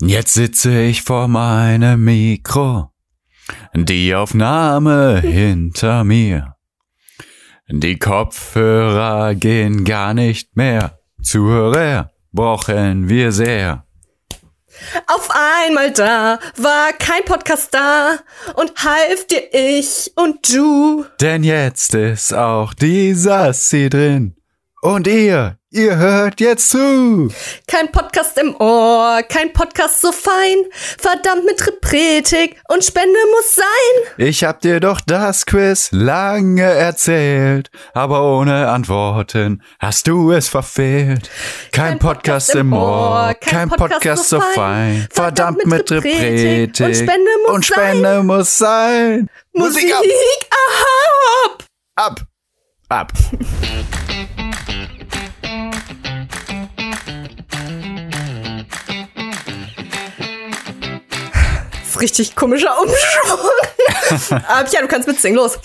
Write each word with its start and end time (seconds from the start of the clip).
Jetzt 0.00 0.34
sitze 0.34 0.80
ich 0.80 1.02
vor 1.02 1.26
meinem 1.26 2.04
Mikro, 2.04 2.92
die 3.74 4.14
Aufnahme 4.14 5.20
hinter 5.20 6.04
mir. 6.04 6.54
Die 7.68 7.98
Kopfhörer 7.98 9.34
gehen 9.34 9.84
gar 9.84 10.14
nicht 10.14 10.56
mehr, 10.56 11.00
Zuhörer 11.20 12.12
brauchen 12.32 13.08
wir 13.08 13.32
sehr. 13.32 13.84
Auf 15.08 15.28
einmal 15.66 15.92
da 15.92 16.38
war 16.56 16.92
kein 16.92 17.24
Podcast 17.24 17.74
da 17.74 18.20
und 18.54 18.72
half 18.76 19.26
dir 19.26 19.52
ich 19.52 20.12
und 20.14 20.48
du. 20.54 21.06
Denn 21.20 21.42
jetzt 21.42 21.94
ist 21.94 22.32
auch 22.32 22.72
die 22.72 23.14
Sassi 23.14 23.88
drin. 23.88 24.36
Und 24.80 25.08
ihr, 25.08 25.57
ihr 25.70 25.96
hört 25.96 26.40
jetzt 26.40 26.70
zu. 26.70 27.30
Kein 27.66 27.92
Podcast 27.92 28.38
im 28.38 28.54
Ohr, 28.56 29.22
kein 29.28 29.52
Podcast 29.52 30.00
so 30.00 30.12
fein. 30.12 30.64
Verdammt 30.72 31.44
mit 31.44 31.66
Repretik 31.66 32.60
und 32.68 32.84
Spende 32.84 33.18
muss 33.36 33.56
sein. 33.56 34.14
Ich 34.16 34.44
hab 34.44 34.60
dir 34.60 34.80
doch 34.80 35.00
das 35.00 35.46
Quiz 35.46 35.90
lange 35.92 36.62
erzählt, 36.62 37.70
aber 37.92 38.38
ohne 38.38 38.68
Antworten 38.68 39.62
hast 39.78 40.08
du 40.08 40.32
es 40.32 40.48
verfehlt. 40.48 41.30
Kein, 41.72 41.98
Podcast, 41.98 42.54
im 42.54 42.72
Ohr, 42.72 43.34
kein 43.40 43.68
Podcast, 43.68 44.28
so 44.28 44.40
fein. 44.40 45.06
Verdammt 45.10 45.66
mit 45.66 45.90
Repretik 45.90 46.80
und 46.80 46.96
Spende 46.96 47.30
muss 47.46 47.54
und 47.54 47.66
Spende 47.66 48.02
sein. 48.02 48.26
muss 48.26 48.58
sein. 48.58 49.30
Musik, 49.52 49.92
aha. 49.94 51.58
Ab! 51.96 52.20
Ab! 52.88 53.12
Das 53.18 53.32
ist 53.32 54.47
richtig 62.00 62.34
komischer 62.36 62.74
Umschwung. 62.80 64.40
Aber 64.48 64.68
ja, 64.68 64.80
du 64.80 64.88
kannst 64.88 65.08
mitsingen, 65.08 65.36
los. 65.36 65.58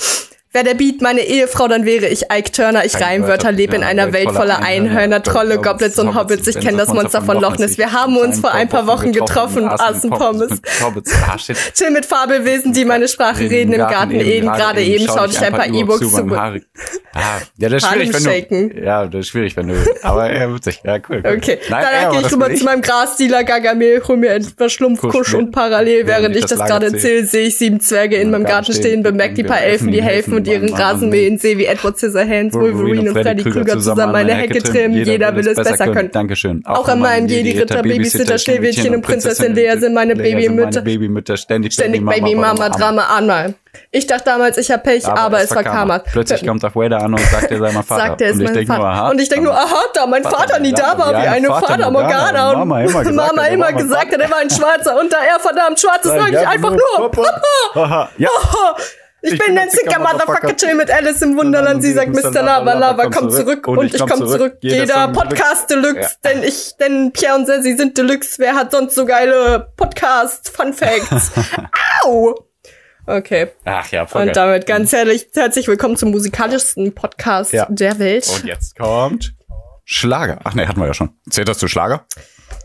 Wäre 0.53 0.65
der 0.65 0.75
Beat 0.75 1.01
meine 1.01 1.21
Ehefrau, 1.21 1.67
dann 1.67 1.83
wäre 1.83 2.05
ich 2.07 2.25
Ike 2.31 2.51
Turner. 2.51 2.85
Ich 2.85 3.01
Reimwörter, 3.01 3.51
lebe 3.51 3.75
in 3.75 3.83
einer 3.83 4.13
Welt 4.13 4.29
voller 4.31 4.61
Einhörner, 4.61 5.23
Trolle, 5.23 5.57
Goblets 5.57 5.97
und 5.97 6.13
Hobbits. 6.13 6.45
Ich 6.45 6.59
kenne 6.59 6.77
das 6.77 6.89
Monster 6.89 7.23
von 7.23 7.41
Loch 7.41 7.57
Ness. 7.57 7.79
Wir 7.79 7.91
haben 7.91 8.15
uns 8.17 8.39
vor 8.39 8.51
ein 8.51 8.69
paar 8.69 8.85
Wochen 8.85 9.11
getroffen 9.11 9.67
aßen 9.67 10.11
Pommes. 10.11 10.61
Ah. 10.79 11.37
Chill 11.37 11.89
mit 11.89 12.05
Fabelwesen, 12.05 12.71
die 12.71 12.85
meine 12.85 13.07
Sprache 13.07 13.49
reden 13.49 13.73
im 13.73 13.79
Garten 13.79 14.19
Eden. 14.19 14.45
Gerade 14.45 14.83
eben 14.83 15.07
schaute 15.07 15.31
ich 15.31 15.41
ein 15.41 15.53
paar 15.53 15.67
E-Books 15.67 16.11
zu. 16.11 16.27
Ah, 17.15 17.39
ja, 17.57 17.69
das 17.69 17.83
ist 17.83 17.89
schwierig, 17.89 18.13
wenn 18.13 18.69
du. 18.69 18.81
Ja, 18.83 19.05
das 19.05 19.19
ist 19.21 19.27
schwierig, 19.27 19.55
wenn 19.55 19.67
du. 19.67 19.75
Aber 20.01 20.33
ja, 20.33 20.53
witzig. 20.53 20.81
Ja, 20.83 20.97
cool. 21.09 21.23
Okay, 21.25 21.59
dann 21.69 22.11
gehe 22.11 22.21
ich 22.21 22.31
rüber 22.31 22.53
zu 22.53 22.63
meinem 22.63 22.81
Grasdealer 22.81 23.43
Gargamel, 23.43 24.01
hol 24.07 24.17
mir 24.17 24.31
etwas 24.33 24.71
Schlumpfkusch 24.73 25.33
und 25.33 25.51
parallel, 25.51 26.07
während 26.07 26.35
ich 26.35 26.45
das 26.45 26.59
gerade 26.59 26.87
zähl. 26.87 26.95
erzähle, 26.95 27.25
sehe 27.25 27.47
ich 27.47 27.57
sieben 27.57 27.79
Zwerge 27.79 28.17
in 28.17 28.31
meinem 28.31 28.45
Garten 28.45 28.73
stehen, 28.73 29.03
bemerkt 29.03 29.37
die 29.37 29.43
paar 29.43 29.61
Elfen, 29.61 29.91
die 29.91 30.01
helfen 30.01 30.42
und 30.43 30.53
ihren 30.53 30.73
Rasen 30.73 31.09
mähen, 31.09 31.37
sehe 31.37 31.57
wie 31.57 31.65
Edward 31.65 31.97
Scissorhands, 31.97 32.55
Wolverine 32.55 33.11
und 33.11 33.21
Freddy 33.21 33.43
Krüger 33.43 33.73
zusammen 33.73 34.11
meine 34.11 34.33
Hecke 34.33 34.61
trimmen, 34.61 35.03
jeder 35.05 35.35
will 35.35 35.47
es 35.47 35.55
besser 35.55 35.91
können. 35.91 36.11
Dankeschön. 36.11 36.63
Auch 36.65 36.87
an 36.87 36.99
meinem 36.99 37.27
Jedi-Ritter, 37.27 37.81
Babysitter, 37.81 38.37
Schneewittchen 38.37 38.95
und 38.95 39.01
Prinzessin 39.01 39.53
Lea 39.53 39.75
sind 39.77 39.93
meine 39.93 40.15
Babymütter. 40.15 40.81
Babymütter, 40.81 41.37
ständig, 41.37 41.73
Ständig 41.73 42.05
Baby-Mama-Drama 42.05 43.17
einmal. 43.17 43.55
Ich 43.91 44.05
dachte 44.07 44.25
damals, 44.25 44.57
ich 44.57 44.69
hab 44.71 44.83
Pech, 44.83 45.07
aber, 45.07 45.41
es 45.41 45.53
war 45.55 45.63
Karma. 45.63 45.99
Plötzlich 45.99 46.45
kommt 46.45 46.63
Darth 46.63 46.75
Vader 46.75 47.01
an 47.01 47.13
und 47.13 47.21
sagt, 47.21 47.51
er 47.51 47.57
sei 47.57 47.71
mein 47.71 47.83
Vater. 47.83 48.07
Sagt 48.07 48.21
er, 48.21 48.29
ist 48.29 48.35
und 48.35 48.41
ich 48.41 48.67
mein 48.67 48.67
Vater. 48.67 48.79
nur, 48.79 48.87
aha. 48.87 49.09
und 49.09 49.21
ich 49.21 49.29
denke 49.29 49.45
nur, 49.45 49.53
aha, 49.53 49.81
da 49.93 50.05
mein 50.05 50.23
Vater, 50.23 50.59
nie 50.59 50.71
da 50.71 50.97
war, 50.97 51.11
wie 51.11 51.27
eine 51.27 51.47
Vater 51.47 51.91
Morgana. 51.91 52.51
Und 52.51 52.57
Mama 52.59 52.81
immer 52.81 53.03
gesagt, 53.03 53.15
Mama 53.15 53.41
er 53.47 53.53
immer 53.53 53.65
mein 53.65 53.77
gesagt 53.77 54.13
hat, 54.13 54.19
er 54.19 54.29
war 54.29 54.39
ein 54.39 54.49
Schwarzer. 54.49 54.99
Und 54.99 55.11
da 55.11 55.17
er 55.17 55.39
verdammt 55.39 55.79
schwarz 55.79 56.05
ist, 56.05 56.11
sage 56.11 56.31
ich 56.31 56.47
einfach 56.47 56.71
nur, 56.71 57.11
Papa. 57.11 57.31
Aha, 57.75 58.09
ja. 58.17 58.29
Ich, 59.25 59.39
bin 59.39 59.57
ein 59.57 59.69
sicker 59.69 59.99
Motherfucker, 59.99 60.53
chill 60.57 60.75
mit 60.75 60.91
Alice 60.91 61.21
im 61.21 61.37
Wunderland. 61.37 61.81
Sie 61.81 61.93
sagt, 61.93 62.09
Mr. 62.09 62.43
Lava 62.43 62.73
Lava, 62.73 63.09
komm 63.09 63.29
zurück. 63.29 63.65
Und 63.69 63.93
ich 63.93 64.05
komm 64.05 64.27
zurück. 64.27 64.57
Jeder 64.59 65.07
Podcast 65.07 65.69
Deluxe. 65.69 66.17
Denn 66.25 66.43
ich, 66.43 66.75
denn 66.77 67.13
Pierre 67.13 67.35
und 67.35 67.45
Sassy 67.45 67.77
sind 67.77 67.97
Deluxe. 67.97 68.37
Wer 68.39 68.53
hat 68.53 68.71
sonst 68.73 68.95
so 68.95 69.05
geile 69.05 69.71
Podcast 69.77 70.49
Fun 70.49 70.73
Facts? 70.73 71.31
Au! 72.03 72.35
Okay. 73.05 73.51
Ach 73.63 73.89
ja, 73.91 74.05
voll 74.05 74.27
Und 74.27 74.35
damit 74.35 74.65
ganz 74.65 74.91
herzlich, 74.91 75.27
herzlich 75.33 75.69
willkommen 75.69 75.95
zum 75.95 76.11
musikalischsten 76.11 76.93
Podcast 76.93 77.53
der 77.69 77.99
Welt. 77.99 78.27
Und 78.27 78.43
jetzt 78.43 78.77
kommt 78.77 79.33
Schlager. 79.85 80.39
Ach 80.43 80.53
nee, 80.53 80.67
hatten 80.67 80.81
wir 80.81 80.87
ja 80.87 80.93
schon. 80.93 81.15
Zählt 81.29 81.47
das 81.47 81.59
zu 81.59 81.69
Schlager? 81.69 82.05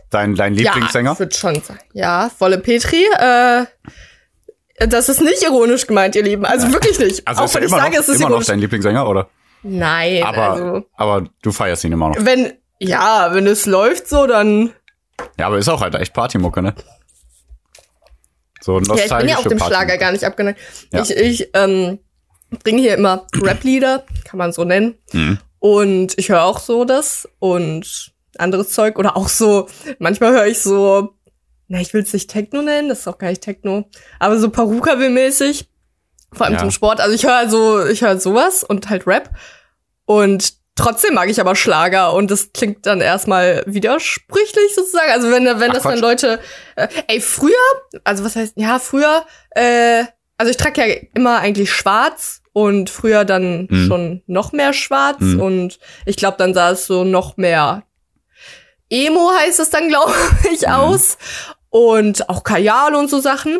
Dein, 0.09 0.35
dein 0.35 0.55
Lieblingssänger? 0.55 1.11
Ja, 1.11 1.13
ich 1.13 1.19
würde 1.19 1.35
schon 1.35 1.61
sagen. 1.61 1.79
Ja, 1.93 2.29
Wolle 2.39 2.57
Petri. 2.57 3.05
Äh, 3.17 3.65
das 4.87 5.09
ist 5.09 5.21
nicht 5.21 5.43
ironisch 5.43 5.87
gemeint, 5.87 6.15
ihr 6.15 6.23
Lieben. 6.23 6.45
Also 6.45 6.71
wirklich 6.71 6.99
nicht. 6.99 7.27
also 7.27 7.41
Auch 7.41 7.45
ist 7.45 7.55
er 7.55 7.61
wenn 7.61 7.67
ich 7.67 7.71
immer, 7.71 7.81
sage, 7.81 7.95
noch, 7.95 7.99
es 8.01 8.09
ist 8.09 8.15
immer 8.15 8.23
noch 8.25 8.29
ironisch. 8.31 8.47
dein 8.47 8.59
Lieblingssänger, 8.59 9.07
oder? 9.07 9.29
Nein, 9.63 10.23
Aber, 10.23 10.51
also 10.51 10.85
aber 10.95 11.23
du 11.41 11.51
feierst 11.51 11.83
ihn 11.83 11.91
immer 11.91 12.09
noch. 12.09 12.15
wenn 12.19 12.53
ja, 12.79 13.33
wenn 13.33 13.45
es 13.45 13.65
läuft 13.65 14.07
so, 14.07 14.25
dann 14.25 14.71
Ja, 15.37 15.47
aber 15.47 15.57
ist 15.57 15.67
auch 15.67 15.81
halt 15.81 15.95
echt 15.95 16.13
Partymucke, 16.13 16.61
ne? 16.61 16.73
So 18.61 18.73
ja, 18.75 18.81
ich 18.81 18.87
bin 18.87 18.97
nostalgische 18.97 19.31
ja 19.33 19.37
auch 19.37 19.43
dem 19.47 19.57
Partymucke. 19.57 19.75
Schlager 19.85 19.97
gar 19.97 20.11
nicht 20.13 20.23
abgeneigt. 20.23 20.59
Ja. 20.93 21.01
Ich 21.01 21.11
ich 21.15 21.49
ähm, 21.53 21.99
bringe 22.63 22.81
hier 22.81 22.95
immer 22.95 23.25
Rap-Lieder, 23.41 24.05
kann 24.25 24.37
man 24.37 24.51
so 24.53 24.63
nennen. 24.63 24.95
Mhm. 25.11 25.39
Und 25.59 26.17
ich 26.17 26.29
höre 26.29 26.43
auch 26.43 26.59
so 26.59 26.85
das 26.85 27.27
und 27.39 28.13
anderes 28.37 28.69
Zeug 28.69 28.97
oder 28.97 29.17
auch 29.17 29.27
so, 29.27 29.67
manchmal 29.99 30.31
höre 30.31 30.47
ich 30.47 30.61
so, 30.61 31.15
na, 31.69 31.79
ich 31.79 31.93
will 31.93 32.01
es 32.03 32.11
nicht 32.13 32.29
Techno 32.29 32.61
nennen, 32.61 32.89
das 32.89 32.99
ist 32.99 33.07
auch 33.07 33.17
gar 33.17 33.29
nicht 33.29 33.41
Techno, 33.41 33.89
aber 34.19 34.37
so 34.37 34.49
Paruka-mäßig, 34.49 35.69
vor 36.33 36.45
allem 36.45 36.55
Ja. 36.55 36.59
zum 36.59 36.71
Sport. 36.71 36.99
Also 36.99 37.15
ich 37.15 37.25
höre 37.25 37.47
so, 37.49 37.85
ich 37.85 38.01
höre 38.01 38.19
sowas 38.19 38.63
und 38.63 38.89
halt 38.89 39.07
Rap 39.07 39.29
und 40.05 40.53
trotzdem 40.75 41.13
mag 41.13 41.29
ich 41.29 41.39
aber 41.41 41.55
Schlager 41.55 42.13
und 42.13 42.29
das 42.31 42.51
klingt 42.53 42.85
dann 42.85 43.01
erstmal 43.01 43.63
widersprüchlich 43.65 44.73
sozusagen. 44.75 45.11
Also 45.11 45.29
wenn, 45.31 45.45
wenn 45.45 45.69
Ach, 45.71 45.73
das 45.73 45.83
dann 45.83 45.93
Quatsch. 45.93 46.01
Leute, 46.01 46.39
äh, 46.75 46.87
ey, 47.07 47.21
früher, 47.21 47.53
also 48.03 48.23
was 48.23 48.35
heißt, 48.35 48.53
ja, 48.57 48.79
früher, 48.79 49.25
äh, 49.51 50.03
also 50.37 50.49
ich 50.51 50.57
trage 50.57 50.87
ja 50.87 50.95
immer 51.15 51.39
eigentlich 51.39 51.71
schwarz 51.73 52.41
und 52.53 52.89
früher 52.89 53.25
dann 53.25 53.67
Mhm. 53.69 53.87
schon 53.87 54.23
noch 54.25 54.53
mehr 54.53 54.71
schwarz 54.73 55.19
Mhm. 55.19 55.41
und 55.41 55.79
ich 56.05 56.15
glaube, 56.15 56.37
dann 56.37 56.53
sah 56.53 56.71
es 56.71 56.85
so 56.87 57.03
noch 57.03 57.37
mehr 57.37 57.83
Emo 58.91 59.31
heißt 59.39 59.59
es 59.59 59.69
dann, 59.69 59.87
glaube 59.87 60.13
ich, 60.53 60.61
Mhm. 60.61 60.73
aus. 60.73 61.17
Und 61.69 62.29
auch 62.29 62.43
Kajal 62.43 62.95
und 62.95 63.09
so 63.09 63.19
Sachen. 63.19 63.59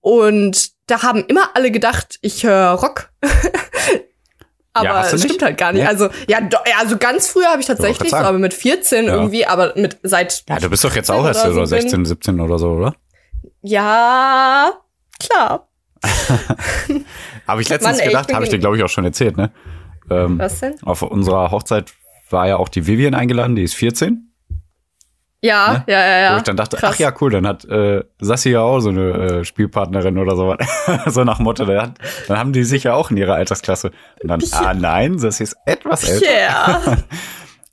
Und 0.00 0.70
da 0.86 1.02
haben 1.02 1.24
immer 1.26 1.50
alle 1.54 1.70
gedacht, 1.70 2.18
ich 2.22 2.44
höre 2.44 2.72
Rock. 2.72 3.10
aber 4.72 4.84
Ja, 4.86 5.12
nicht? 5.12 5.24
stimmt 5.24 5.42
halt 5.42 5.58
gar 5.58 5.72
nicht. 5.72 5.82
Nee. 5.82 5.88
Also, 5.88 6.08
ja, 6.28 6.40
do, 6.40 6.56
also 6.78 6.96
ganz 6.96 7.28
früher 7.28 7.46
habe 7.48 7.60
ich 7.60 7.66
tatsächlich, 7.66 8.10
so, 8.10 8.16
aber 8.16 8.38
mit 8.38 8.54
14 8.54 9.06
Ja. 9.06 9.14
irgendwie, 9.14 9.46
aber 9.46 9.72
mit 9.76 9.98
seit. 10.02 10.44
Ja, 10.48 10.58
du 10.58 10.68
bist 10.70 10.84
doch 10.84 10.94
jetzt 10.94 11.10
auch 11.10 11.24
erst 11.26 11.42
so 11.42 11.48
oder 11.50 11.60
bin. 11.60 11.66
16, 11.66 12.04
17 12.04 12.40
oder 12.40 12.58
so, 12.58 12.70
oder? 12.70 12.94
Ja, 13.62 14.72
klar. 15.18 15.68
Habe 17.46 17.60
ich 17.62 17.68
letztens 17.68 17.96
Mann, 17.96 18.00
ey, 18.00 18.08
gedacht, 18.08 18.32
habe 18.32 18.44
ich 18.44 18.50
dir, 18.50 18.58
glaube 18.58 18.76
ich, 18.76 18.82
auch 18.82 18.88
schon 18.88 19.04
erzählt, 19.04 19.36
ne? 19.36 19.50
Ähm, 20.10 20.38
Was 20.38 20.60
denn? 20.60 20.76
auf 20.82 21.02
unserer 21.02 21.50
Hochzeit 21.50 21.92
war 22.30 22.46
ja 22.48 22.56
auch 22.56 22.68
die 22.68 22.86
Vivian 22.86 23.14
eingeladen, 23.14 23.54
die 23.56 23.62
ist 23.64 23.74
14. 23.74 24.29
Ja, 25.42 25.72
Ne? 25.72 25.84
ja, 25.86 26.00
ja, 26.06 26.18
ja. 26.20 26.32
Wo 26.34 26.36
ich 26.38 26.42
dann 26.42 26.56
dachte, 26.56 26.76
Krass. 26.76 26.94
ach 26.94 26.98
ja, 26.98 27.12
cool, 27.20 27.30
dann 27.30 27.46
hat 27.46 27.64
äh, 27.64 28.04
Sassi 28.20 28.50
ja 28.50 28.60
auch 28.60 28.80
so 28.80 28.90
eine 28.90 29.10
äh, 29.40 29.44
Spielpartnerin 29.44 30.18
oder 30.18 30.36
so. 30.36 30.54
so 31.06 31.24
nach 31.24 31.38
Motto, 31.38 31.64
dann, 31.64 31.80
hat, 31.80 31.92
dann 32.28 32.38
haben 32.38 32.52
die 32.52 32.62
sich 32.64 32.84
ja 32.84 32.92
auch 32.94 33.10
in 33.10 33.16
ihrer 33.16 33.34
Altersklasse. 33.36 33.90
Und 34.22 34.28
dann, 34.28 34.42
ah 34.52 34.74
nein, 34.74 35.18
Sassi 35.18 35.44
ist 35.44 35.56
etwas 35.64 36.04
älter. 36.04 36.26
Yeah. 36.30 36.96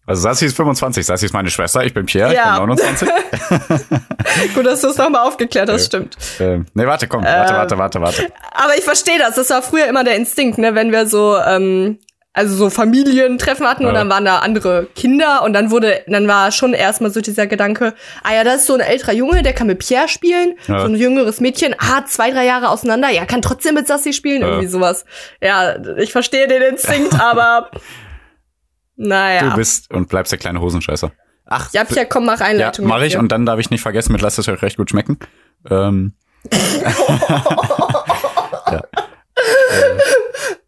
Also 0.09 0.21
Sassi 0.21 0.45
ist 0.45 0.55
25, 0.55 1.05
Sassi 1.05 1.25
ist 1.25 1.33
meine 1.33 1.49
Schwester, 1.49 1.83
ich 1.83 1.93
bin 1.93 2.05
Pierre, 2.05 2.33
Ja. 2.33 2.53
ich 2.53 2.59
bin 2.61 2.69
29. 2.69 3.09
Gut, 4.55 4.65
dass 4.65 4.79
du 4.79 4.87
es 4.87 4.97
nochmal 4.97 5.27
aufgeklärt 5.27 5.69
hast, 5.69 5.87
stimmt. 5.87 6.15
ähm, 6.39 6.65
nee, 6.73 6.85
warte, 6.87 7.09
komm, 7.09 7.25
warte, 7.25 7.53
warte, 7.53 7.77
warte, 7.77 7.99
warte. 8.01 8.27
Aber 8.53 8.77
ich 8.77 8.85
verstehe 8.85 9.19
das. 9.19 9.35
Das 9.35 9.49
war 9.49 9.61
früher 9.61 9.85
immer 9.87 10.05
der 10.05 10.15
Instinkt, 10.15 10.59
ne, 10.59 10.75
wenn 10.75 10.93
wir 10.93 11.07
so, 11.07 11.37
ähm, 11.37 11.99
also 12.37 12.55
so 12.55 12.69
Familientreffen 12.69 13.65
hatten 13.67 13.83
und 13.85 13.93
Ja. 13.93 13.99
dann 13.99 14.09
waren 14.09 14.23
da 14.23 14.39
andere 14.39 14.87
Kinder 14.95 15.41
und 15.43 15.53
dann 15.53 15.71
wurde, 15.71 16.01
dann 16.07 16.27
war 16.27 16.51
schon 16.51 16.73
erstmal 16.73 17.09
so 17.11 17.19
dieser 17.19 17.47
Gedanke, 17.47 17.95
ah 18.23 18.33
ja, 18.33 18.43
das 18.43 18.57
ist 18.57 18.67
so 18.67 18.75
ein 18.75 18.79
älterer 18.79 19.13
Junge, 19.13 19.41
der 19.41 19.53
kann 19.53 19.65
mit 19.67 19.79
Pierre 19.79 20.07
spielen, 20.07 20.53
Ja. 20.67 20.81
so 20.81 20.85
ein 20.85 20.95
jüngeres 20.95 21.39
Mädchen, 21.41 21.75
ah, 21.79 22.05
zwei, 22.05 22.29
drei 22.31 22.45
Jahre 22.45 22.69
auseinander, 22.69 23.09
ja, 23.09 23.25
kann 23.25 23.41
trotzdem 23.41 23.73
mit 23.73 23.87
Sassi 23.87 24.13
spielen, 24.13 24.41
Ja. 24.41 24.47
irgendwie 24.49 24.67
sowas. 24.67 25.03
Ja, 25.41 25.75
ich 25.97 26.11
verstehe 26.11 26.47
den 26.47 26.61
Instinkt, 26.61 27.13
aber 27.19 27.71
naja. 28.95 29.49
Du 29.49 29.55
bist 29.55 29.91
und 29.93 30.07
bleibst 30.09 30.31
der 30.31 30.39
kleine 30.39 30.61
Hosenscheißer. 30.61 31.11
Ach, 31.47 31.71
ja, 31.73 31.85
Pierre, 31.85 32.05
komm, 32.07 32.25
mach 32.25 32.39
ja, 32.39 32.45
Einleitung. 32.45 32.85
mach 32.87 32.99
mit 32.99 33.07
ich 33.07 33.17
und 33.17 33.31
dann 33.31 33.45
darf 33.45 33.59
ich 33.59 33.69
nicht 33.71 33.81
vergessen, 33.81 34.11
mit 34.11 34.21
lasst 34.21 34.37
es 34.37 34.47
euch 34.47 34.61
recht 34.61 34.77
gut 34.77 34.89
schmecken. 34.91 35.17
Ähm, 35.69 36.13
ja. 38.71 38.81
äh, 39.35 39.97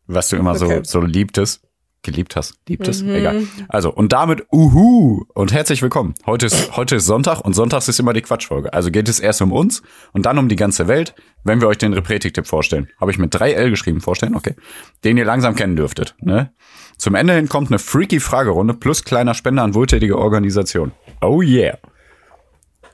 was 0.09 0.29
du 0.29 0.35
immer 0.35 0.51
Okay. 0.51 0.81
so, 0.83 0.99
so 0.99 1.05
liebtest. 1.05 1.61
geliebt 2.01 2.37
hast. 2.37 2.55
Liebt 2.67 2.87
es? 2.87 3.03
Mhm. 3.03 3.13
Egal. 3.15 3.43
Also, 3.67 3.91
und 3.93 4.13
damit, 4.13 4.47
uhu, 4.53 5.25
und 5.33 5.51
herzlich 5.51 5.81
willkommen. 5.81 6.15
Heute 6.25 6.45
ist, 6.45 6.77
heute 6.77 6.95
ist 6.95 7.05
Sonntag 7.05 7.41
und 7.41 7.53
Sonntags 7.53 7.89
ist 7.89 7.99
immer 7.99 8.13
die 8.13 8.21
Quatschfolge. 8.21 8.71
Also 8.73 8.89
geht 8.89 9.09
es 9.09 9.19
erst 9.19 9.41
um 9.41 9.51
uns 9.51 9.81
und 10.13 10.25
dann 10.25 10.37
um 10.37 10.47
die 10.47 10.55
ganze 10.55 10.87
Welt, 10.87 11.13
wenn 11.43 11.59
wir 11.59 11.67
euch 11.67 11.77
den 11.77 11.91
Repretik-Tipp 11.91 12.47
vorstellen. 12.47 12.87
Habe 13.01 13.11
ich 13.11 13.17
mit 13.19 13.35
3L 13.35 13.69
geschrieben, 13.69 13.99
vorstellen, 13.99 14.33
okay. 14.33 14.55
Den 15.03 15.17
ihr 15.17 15.25
langsam 15.25 15.55
kennen 15.55 15.75
dürftet, 15.75 16.15
ne? 16.21 16.53
Zum 16.97 17.15
Ende 17.15 17.33
hin 17.33 17.49
kommt 17.49 17.69
eine 17.69 17.79
freaky 17.79 18.21
Fragerunde 18.21 18.73
plus 18.75 19.03
kleiner 19.03 19.33
Spender 19.33 19.63
an 19.63 19.75
wohltätige 19.75 20.17
Organisation. 20.17 20.93
Oh 21.21 21.41
yeah. 21.41 21.77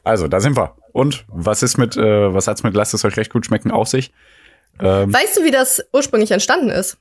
Also, 0.03 0.27
da 0.27 0.39
sind 0.39 0.57
wir. 0.57 0.75
Und 0.93 1.25
was 1.27 1.61
ist 1.61 1.77
mit, 1.77 1.95
äh, 1.95 2.33
was 2.33 2.47
hat's 2.47 2.63
mit 2.63 2.73
Lasst 2.73 2.93
es 2.95 3.05
euch 3.05 3.17
recht 3.17 3.31
gut 3.31 3.45
schmecken 3.45 3.69
auf 3.69 3.87
sich? 3.87 4.11
Ähm, 4.79 5.13
weißt 5.13 5.37
du, 5.37 5.43
wie 5.43 5.51
das 5.51 5.83
ursprünglich 5.93 6.31
entstanden 6.31 6.69
ist? 6.69 6.97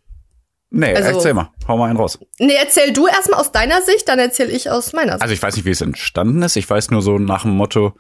Nee, 0.71 0.95
also, 0.95 1.11
erzähl 1.11 1.35
mal. 1.35 1.51
Hau 1.69 1.77
mal 1.77 1.89
einen 1.89 1.99
raus. 1.99 2.19
Nee, 2.39 2.57
erzähl 2.61 2.93
du 2.93 3.07
erstmal 3.07 3.41
aus 3.41 3.53
deiner 3.53 3.81
Sicht, 3.83 4.09
dann 4.09 4.19
erzähl 4.19 4.51
ich 4.51 4.71
aus 4.71 4.93
meiner 4.93 5.13
Sicht. 5.13 5.23
Also 5.23 5.35
ich 5.35 5.43
weiß 5.43 5.57
nicht, 5.57 5.65
wie 5.65 5.71
es 5.71 5.81
entstanden 5.81 6.43
ist. 6.43 6.57
Ich 6.57 6.69
weiß 6.69 6.91
nur 6.91 7.01
so 7.01 7.19
nach 7.19 7.43
dem 7.43 7.53
Motto, 7.53 7.95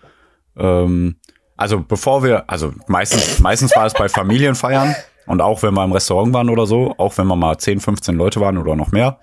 ähm, 0.56 1.16
also 1.56 1.80
bevor 1.80 2.24
wir, 2.24 2.50
also 2.50 2.72
meistens, 2.88 3.38
meistens 3.40 3.76
war 3.76 3.86
es 3.86 3.94
bei 3.94 4.08
Familienfeiern 4.08 4.96
und 5.26 5.40
auch 5.40 5.62
wenn 5.62 5.74
wir 5.74 5.84
im 5.84 5.92
Restaurant 5.92 6.32
waren 6.32 6.50
oder 6.50 6.66
so, 6.66 6.94
auch 6.98 7.16
wenn 7.16 7.26
wir 7.26 7.36
mal 7.36 7.58
10, 7.58 7.80
15 7.80 8.16
Leute 8.16 8.40
waren 8.40 8.58
oder 8.58 8.74
noch 8.74 8.90
mehr, 8.90 9.20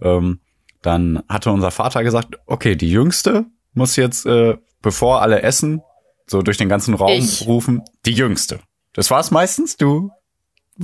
ähm, 0.00 0.40
dann 0.80 1.22
hatte 1.28 1.50
unser 1.50 1.70
Vater 1.70 2.02
gesagt, 2.02 2.38
okay, 2.46 2.76
die 2.76 2.90
Jüngste 2.90 3.46
muss 3.74 3.96
jetzt, 3.96 4.26
äh, 4.26 4.56
bevor 4.80 5.22
alle 5.22 5.42
essen, 5.42 5.82
so 6.26 6.42
durch 6.42 6.56
den 6.56 6.68
ganzen 6.68 6.94
Raum 6.94 7.10
ich. 7.10 7.46
rufen, 7.46 7.82
die 8.06 8.12
Jüngste. 8.12 8.60
Das 8.92 9.10
war 9.10 9.20
es 9.20 9.30
meistens, 9.30 9.76
du 9.76 10.10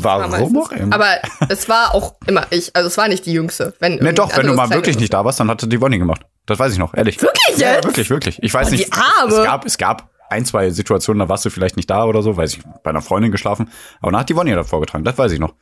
Warum 0.03 0.57
auch 0.57 0.73
immer. 0.73 0.95
Aber 0.95 1.07
es 1.49 1.69
war 1.69 1.95
auch 1.95 2.15
immer 2.27 2.47
ich. 2.51 2.75
Also 2.75 2.89
es 2.89 2.97
war 2.97 3.09
nicht 3.09 3.27
die 3.27 3.33
Jüngste. 3.33 3.75
Wenn 3.81 3.97
nee, 3.97 4.13
doch, 4.13 4.37
wenn 4.37 4.47
du 4.47 4.55
mal 4.55 4.71
wirklich 4.71 4.99
nicht 4.99 5.13
da 5.13 5.25
warst, 5.25 5.41
dann 5.41 5.51
hatte 5.51 5.67
die 5.67 5.79
Bonnie 5.79 5.99
gemacht. 5.99 6.23
Das 6.47 6.59
weiß 6.59 6.73
ich 6.73 6.79
noch, 6.79 6.95
ehrlich. 6.95 7.21
Wirklich 7.21 7.43
jetzt? 7.49 7.61
Ja, 7.61 7.85
wirklich, 7.85 8.11
wirklich. 8.11 8.43
Ich 8.43 8.55
weiß 8.55 8.69
oh, 8.69 8.71
nicht. 8.71 8.85
Es 8.85 9.45
gab, 9.45 9.67
es 9.67 9.79
gab 9.79 10.11
ein, 10.31 10.45
zwei 10.45 10.71
Situationen, 10.71 11.21
da 11.21 11.29
warst 11.29 11.45
du 11.45 11.51
vielleicht 11.51 11.77
nicht 11.77 11.91
da 11.91 12.05
oder 12.05 12.23
so, 12.23 12.37
weiß 12.37 12.55
ich, 12.55 12.63
bei 12.83 12.91
einer 12.91 13.03
Freundin 13.03 13.33
geschlafen. 13.33 13.71
Aber 14.01 14.17
hat 14.19 14.29
die 14.29 14.35
Bonnie 14.35 14.53
da 14.53 14.65
vorgetragen, 14.65 15.05
das 15.05 15.19
weiß 15.19 15.33
ich 15.33 15.39
noch. 15.39 15.55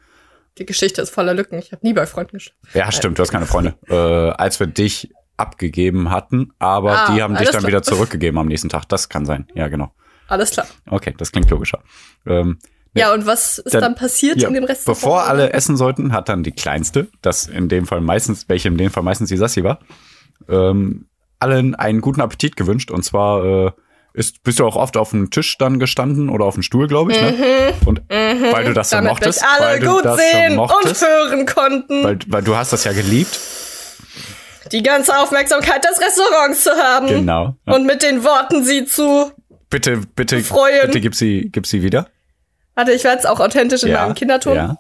Die 0.59 0.67
Geschichte 0.67 1.03
ist 1.03 1.11
voller 1.11 1.35
Lücken. 1.35 1.59
Ich 1.59 1.73
habe 1.73 1.85
nie 1.87 1.93
bei 1.93 2.06
Freunden 2.06 2.39
geschlafen. 2.39 2.59
Ja, 2.73 2.91
stimmt, 2.91 3.19
du 3.19 3.23
hast 3.23 3.31
keine 3.31 3.47
Freunde. 3.47 3.75
äh, 3.89 3.94
als 3.94 4.59
wir 4.59 4.67
dich 4.67 5.12
abgegeben 5.37 6.11
hatten, 6.11 6.53
aber 6.59 6.99
ah, 6.99 7.15
die 7.15 7.23
haben 7.23 7.35
dich 7.35 7.50
dann 7.50 7.61
klar. 7.61 7.69
wieder 7.69 7.82
zurückgegeben 7.85 8.39
am 8.39 8.47
nächsten 8.47 8.69
Tag. 8.69 8.89
Das 8.89 9.09
kann 9.09 9.27
sein. 9.27 9.49
Ja, 9.55 9.69
genau. 9.69 9.93
Alles 10.29 10.50
klar. 10.50 10.67
Okay, 10.89 11.15
das 11.17 11.31
klingt 11.31 11.50
logischer. 11.50 11.82
Ähm, 12.27 12.59
ja, 12.96 13.12
und 13.14 13.26
was 13.26 13.58
ist 13.58 13.75
dann, 13.75 13.82
dann 13.82 13.94
passiert 13.94 14.40
ja, 14.40 14.48
in 14.48 14.54
dem 14.54 14.64
Rest? 14.64 14.84
Bevor 14.84 15.25
alle 15.25 15.52
essen 15.52 15.76
sollten, 15.76 16.12
hat 16.12 16.28
dann 16.28 16.43
die 16.43 16.52
kleinste, 16.52 17.08
das 17.22 17.46
in 17.46 17.69
dem 17.69 17.87
Fall 17.87 18.00
meistens, 18.00 18.48
welche 18.48 18.69
in 18.69 18.76
dem 18.76 18.90
Fall 18.90 19.02
meistens 19.02 19.28
die 19.28 19.37
Sassi 19.37 19.64
war, 19.64 19.81
ähm, 20.48 21.06
allen 21.38 21.75
einen 21.75 22.00
guten 22.00 22.20
Appetit 22.20 22.56
gewünscht. 22.56 22.90
Und 22.90 23.04
zwar 23.04 23.44
äh, 23.44 23.70
ist, 24.14 24.43
bist 24.43 24.58
du 24.58 24.66
auch 24.66 24.76
oft 24.76 24.96
auf 24.96 25.10
dem 25.10 25.31
Tisch 25.31 25.58
dann 25.58 25.78
gestanden 25.78 26.31
oder 26.31 26.46
auf 26.46 26.54
dem 26.54 26.62
Stuhl, 26.62 26.87
glaube 26.87 27.12
ich, 27.12 27.20
ne? 27.20 27.32
Mhm, 27.32 27.88
und 27.88 27.98
mhm, 28.10 28.52
weil 28.52 28.64
du 28.64 28.72
das 28.72 28.90
so 28.90 29.00
mochtest, 29.02 29.44
alle 29.44 29.66
weil 29.66 29.81
gut 29.81 30.04
sehen 30.19 30.52
so 30.52 30.56
mochtest, 30.56 31.02
und 31.02 31.08
hören 31.08 31.46
konnten. 31.46 32.04
Weil, 32.04 32.19
weil 32.26 32.43
du 32.43 32.56
hast 32.56 32.72
das 32.72 32.84
ja 32.84 32.93
geliebt. 32.93 33.38
Die 34.72 34.82
ganze 34.82 35.16
Aufmerksamkeit 35.16 35.84
des 35.84 36.00
Restaurants 36.00 36.64
zu 36.64 36.70
haben. 36.70 37.06
Genau. 37.06 37.56
Ja. 37.66 37.75
Und 37.75 37.87
mit 37.87 38.02
den 38.02 38.25
Worten 38.25 38.64
sie 38.64 38.84
zu 38.87 39.31
bitte, 39.70 40.00
bitte, 40.14 40.43
freuen. 40.43 40.87
bitte 40.87 41.00
gib 41.00 41.14
sie, 41.14 41.50
gib 41.52 41.66
sie 41.66 41.82
wieder. 41.82 42.08
Warte, 42.76 42.93
ich 42.93 43.05
werde 43.05 43.20
es 43.20 43.26
auch 43.26 43.40
authentisch 43.40 43.82
in 43.82 43.88
ja, 43.88 44.02
meinem 44.02 44.14
Kinderton. 44.14 44.55
Ja. 44.55 44.76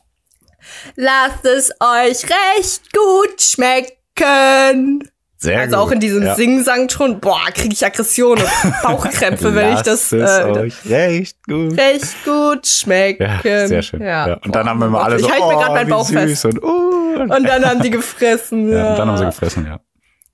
Lasst 0.96 1.44
es 1.44 1.70
euch 1.80 2.24
recht 2.24 2.92
gut 2.92 3.40
schmecken. 3.40 5.10
Sehr 5.38 5.60
also 5.60 5.76
gut. 5.76 5.86
auch 5.86 5.90
in 5.92 6.00
diesem 6.00 6.24
ja. 6.24 6.34
Sing-Sang-Ton, 6.34 7.20
boah, 7.20 7.40
kriege 7.54 7.72
ich 7.72 7.84
Aggression 7.84 8.38
und 8.38 8.48
Bauchkrämpfe, 8.82 9.54
wenn 9.54 9.74
ich 9.74 9.82
das. 9.82 10.12
Es 10.12 10.38
äh, 10.38 10.44
euch 10.44 10.74
recht 10.86 11.38
gut. 11.46 11.78
Recht 11.78 12.24
gut 12.24 12.66
schmecken. 12.66 13.28
Ja, 13.44 13.66
sehr 13.66 13.82
schön. 13.82 14.02
Ja. 14.02 14.34
Und 14.44 14.54
dann 14.54 14.68
haben 14.68 14.80
wir 14.80 14.88
mal 14.88 15.02
alle 15.02 15.18
so, 15.18 15.26
ich 15.26 15.32
halte 15.32 15.44
oh, 15.44 15.52
mir 15.52 15.56
gerade 15.56 15.74
meinen 15.74 15.90
Bauch 15.90 16.08
fest. 16.08 16.44
Und, 16.44 16.62
uh, 16.62 17.20
und 17.22 17.44
dann 17.44 17.64
haben 17.64 17.80
die 17.82 17.90
gefressen. 17.90 18.70
Ja, 18.76 18.90
und 18.90 18.98
dann 18.98 19.08
haben 19.08 19.18
sie 19.18 19.24
gefressen, 19.26 19.66
ja. 19.66 19.80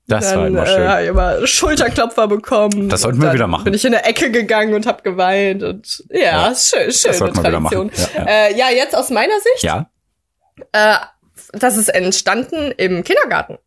Das 0.07 0.29
dann, 0.29 0.39
war 0.39 0.47
immer 0.47 0.65
schön. 0.65 0.81
Äh, 0.81 1.03
ich 1.03 1.09
immer 1.09 1.47
Schulterklopfer 1.47 2.27
bekommen. 2.27 2.89
Das 2.89 3.01
sollten 3.01 3.21
wir 3.21 3.33
wieder 3.33 3.47
machen. 3.47 3.63
Bin 3.63 3.73
ich 3.73 3.85
in 3.85 3.93
der 3.93 4.07
Ecke 4.07 4.31
gegangen 4.31 4.73
und 4.73 4.85
habe 4.85 5.01
geweint 5.01 5.63
und 5.63 6.03
ja, 6.09 6.49
ja. 6.49 6.55
schön, 6.55 6.91
schöne 6.91 7.31
das 7.31 7.41
Tradition. 7.41 7.91
Ja, 7.95 8.07
ja. 8.15 8.25
Äh, 8.25 8.57
ja, 8.57 8.69
jetzt 8.69 8.95
aus 8.95 9.09
meiner 9.09 9.39
Sicht. 9.39 9.63
Ja. 9.63 9.89
Äh, 10.73 10.95
das 11.53 11.77
ist 11.77 11.87
entstanden 11.89 12.71
im 12.77 13.03
Kindergarten. 13.03 13.57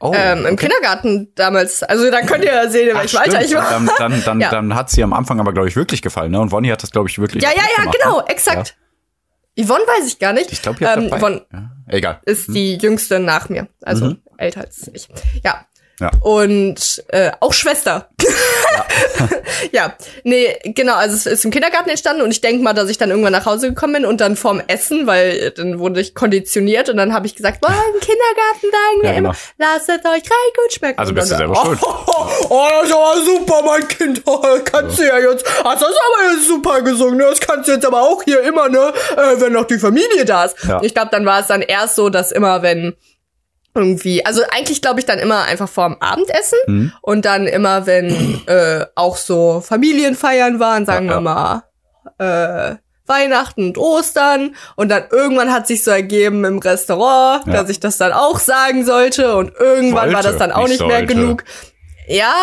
Oh, 0.00 0.12
ähm, 0.14 0.46
Im 0.46 0.52
okay. 0.52 0.68
Kindergarten 0.68 1.32
damals. 1.34 1.82
Also 1.82 2.08
da 2.10 2.20
könnt 2.20 2.44
ihr 2.44 2.70
sehen, 2.70 2.96
welch 2.96 3.18
Alter 3.18 3.42
ich 3.42 3.52
war. 3.54 3.68
Dann, 3.68 3.90
dann, 3.98 4.24
dann, 4.24 4.40
ja. 4.40 4.50
dann 4.50 4.74
hat 4.76 4.90
sie 4.90 5.02
am 5.02 5.12
Anfang 5.12 5.40
aber, 5.40 5.52
glaube 5.52 5.68
ich, 5.68 5.74
wirklich 5.74 6.02
gefallen. 6.02 6.30
Ne? 6.30 6.40
Und 6.40 6.52
Wonny 6.52 6.68
hat 6.68 6.82
das, 6.84 6.92
glaube 6.92 7.08
ich, 7.08 7.18
wirklich 7.18 7.42
Ja, 7.42 7.50
ja, 7.50 7.56
ja, 7.56 7.82
gemacht, 7.82 7.98
genau, 8.00 8.18
ne? 8.18 8.24
exakt. 8.28 8.76
Ja. 9.56 9.64
Yvonne 9.64 9.82
weiß 9.82 10.06
ich 10.06 10.20
gar 10.20 10.32
nicht. 10.32 10.52
Ich 10.52 10.62
glaube, 10.62 10.84
ähm, 10.84 11.10
Yvonne 11.10 11.46
ja. 11.52 11.70
Egal. 11.88 12.20
ist 12.24 12.48
hm. 12.48 12.54
die 12.54 12.76
jüngste 12.76 13.20
nach 13.20 13.48
mir. 13.48 13.68
Also 13.82 14.06
mhm. 14.06 14.22
älter 14.36 14.62
als 14.62 14.90
ich. 14.92 15.08
Ja. 15.44 15.66
Ja. 16.00 16.10
Und 16.20 17.04
äh, 17.08 17.32
auch 17.40 17.52
Schwester. 17.52 18.08
Ja. 18.20 18.86
ja, 19.72 19.96
nee, 20.22 20.56
genau, 20.64 20.94
also 20.94 21.14
es 21.14 21.26
ist 21.26 21.44
im 21.44 21.50
Kindergarten 21.50 21.90
entstanden 21.90 22.22
und 22.22 22.30
ich 22.30 22.40
denke 22.40 22.62
mal, 22.62 22.72
dass 22.72 22.88
ich 22.88 22.98
dann 22.98 23.10
irgendwann 23.10 23.32
nach 23.32 23.46
Hause 23.46 23.68
gekommen 23.68 23.94
bin 23.94 24.04
und 24.04 24.20
dann 24.20 24.36
vorm 24.36 24.62
Essen, 24.66 25.06
weil 25.06 25.50
dann 25.50 25.78
wurde 25.78 26.00
ich 26.00 26.14
konditioniert 26.14 26.88
und 26.88 26.96
dann 26.96 27.12
habe 27.12 27.26
ich 27.26 27.34
gesagt, 27.34 27.60
boah, 27.60 27.70
im 27.70 28.00
Kindergarten 28.00 28.60
sagen 28.62 29.02
wir 29.02 29.08
ja, 29.08 29.16
genau. 29.16 29.30
immer, 29.30 29.38
lasst 29.58 29.88
es 29.88 29.98
euch 29.98 30.30
rein 30.30 30.52
gut 30.56 30.72
schmecken. 30.72 30.98
Also 30.98 31.12
bist 31.12 31.32
du 31.32 31.36
selber 31.36 31.56
schuld. 31.56 31.78
Oh, 31.82 31.94
oh, 32.06 32.46
oh, 32.50 32.68
das 32.82 32.90
war 32.92 33.16
super, 33.24 33.62
mein 33.64 33.88
Kind, 33.88 34.22
oh, 34.26 34.42
kannst 34.64 34.98
du 34.98 35.02
ja 35.02 35.18
jetzt, 35.18 35.44
hast 35.64 35.82
das 35.82 35.90
aber 35.90 36.32
jetzt 36.32 36.46
super 36.46 36.82
gesungen, 36.82 37.18
ne? 37.18 37.24
das 37.24 37.40
kannst 37.40 37.68
du 37.68 37.72
jetzt 37.72 37.86
aber 37.86 38.02
auch 38.02 38.22
hier 38.22 38.42
immer, 38.42 38.68
ne, 38.68 38.92
äh, 39.16 39.40
wenn 39.40 39.52
noch 39.52 39.64
die 39.64 39.78
Familie 39.78 40.24
da 40.24 40.44
ist. 40.44 40.56
Ja. 40.66 40.80
Ich 40.82 40.94
glaube, 40.94 41.08
dann 41.10 41.26
war 41.26 41.40
es 41.40 41.48
dann 41.48 41.62
erst 41.62 41.96
so, 41.96 42.08
dass 42.08 42.30
immer, 42.30 42.62
wenn 42.62 42.94
irgendwie, 43.78 44.24
also 44.26 44.42
eigentlich 44.50 44.82
glaube 44.82 45.00
ich 45.00 45.06
dann 45.06 45.18
immer 45.18 45.44
einfach 45.44 45.68
vorm 45.68 45.96
Abendessen 46.00 46.58
mhm. 46.66 46.92
und 47.00 47.24
dann 47.24 47.46
immer, 47.46 47.86
wenn 47.86 48.40
äh, 48.46 48.84
auch 48.94 49.16
so 49.16 49.60
Familienfeiern 49.60 50.60
waren, 50.60 50.84
sagen 50.84 51.06
ja, 51.06 51.16
wir 51.16 51.20
mal, 51.20 51.62
äh, 52.18 52.76
Weihnachten 53.06 53.68
und 53.68 53.78
Ostern 53.78 54.54
und 54.76 54.90
dann 54.90 55.04
irgendwann 55.10 55.52
hat 55.52 55.66
sich 55.66 55.82
so 55.82 55.90
ergeben 55.90 56.44
im 56.44 56.58
Restaurant, 56.58 57.46
ja. 57.46 57.54
dass 57.54 57.70
ich 57.70 57.80
das 57.80 57.96
dann 57.96 58.12
auch 58.12 58.38
sagen 58.38 58.84
sollte 58.84 59.34
und 59.36 59.52
irgendwann 59.58 60.12
Wollte, 60.12 60.14
war 60.14 60.22
das 60.22 60.36
dann 60.36 60.52
auch 60.52 60.68
nicht, 60.68 60.80
nicht 60.80 60.86
mehr 60.86 61.06
genug. 61.06 61.44
Ja, 62.08 62.34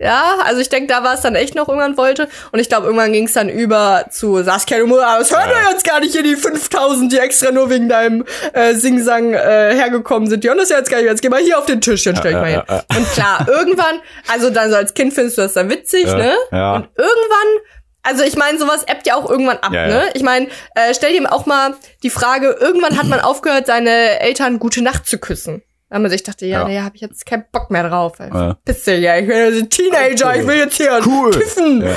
ja, 0.00 0.38
also 0.44 0.60
ich 0.60 0.68
denke, 0.68 0.92
da 0.92 1.04
war 1.04 1.14
es 1.14 1.20
dann 1.20 1.36
echt 1.36 1.54
noch 1.54 1.68
irgendwann 1.68 1.96
wollte. 1.96 2.28
Und 2.50 2.58
ich 2.58 2.68
glaube, 2.68 2.86
irgendwann 2.86 3.12
ging 3.12 3.26
es 3.26 3.32
dann 3.32 3.48
über 3.48 4.06
zu 4.10 4.42
Saskia, 4.42 4.78
du 4.78 4.86
musst, 4.86 5.02
das 5.02 5.30
hört 5.30 5.46
ja. 5.46 5.70
jetzt 5.70 5.84
gar 5.84 6.00
nicht 6.00 6.12
hier 6.12 6.24
die 6.24 6.34
5000, 6.34 7.12
die 7.12 7.18
extra 7.18 7.52
nur 7.52 7.70
wegen 7.70 7.88
deinem 7.88 8.24
äh, 8.52 8.74
Singsang 8.74 9.32
äh, 9.34 9.74
hergekommen 9.74 10.28
sind. 10.28 10.42
Die 10.42 10.48
hören 10.48 10.58
das 10.58 10.70
ja 10.70 10.78
jetzt 10.78 10.90
gar 10.90 10.98
nicht. 10.98 11.06
Jetzt 11.06 11.22
geh 11.22 11.28
mal 11.28 11.40
hier 11.40 11.58
auf 11.58 11.66
den 11.66 11.80
Tisch, 11.80 12.02
dann 12.02 12.16
stell 12.16 12.32
ich 12.32 12.36
ja, 12.36 12.40
mal 12.40 12.50
hin. 12.50 12.62
Ja, 12.68 12.96
und 12.96 13.12
klar, 13.12 13.46
irgendwann, 13.48 14.00
also 14.28 14.50
dann 14.50 14.70
so 14.70 14.76
als 14.76 14.92
Kind 14.94 15.14
findest 15.14 15.38
du 15.38 15.42
das 15.42 15.52
dann 15.52 15.70
witzig, 15.70 16.06
ne? 16.06 16.34
Ja. 16.50 16.74
Und 16.74 16.88
irgendwann 16.96 17.62
also 18.04 18.24
ich 18.24 18.36
meine, 18.36 18.58
sowas 18.58 18.82
ebbt 18.88 19.06
ja 19.06 19.14
auch 19.14 19.30
irgendwann 19.30 19.58
ab, 19.58 19.72
ja, 19.72 19.86
ne? 19.86 20.10
Ich 20.14 20.24
meine, 20.24 20.48
äh, 20.74 20.92
stell 20.92 21.16
dir 21.16 21.32
auch 21.32 21.46
mal 21.46 21.74
die 22.02 22.10
Frage, 22.10 22.56
irgendwann 22.60 22.98
hat 22.98 23.06
man 23.06 23.20
aufgehört, 23.20 23.66
seine 23.66 24.18
Eltern 24.18 24.58
gute 24.58 24.82
Nacht 24.82 25.06
zu 25.06 25.18
küssen. 25.18 25.62
Weil 25.92 26.00
man 26.00 26.10
sich 26.10 26.22
dachte, 26.22 26.46
ja, 26.46 26.60
ja. 26.60 26.68
nee, 26.68 26.80
hab 26.80 26.94
ich 26.94 27.02
jetzt 27.02 27.26
keinen 27.26 27.44
Bock 27.52 27.70
mehr 27.70 27.86
drauf. 27.86 28.14
Ja. 28.18 28.56
Pisse, 28.64 28.94
ja, 28.94 29.18
ich 29.18 29.26
bin 29.26 29.36
jetzt 29.36 29.62
ein 29.62 29.68
Teenager, 29.68 30.28
cool. 30.28 30.40
ich 30.40 30.46
will 30.46 30.56
jetzt 30.56 30.76
hier 30.78 31.00
cool. 31.04 31.30
kiffen. 31.32 31.82
Ja. 31.82 31.94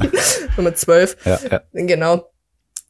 so 0.56 0.62
mit 0.62 0.76
zwölf. 0.76 1.16
Ja, 1.24 1.38
ja. 1.48 1.60
Genau. 1.72 2.28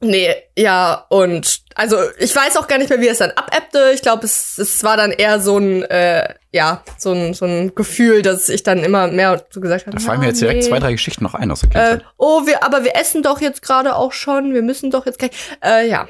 Nee, 0.00 0.34
ja, 0.56 1.04
und 1.10 1.60
also 1.74 1.98
ich 2.18 2.34
weiß 2.34 2.56
auch 2.56 2.68
gar 2.68 2.78
nicht 2.78 2.88
mehr, 2.88 3.02
wie 3.02 3.08
es 3.08 3.18
dann 3.18 3.32
abebbte. 3.32 3.90
Ich 3.92 4.00
glaube, 4.00 4.24
es, 4.24 4.56
es 4.56 4.82
war 4.82 4.96
dann 4.96 5.10
eher 5.10 5.40
so 5.40 5.58
ein, 5.58 5.82
äh, 5.82 6.32
ja, 6.52 6.82
so 6.96 7.12
ein, 7.12 7.34
so 7.34 7.44
ein 7.44 7.74
Gefühl, 7.74 8.22
dass 8.22 8.48
ich 8.48 8.62
dann 8.62 8.78
immer 8.78 9.08
mehr 9.08 9.44
so 9.50 9.60
gesagt 9.60 9.86
habe. 9.86 9.98
Da 9.98 10.02
fallen 10.02 10.20
mir 10.20 10.28
jetzt 10.28 10.40
direkt 10.40 10.62
nee. 10.62 10.68
zwei, 10.70 10.78
drei 10.78 10.92
Geschichten 10.92 11.22
noch 11.22 11.34
ein 11.34 11.50
aus 11.50 11.60
der 11.60 11.68
Kindheit. 11.68 12.00
Äh, 12.00 12.04
oh, 12.16 12.46
wir, 12.46 12.64
aber 12.64 12.82
wir 12.82 12.96
essen 12.96 13.22
doch 13.22 13.42
jetzt 13.42 13.60
gerade 13.60 13.94
auch 13.94 14.12
schon, 14.12 14.54
wir 14.54 14.62
müssen 14.62 14.90
doch 14.90 15.04
jetzt 15.04 15.18
gleich. 15.18 15.32
Äh, 15.62 15.86
ja, 15.86 16.08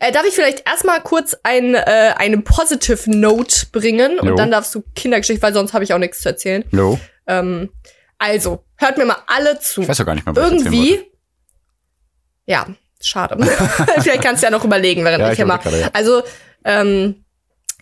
äh, 0.00 0.12
darf 0.12 0.24
ich 0.26 0.34
vielleicht 0.34 0.66
erstmal 0.68 1.00
kurz 1.02 1.36
ein, 1.42 1.74
äh, 1.74 2.14
eine 2.16 2.38
Positive 2.38 3.10
Note 3.10 3.66
bringen 3.72 4.18
und 4.18 4.30
no. 4.30 4.36
dann 4.36 4.50
darfst 4.50 4.74
du 4.74 4.82
Kindergeschichte, 4.94 5.42
weil 5.42 5.52
sonst 5.52 5.72
habe 5.74 5.84
ich 5.84 5.92
auch 5.92 5.98
nichts 5.98 6.20
zu 6.20 6.28
erzählen. 6.28 6.64
No. 6.70 6.98
Ähm, 7.26 7.70
also, 8.18 8.64
hört 8.76 8.98
mir 8.98 9.04
mal 9.04 9.18
alle 9.26 9.58
zu. 9.58 9.82
Ich 9.82 9.88
weiß 9.88 9.98
ja 9.98 10.04
gar 10.04 10.14
nicht 10.14 10.26
mehr, 10.26 10.34
was 10.34 10.50
Irgendwie. 10.50 11.00
Ja, 12.46 12.66
schade. 13.00 13.36
vielleicht 14.00 14.22
kannst 14.22 14.42
du 14.42 14.46
ja 14.46 14.50
noch 14.50 14.64
überlegen, 14.64 15.04
während 15.04 15.20
ja, 15.20 15.30
ich 15.30 15.36
hier 15.36 15.46
mal. 15.46 15.60
Ja. 15.64 15.90
Also, 15.92 16.22
ähm, 16.64 17.23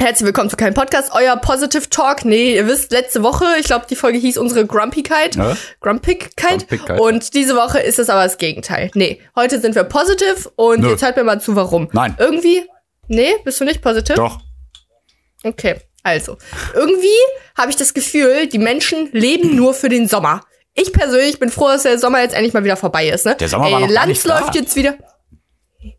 Herzlich 0.02 0.26
willkommen 0.26 0.50
zu 0.50 0.56
keinem 0.56 0.74
Podcast, 0.74 1.12
euer 1.14 1.36
Positive 1.36 1.88
Talk. 1.88 2.24
Nee, 2.24 2.56
ihr 2.56 2.66
wisst, 2.66 2.90
letzte 2.90 3.22
Woche, 3.22 3.44
ich 3.60 3.66
glaube, 3.66 3.86
die 3.88 3.94
Folge 3.94 4.18
hieß 4.18 4.36
unsere 4.36 4.66
Grumpigkeit. 4.66 5.36
Ja? 5.36 5.56
Grumpigkeit. 5.78 6.58
Grumpigkeit. 6.58 6.98
Und 6.98 7.34
diese 7.34 7.54
Woche 7.54 7.78
ist 7.78 8.00
es 8.00 8.10
aber 8.10 8.24
das 8.24 8.36
Gegenteil. 8.36 8.90
Nee, 8.94 9.20
heute 9.36 9.60
sind 9.60 9.76
wir 9.76 9.84
positive 9.84 10.50
und 10.56 10.80
Nö. 10.80 10.90
jetzt 10.90 11.04
hört 11.04 11.16
mir 11.16 11.22
mal 11.22 11.40
zu, 11.40 11.54
warum. 11.54 11.88
Nein. 11.92 12.16
Irgendwie, 12.18 12.64
nee, 13.06 13.30
bist 13.44 13.60
du 13.60 13.64
nicht 13.64 13.80
positive? 13.80 14.16
Doch. 14.16 14.40
Okay, 15.44 15.76
also. 16.02 16.36
Irgendwie 16.74 17.06
habe 17.56 17.70
ich 17.70 17.76
das 17.76 17.94
Gefühl, 17.94 18.48
die 18.48 18.58
Menschen 18.58 19.08
leben 19.12 19.54
nur 19.54 19.72
für 19.72 19.88
den 19.88 20.08
Sommer. 20.08 20.40
Ich 20.74 20.92
persönlich 20.92 21.38
bin 21.38 21.48
froh, 21.48 21.68
dass 21.68 21.84
der 21.84 22.00
Sommer 22.00 22.22
jetzt 22.22 22.34
endlich 22.34 22.54
mal 22.54 22.64
wieder 22.64 22.76
vorbei 22.76 23.06
ist. 23.06 23.24
Ne? 23.24 23.36
Der 23.36 23.48
Sommer 23.48 23.70
war 23.70 23.78
Ey, 23.80 23.86
noch 23.86 23.92
Lanz 23.92 24.24
läuft 24.24 24.56
jetzt 24.56 24.74
wieder. 24.74 24.96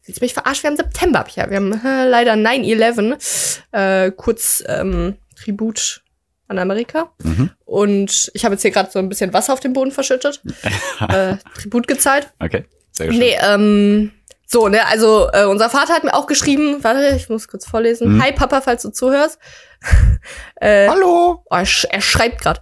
Willst 0.05 0.21
du 0.21 0.23
mich 0.23 0.33
verarschen? 0.33 0.63
Wir 0.63 0.69
haben 0.69 0.77
September, 0.77 1.19
hab 1.19 1.29
ja. 1.31 1.49
Wir 1.49 1.57
haben 1.57 1.73
äh, 1.73 2.07
leider 2.07 2.33
9-11. 2.33 3.59
Äh, 3.71 4.11
kurz 4.11 4.63
ähm, 4.67 5.17
Tribut 5.35 6.03
an 6.47 6.59
Amerika. 6.59 7.11
Mhm. 7.23 7.49
Und 7.65 8.31
ich 8.33 8.45
habe 8.45 8.55
jetzt 8.55 8.61
hier 8.61 8.71
gerade 8.71 8.91
so 8.91 8.99
ein 8.99 9.09
bisschen 9.09 9.33
Wasser 9.33 9.53
auf 9.53 9.59
den 9.59 9.73
Boden 9.73 9.91
verschüttet. 9.91 10.41
äh, 11.09 11.35
Tribut 11.55 11.87
gezahlt. 11.87 12.31
Okay, 12.39 12.65
sehr 12.91 13.07
gut. 13.07 13.17
Nee, 13.17 13.35
ähm, 13.41 14.11
so, 14.45 14.67
ne, 14.67 14.85
also 14.87 15.29
äh, 15.33 15.45
unser 15.45 15.69
Vater 15.69 15.93
hat 15.93 16.03
mir 16.03 16.13
auch 16.13 16.27
geschrieben, 16.27 16.83
warte, 16.83 17.15
ich 17.15 17.29
muss 17.29 17.47
kurz 17.47 17.65
vorlesen. 17.65 18.15
Mhm. 18.15 18.23
Hi 18.23 18.31
Papa, 18.31 18.61
falls 18.61 18.83
du 18.83 18.89
zuhörst. 18.89 19.39
äh, 20.55 20.87
Hallo. 20.87 21.43
Oh, 21.45 21.55
er, 21.55 21.65
sch 21.65 21.85
er 21.89 22.01
schreibt 22.01 22.41
gerade. 22.41 22.61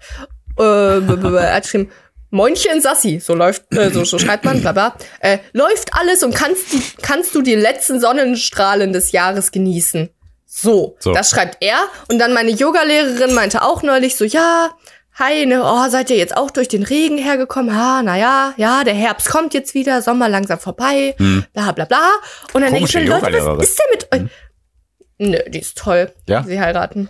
Äh, 0.58 1.00
er 1.00 1.54
hat 1.56 1.64
geschrieben, 1.64 1.92
Moinchen 2.32 2.82
Sassi, 2.82 3.20
so 3.20 3.36
läuft, 3.36 3.64
äh, 3.76 3.92
so, 3.92 4.06
so 4.06 4.18
schreibt 4.18 4.46
man, 4.46 4.62
bla 4.62 4.72
bla. 4.72 4.96
Äh, 5.20 5.40
läuft 5.52 5.94
alles 5.94 6.24
und 6.24 6.34
kannst, 6.34 6.72
die, 6.72 6.82
kannst 7.02 7.36
du 7.36 7.42
die 7.42 7.56
letzten 7.56 8.00
Sonnenstrahlen 8.00 8.94
des 8.94 9.12
Jahres 9.12 9.52
genießen. 9.52 10.10
So, 10.46 10.96
so, 11.00 11.14
das 11.14 11.30
schreibt 11.30 11.58
er. 11.62 11.78
Und 12.10 12.20
dann 12.20 12.34
meine 12.34 12.52
Yogalehrerin 12.52 13.34
meinte 13.34 13.62
auch 13.62 13.84
neulich 13.84 14.16
so, 14.16 14.26
ja, 14.26 14.72
hi, 15.14 15.46
ne, 15.46 15.62
oh, 15.64 15.90
seid 15.90 16.10
ihr 16.10 16.18
jetzt 16.18 16.36
auch 16.36 16.52
durch 16.52 16.68
den 16.68 16.84
Regen 16.84 17.18
hergekommen? 17.18 17.76
Ha, 17.76 18.02
naja, 18.02 18.54
ja, 18.58 18.84
der 18.84 18.94
Herbst 18.94 19.30
kommt 19.30 19.54
jetzt 19.54 19.74
wieder, 19.74 20.02
Sommer 20.02 20.30
langsam 20.30 20.60
vorbei, 20.60 21.16
hm. 21.18 21.46
bla 21.54 21.72
bla 21.74 21.86
bla. 21.86 22.10
Und 22.54 22.62
dann 22.62 22.74
denke 22.74 22.90
ich 22.90 22.96
mir, 22.96 23.08
Leute, 23.08 23.46
was 23.46 23.70
ist 23.70 23.80
denn 23.80 23.92
mit 23.92 24.12
euch? 24.14 24.20
Hm. 24.20 25.32
Nö, 25.32 25.40
die 25.50 25.60
ist 25.60 25.78
toll. 25.78 26.12
Ja. 26.28 26.44
Sie 26.44 26.60
heiraten. 26.60 27.10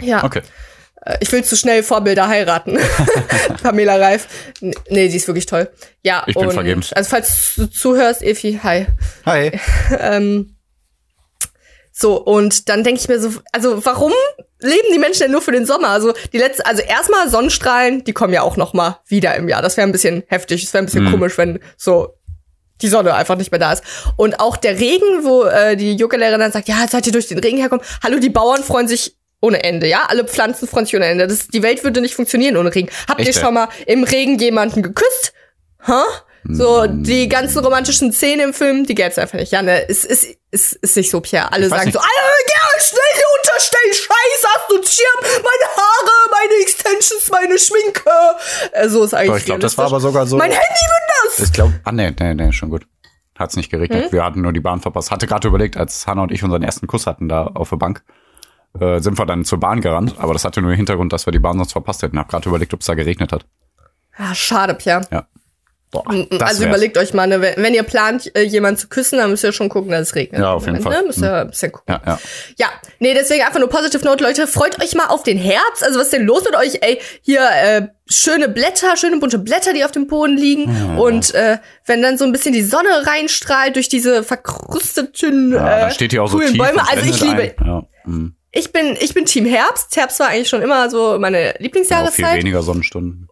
Ja. 0.00 0.24
Okay. 0.24 0.42
Äh, 1.08 1.18
ich 1.20 1.32
will 1.32 1.42
zu 1.42 1.56
schnell 1.56 1.82
Vorbilder 1.82 2.28
heiraten. 2.28 2.78
Pamela 3.62 3.96
Reif. 3.96 4.28
Nee, 4.60 5.08
sie 5.08 5.16
ist 5.16 5.26
wirklich 5.26 5.46
toll. 5.46 5.70
Ja, 6.02 6.22
ich 6.26 6.34
bin 6.34 6.46
und, 6.46 6.52
vergebens. 6.52 6.92
Also 6.92 7.10
falls 7.10 7.54
du 7.56 7.66
zuhörst, 7.66 8.22
Efi, 8.22 8.60
hi. 8.62 8.86
Hi. 9.26 9.58
ähm, 9.98 10.54
so, 11.90 12.22
und 12.22 12.68
dann 12.68 12.84
denke 12.84 13.00
ich 13.00 13.08
mir 13.08 13.18
so, 13.18 13.30
also 13.52 13.84
warum 13.84 14.12
leben 14.60 14.88
die 14.92 14.98
Menschen 14.98 15.22
denn 15.22 15.32
nur 15.32 15.42
für 15.42 15.50
den 15.50 15.66
Sommer? 15.66 15.88
Also 15.88 16.12
die 16.32 16.38
letzte, 16.38 16.64
also 16.64 16.82
erstmal 16.82 17.28
Sonnenstrahlen, 17.28 18.04
die 18.04 18.12
kommen 18.12 18.32
ja 18.32 18.42
auch 18.42 18.56
noch 18.56 18.72
mal 18.72 19.00
wieder 19.06 19.34
im 19.34 19.48
Jahr. 19.48 19.62
Das 19.62 19.76
wäre 19.76 19.86
ein 19.88 19.92
bisschen 19.92 20.22
heftig, 20.28 20.62
das 20.62 20.72
wäre 20.72 20.82
ein 20.82 20.86
bisschen 20.86 21.04
mhm. 21.04 21.10
komisch, 21.10 21.38
wenn 21.38 21.58
so 21.76 22.14
die 22.80 22.88
Sonne 22.88 23.14
einfach 23.14 23.36
nicht 23.36 23.50
mehr 23.50 23.58
da 23.58 23.72
ist. 23.72 23.82
Und 24.16 24.38
auch 24.38 24.56
der 24.56 24.78
Regen, 24.78 25.24
wo 25.24 25.42
äh, 25.44 25.76
die 25.76 25.96
Yoga-Lehrerin 25.96 26.38
dann 26.38 26.52
sagt, 26.52 26.68
ja, 26.68 26.80
jetzt 26.82 26.92
seid 26.92 27.04
ihr 27.06 27.12
durch 27.12 27.26
den 27.26 27.38
Regen 27.38 27.58
herkommen. 27.58 27.84
Hallo, 28.04 28.20
die 28.20 28.30
Bauern 28.30 28.62
freuen 28.62 28.86
sich 28.86 29.17
ohne 29.40 29.62
Ende, 29.62 29.86
ja? 29.86 30.04
Alle 30.08 30.24
Pflanzen 30.24 30.66
freuen 30.68 30.86
sich 30.86 30.96
ohne 30.96 31.06
Ende. 31.06 31.26
Das, 31.26 31.48
die 31.48 31.62
Welt 31.62 31.84
würde 31.84 32.00
nicht 32.00 32.14
funktionieren 32.14 32.56
ohne 32.56 32.74
Regen. 32.74 32.90
Habt 33.08 33.20
Echt, 33.20 33.28
ihr 33.28 33.40
schon 33.40 33.54
mal 33.54 33.68
im 33.86 34.04
Regen 34.04 34.38
jemanden 34.38 34.82
geküsst? 34.82 35.32
Hä? 35.84 35.92
Huh? 35.92 36.04
So, 36.50 36.86
die 36.86 37.28
ganzen 37.28 37.58
romantischen 37.58 38.12
Szenen 38.12 38.48
im 38.48 38.54
Film, 38.54 38.86
die 38.86 38.94
gäbe 38.94 39.10
es 39.10 39.18
einfach 39.18 39.38
nicht. 39.38 39.52
Ja, 39.52 39.60
ne, 39.60 39.86
es 39.88 40.04
ist, 40.04 40.26
ist, 40.50 40.74
ist 40.76 40.96
nicht 40.96 41.10
so, 41.10 41.20
Pierre. 41.20 41.52
Alle 41.52 41.68
sagen 41.68 41.86
nicht. 41.86 41.94
so, 41.94 41.98
alle, 41.98 42.08
ja, 42.08 42.82
schnell 42.82 43.00
hier 43.12 43.24
unterstellen, 43.38 43.92
Scheiß, 43.92 44.46
hast 44.54 44.70
du 44.70 44.76
einen 44.76 44.86
Schirm, 44.86 45.42
meine 45.44 45.76
Haare, 45.76 46.30
meine 46.30 46.62
Extensions, 46.62 47.30
meine 47.30 47.58
Schminke. 47.58 48.10
Äh, 48.72 48.88
so 48.88 49.04
ist 49.04 49.14
eigentlich. 49.14 49.30
Doch, 49.30 49.36
ich 49.36 49.44
glaube, 49.44 49.60
das 49.60 49.76
war 49.76 49.86
aber 49.86 50.00
sogar 50.00 50.26
so. 50.26 50.36
Mein 50.36 50.50
Handy 50.50 50.60
wird 50.60 51.36
das! 51.38 51.46
Ich 51.46 51.52
glaube, 51.52 51.74
ah, 51.84 51.92
nee, 51.92 52.14
nee, 52.18 52.34
nee, 52.34 52.52
schon 52.52 52.70
gut. 52.70 52.86
Hat's 53.38 53.56
nicht 53.56 53.70
geregnet. 53.70 54.04
Hm? 54.04 54.12
Wir 54.12 54.24
hatten 54.24 54.40
nur 54.40 54.52
die 54.52 54.60
Bahn 54.60 54.80
verpasst. 54.80 55.10
Hatte 55.10 55.26
gerade 55.26 55.46
überlegt, 55.48 55.76
als 55.76 56.06
Hannah 56.06 56.22
und 56.22 56.32
ich 56.32 56.42
unseren 56.42 56.62
ersten 56.62 56.86
Kuss 56.86 57.06
hatten 57.06 57.28
da 57.28 57.44
auf 57.46 57.68
der 57.68 57.76
Bank, 57.76 58.02
äh, 58.80 59.00
sind 59.00 59.18
wir 59.18 59.26
dann 59.26 59.44
zur 59.44 59.58
Bahn 59.58 59.80
gerannt. 59.80 60.14
Aber 60.18 60.32
das 60.32 60.44
hatte 60.44 60.60
nur 60.60 60.70
den 60.70 60.76
Hintergrund, 60.76 61.12
dass 61.12 61.26
wir 61.26 61.32
die 61.32 61.38
Bahn 61.38 61.56
sonst 61.58 61.72
verpasst 61.72 62.02
hätten. 62.02 62.18
Hab 62.18 62.28
gerade 62.28 62.48
überlegt, 62.48 62.74
ob 62.74 62.80
es 62.80 62.86
da 62.86 62.94
geregnet 62.94 63.32
hat. 63.32 63.44
Ja, 64.18 64.34
schade, 64.34 64.74
Pierre. 64.74 65.06
Ja. 65.10 65.26
Boah, 65.90 66.04
also 66.40 66.66
überlegt 66.66 66.98
euch 66.98 67.14
mal, 67.14 67.26
ne, 67.26 67.40
wenn, 67.40 67.72
ihr 67.72 67.82
plant, 67.82 68.30
äh, 68.36 68.42
jemanden 68.42 68.78
zu 68.78 68.88
küssen, 68.88 69.18
dann 69.18 69.30
müsst 69.30 69.42
ihr 69.42 69.52
schon 69.52 69.70
gucken, 69.70 69.90
dass 69.90 70.08
es 70.08 70.14
regnet. 70.14 70.42
Ja, 70.42 70.52
auf 70.52 70.66
jeden 70.66 70.82
Fall. 70.82 71.00
Ne? 71.00 71.06
Müsst 71.06 71.22
ihr 71.22 71.34
ein 71.34 71.48
bisschen 71.48 71.72
gucken. 71.72 71.94
Ja, 71.94 72.02
ja. 72.04 72.18
ja, 72.58 72.66
nee, 72.98 73.14
deswegen 73.14 73.42
einfach 73.42 73.58
nur 73.58 73.70
Positive 73.70 74.04
Note, 74.04 74.22
Leute. 74.22 74.46
Freut 74.46 74.82
euch 74.82 74.94
mal 74.94 75.06
auf 75.06 75.22
den 75.22 75.38
Herbst. 75.38 75.82
Also 75.82 75.98
was 75.98 76.08
ist 76.08 76.12
denn 76.12 76.26
los 76.26 76.44
mit 76.44 76.54
euch? 76.56 76.82
Ey, 76.82 77.00
hier 77.22 77.40
äh, 77.40 77.88
schöne 78.06 78.50
Blätter, 78.50 78.98
schöne 78.98 79.16
bunte 79.16 79.38
Blätter, 79.38 79.72
die 79.72 79.82
auf 79.82 79.92
dem 79.92 80.08
Boden 80.08 80.36
liegen. 80.36 80.64
Ja. 80.64 80.96
Und 80.96 81.34
äh, 81.34 81.56
wenn 81.86 82.02
dann 82.02 82.18
so 82.18 82.26
ein 82.26 82.32
bisschen 82.32 82.52
die 82.52 82.64
Sonne 82.64 83.06
reinstrahlt 83.06 83.76
durch 83.76 83.88
diese 83.88 84.22
verkrusteten 84.22 85.52
ja, 85.52 85.86
äh, 85.88 85.90
steht 85.90 86.10
hier 86.10 86.22
auch 86.22 86.28
so 86.28 86.38
tief 86.38 86.58
Bäume. 86.58 86.86
Also 86.86 87.06
ich 87.06 87.18
liebe. 87.18 87.54
Ja. 87.64 87.86
Mhm. 88.04 88.34
Ich 88.50 88.72
bin, 88.72 88.96
ich 89.00 89.14
bin 89.14 89.26
Team 89.26 89.44
Herbst. 89.44 89.96
Herbst 89.96 90.20
war 90.20 90.28
eigentlich 90.28 90.48
schon 90.48 90.62
immer 90.62 90.88
so 90.90 91.18
meine 91.18 91.54
Lieblingsjahreszeit. 91.58 92.18
Ja, 92.18 92.28
viel 92.28 92.38
weniger 92.38 92.62
Sonnenstunden. 92.62 93.28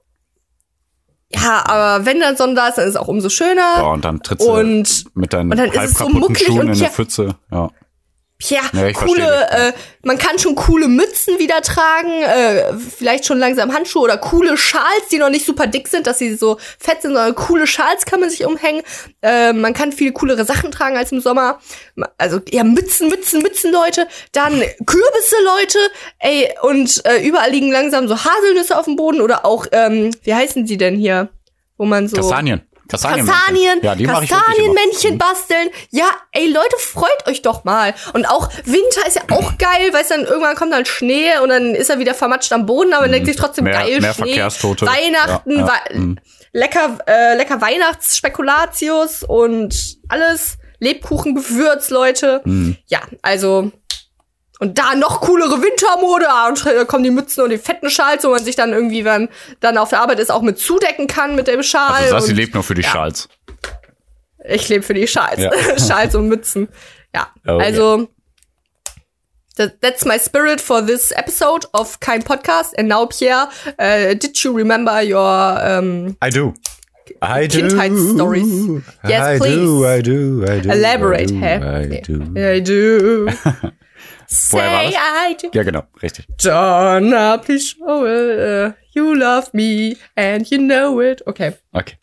Ja, 1.32 1.64
aber 1.66 2.06
wenn 2.06 2.20
dann 2.20 2.36
Sonne 2.36 2.54
da 2.54 2.68
ist, 2.68 2.78
dann 2.78 2.84
ist 2.84 2.94
es 2.94 2.96
auch 2.96 3.08
umso 3.08 3.28
schöner. 3.28 3.74
Ja, 3.78 3.86
und 3.92 4.04
dann 4.04 4.22
trittst 4.22 4.46
du 4.46 4.52
mit 5.14 5.32
deinen 5.32 5.50
und 5.50 5.58
dann 5.58 5.72
halb 5.72 5.90
es 5.90 5.98
so 5.98 6.08
Schuhen 6.34 6.68
in 6.72 6.78
der 6.78 6.90
Pfütze. 6.90 7.34
Ja. 7.50 7.70
Ja, 8.42 8.60
ja 8.72 8.92
coole, 8.92 9.48
äh, 9.50 9.72
man 10.02 10.18
kann 10.18 10.38
schon 10.38 10.56
coole 10.56 10.88
Mützen 10.88 11.38
wieder 11.38 11.62
tragen, 11.62 12.22
äh, 12.22 12.74
vielleicht 12.74 13.24
schon 13.24 13.38
langsam 13.38 13.72
Handschuhe 13.72 14.02
oder 14.02 14.18
coole 14.18 14.58
Schals, 14.58 15.08
die 15.10 15.16
noch 15.16 15.30
nicht 15.30 15.46
super 15.46 15.66
dick 15.66 15.88
sind, 15.88 16.06
dass 16.06 16.18
sie 16.18 16.34
so 16.34 16.58
fett 16.78 17.00
sind, 17.00 17.14
sondern 17.14 17.34
coole 17.34 17.66
Schals 17.66 18.04
kann 18.04 18.20
man 18.20 18.28
sich 18.28 18.44
umhängen. 18.44 18.82
Äh, 19.22 19.54
man 19.54 19.72
kann 19.72 19.90
viel 19.90 20.12
coolere 20.12 20.44
Sachen 20.44 20.70
tragen 20.70 20.98
als 20.98 21.12
im 21.12 21.22
Sommer. 21.22 21.60
Also 22.18 22.40
ja, 22.50 22.62
Mützen, 22.62 23.08
Mützen, 23.08 23.40
Mützen, 23.40 23.72
Leute. 23.72 24.06
Dann 24.32 24.52
Kürbisse, 24.84 25.36
Leute. 25.42 25.78
Ey, 26.18 26.50
und 26.60 27.06
äh, 27.06 27.26
überall 27.26 27.50
liegen 27.50 27.72
langsam 27.72 28.06
so 28.06 28.16
Haselnüsse 28.16 28.78
auf 28.78 28.84
dem 28.84 28.96
Boden 28.96 29.22
oder 29.22 29.46
auch, 29.46 29.66
ähm, 29.72 30.10
wie 30.24 30.34
heißen 30.34 30.66
die 30.66 30.76
denn 30.76 30.96
hier? 30.96 31.30
Wo 31.78 31.86
man 31.86 32.06
so. 32.06 32.16
Kastanien. 32.16 32.60
Kastanien, 32.88 33.26
Kastanien, 33.26 33.80
ja, 33.82 33.94
Kastanienmännchen 33.94 35.18
basteln. 35.18 35.70
Ja, 35.90 36.08
ey 36.32 36.48
Leute, 36.50 36.76
freut 36.78 37.26
euch 37.26 37.42
doch 37.42 37.64
mal. 37.64 37.94
Und 38.12 38.26
auch 38.26 38.48
Winter 38.64 39.06
ist 39.06 39.16
ja 39.16 39.22
auch 39.30 39.58
geil, 39.58 39.92
weil 39.92 40.04
dann 40.08 40.24
irgendwann 40.24 40.56
kommt 40.56 40.72
dann 40.72 40.86
Schnee 40.86 41.38
und 41.42 41.48
dann 41.48 41.74
ist 41.74 41.90
er 41.90 41.98
wieder 41.98 42.14
vermatscht 42.14 42.52
am 42.52 42.66
Boden, 42.66 42.92
aber 42.92 43.02
man 43.02 43.12
denkt 43.12 43.26
sich 43.26 43.36
trotzdem 43.36 43.64
mehr, 43.64 43.74
geil 43.74 44.00
mehr 44.00 44.14
Schnee. 44.14 44.34
Verkehrstote. 44.34 44.86
Weihnachten, 44.86 45.58
ja, 45.58 45.66
ja. 45.66 45.94
Mhm. 45.94 46.18
lecker 46.52 46.98
äh, 47.06 47.36
lecker 47.36 47.60
Weihnachtsspekulatius 47.60 49.24
und 49.24 49.96
alles 50.08 50.58
Lebkuchengewürz, 50.78 51.90
Leute. 51.90 52.42
Mhm. 52.44 52.76
Ja, 52.86 53.00
also 53.22 53.72
und 54.58 54.78
da 54.78 54.94
noch 54.94 55.20
coolere 55.20 55.62
Wintermode, 55.62 56.26
ah, 56.28 56.48
und 56.48 56.64
da 56.64 56.84
kommen 56.84 57.04
die 57.04 57.10
Mützen 57.10 57.44
und 57.44 57.50
die 57.50 57.58
fetten 57.58 57.90
Schals, 57.90 58.24
wo 58.24 58.30
man 58.30 58.42
sich 58.42 58.56
dann 58.56 58.72
irgendwie, 58.72 59.04
wenn 59.04 59.28
dann 59.60 59.76
auf 59.76 59.90
der 59.90 60.00
Arbeit 60.00 60.18
ist, 60.18 60.30
auch 60.30 60.42
mit 60.42 60.58
zudecken 60.58 61.06
kann 61.06 61.36
mit 61.36 61.46
dem 61.46 61.62
Schal. 61.62 61.92
Also 61.92 62.14
das, 62.14 62.26
sie 62.26 62.32
lebt 62.32 62.54
nur 62.54 62.62
für 62.62 62.74
die 62.74 62.82
ja. 62.82 62.88
Schals. 62.88 63.28
Ich 64.48 64.68
lebe 64.68 64.82
für 64.82 64.94
die 64.94 65.06
Schals. 65.06 65.40
Ja. 65.40 65.50
Schals 65.78 66.14
und 66.14 66.28
Mützen. 66.28 66.68
Ja. 67.14 67.28
Oh, 67.46 67.58
also, 67.58 68.08
yeah. 69.58 69.68
that's 69.80 70.04
my 70.04 70.18
spirit 70.18 70.60
for 70.60 70.84
this 70.84 71.12
episode 71.12 71.66
of 71.72 72.00
Kein 72.00 72.22
Podcast. 72.22 72.78
And 72.78 72.88
now, 72.88 73.06
Pierre, 73.06 73.48
uh, 73.78 74.14
did 74.14 74.42
you 74.42 74.52
remember 74.52 75.02
your 75.02 75.20
um, 75.20 76.16
I 76.22 76.30
do. 76.30 76.54
I 77.22 77.46
Kindheitsstories? 77.46 78.82
Yes, 79.04 79.22
I 79.22 79.38
please. 79.38 79.54
Do, 79.54 79.86
I 79.86 80.00
do, 80.00 80.44
I 80.44 80.60
do. 80.60 80.70
Elaborate, 80.70 81.30
I 81.30 81.34
do, 81.34 81.40
hä? 81.40 81.60
I 81.62 82.00
do. 82.00 82.22
I 82.36 82.60
do. 82.60 83.28
Woher 84.50 84.72
war 84.72 84.84
das? 84.84 85.50
Ja, 85.52 85.62
genau, 85.62 85.82
richtig. 86.02 86.26
Donna, 86.42 87.38
please 87.38 87.66
show 87.66 88.04
it. 88.04 88.74
You 88.92 89.14
love 89.14 89.50
me 89.52 89.96
and 90.14 90.48
you 90.50 90.58
know 90.58 91.00
it. 91.00 91.26
Okay. 91.26 91.54
Okay. 91.72 91.96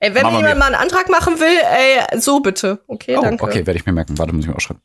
ey, 0.00 0.14
wenn 0.14 0.26
mir 0.26 0.38
jemand 0.38 0.58
mal 0.58 0.66
einen 0.66 0.74
Antrag 0.74 1.08
machen 1.08 1.38
will, 1.40 1.58
ey, 1.62 2.20
so 2.20 2.40
bitte. 2.40 2.82
Okay, 2.86 3.16
oh, 3.16 3.22
danke. 3.22 3.44
Okay, 3.44 3.66
werde 3.66 3.78
ich 3.78 3.86
mir 3.86 3.92
merken. 3.92 4.18
Warte, 4.18 4.34
muss 4.34 4.44
ich 4.44 4.48
mal 4.48 4.56
aufschreiben. 4.56 4.82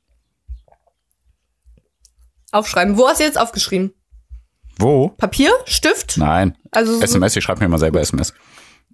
Aufschreiben. 2.52 2.98
Wo 2.98 3.08
hast 3.08 3.20
du 3.20 3.24
jetzt 3.26 3.40
aufgeschrieben? 3.40 3.94
Wo? 4.78 5.10
Papier? 5.10 5.52
Stift? 5.66 6.18
Nein. 6.18 6.58
Also 6.72 7.02
SMS, 7.02 7.36
ich 7.36 7.44
schreibe 7.44 7.60
mir 7.60 7.66
immer 7.66 7.80
selber 7.80 8.02
SMS. 8.02 8.34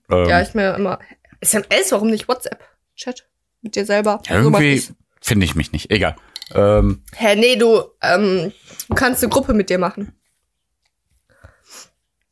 Ähm, 0.09 0.27
ja, 0.27 0.41
ich 0.41 0.53
mir 0.53 0.75
immer. 0.75 0.99
SMS, 1.39 1.91
warum 1.91 2.09
nicht 2.09 2.27
WhatsApp? 2.27 2.63
Chat 2.95 3.27
mit 3.61 3.75
dir 3.75 3.85
selber. 3.85 4.21
Ja, 4.27 4.35
irgendwie 4.35 4.77
so 4.77 4.93
finde 5.21 5.45
ich 5.45 5.55
mich 5.55 5.71
nicht. 5.71 5.91
Egal. 5.91 6.15
Ähm, 6.55 7.03
Hä, 7.13 7.35
nee, 7.35 7.55
du, 7.55 7.81
ähm, 8.01 8.51
du 8.87 8.95
kannst 8.95 9.23
eine 9.23 9.31
Gruppe 9.31 9.53
mit 9.53 9.69
dir 9.69 9.77
machen. 9.77 10.13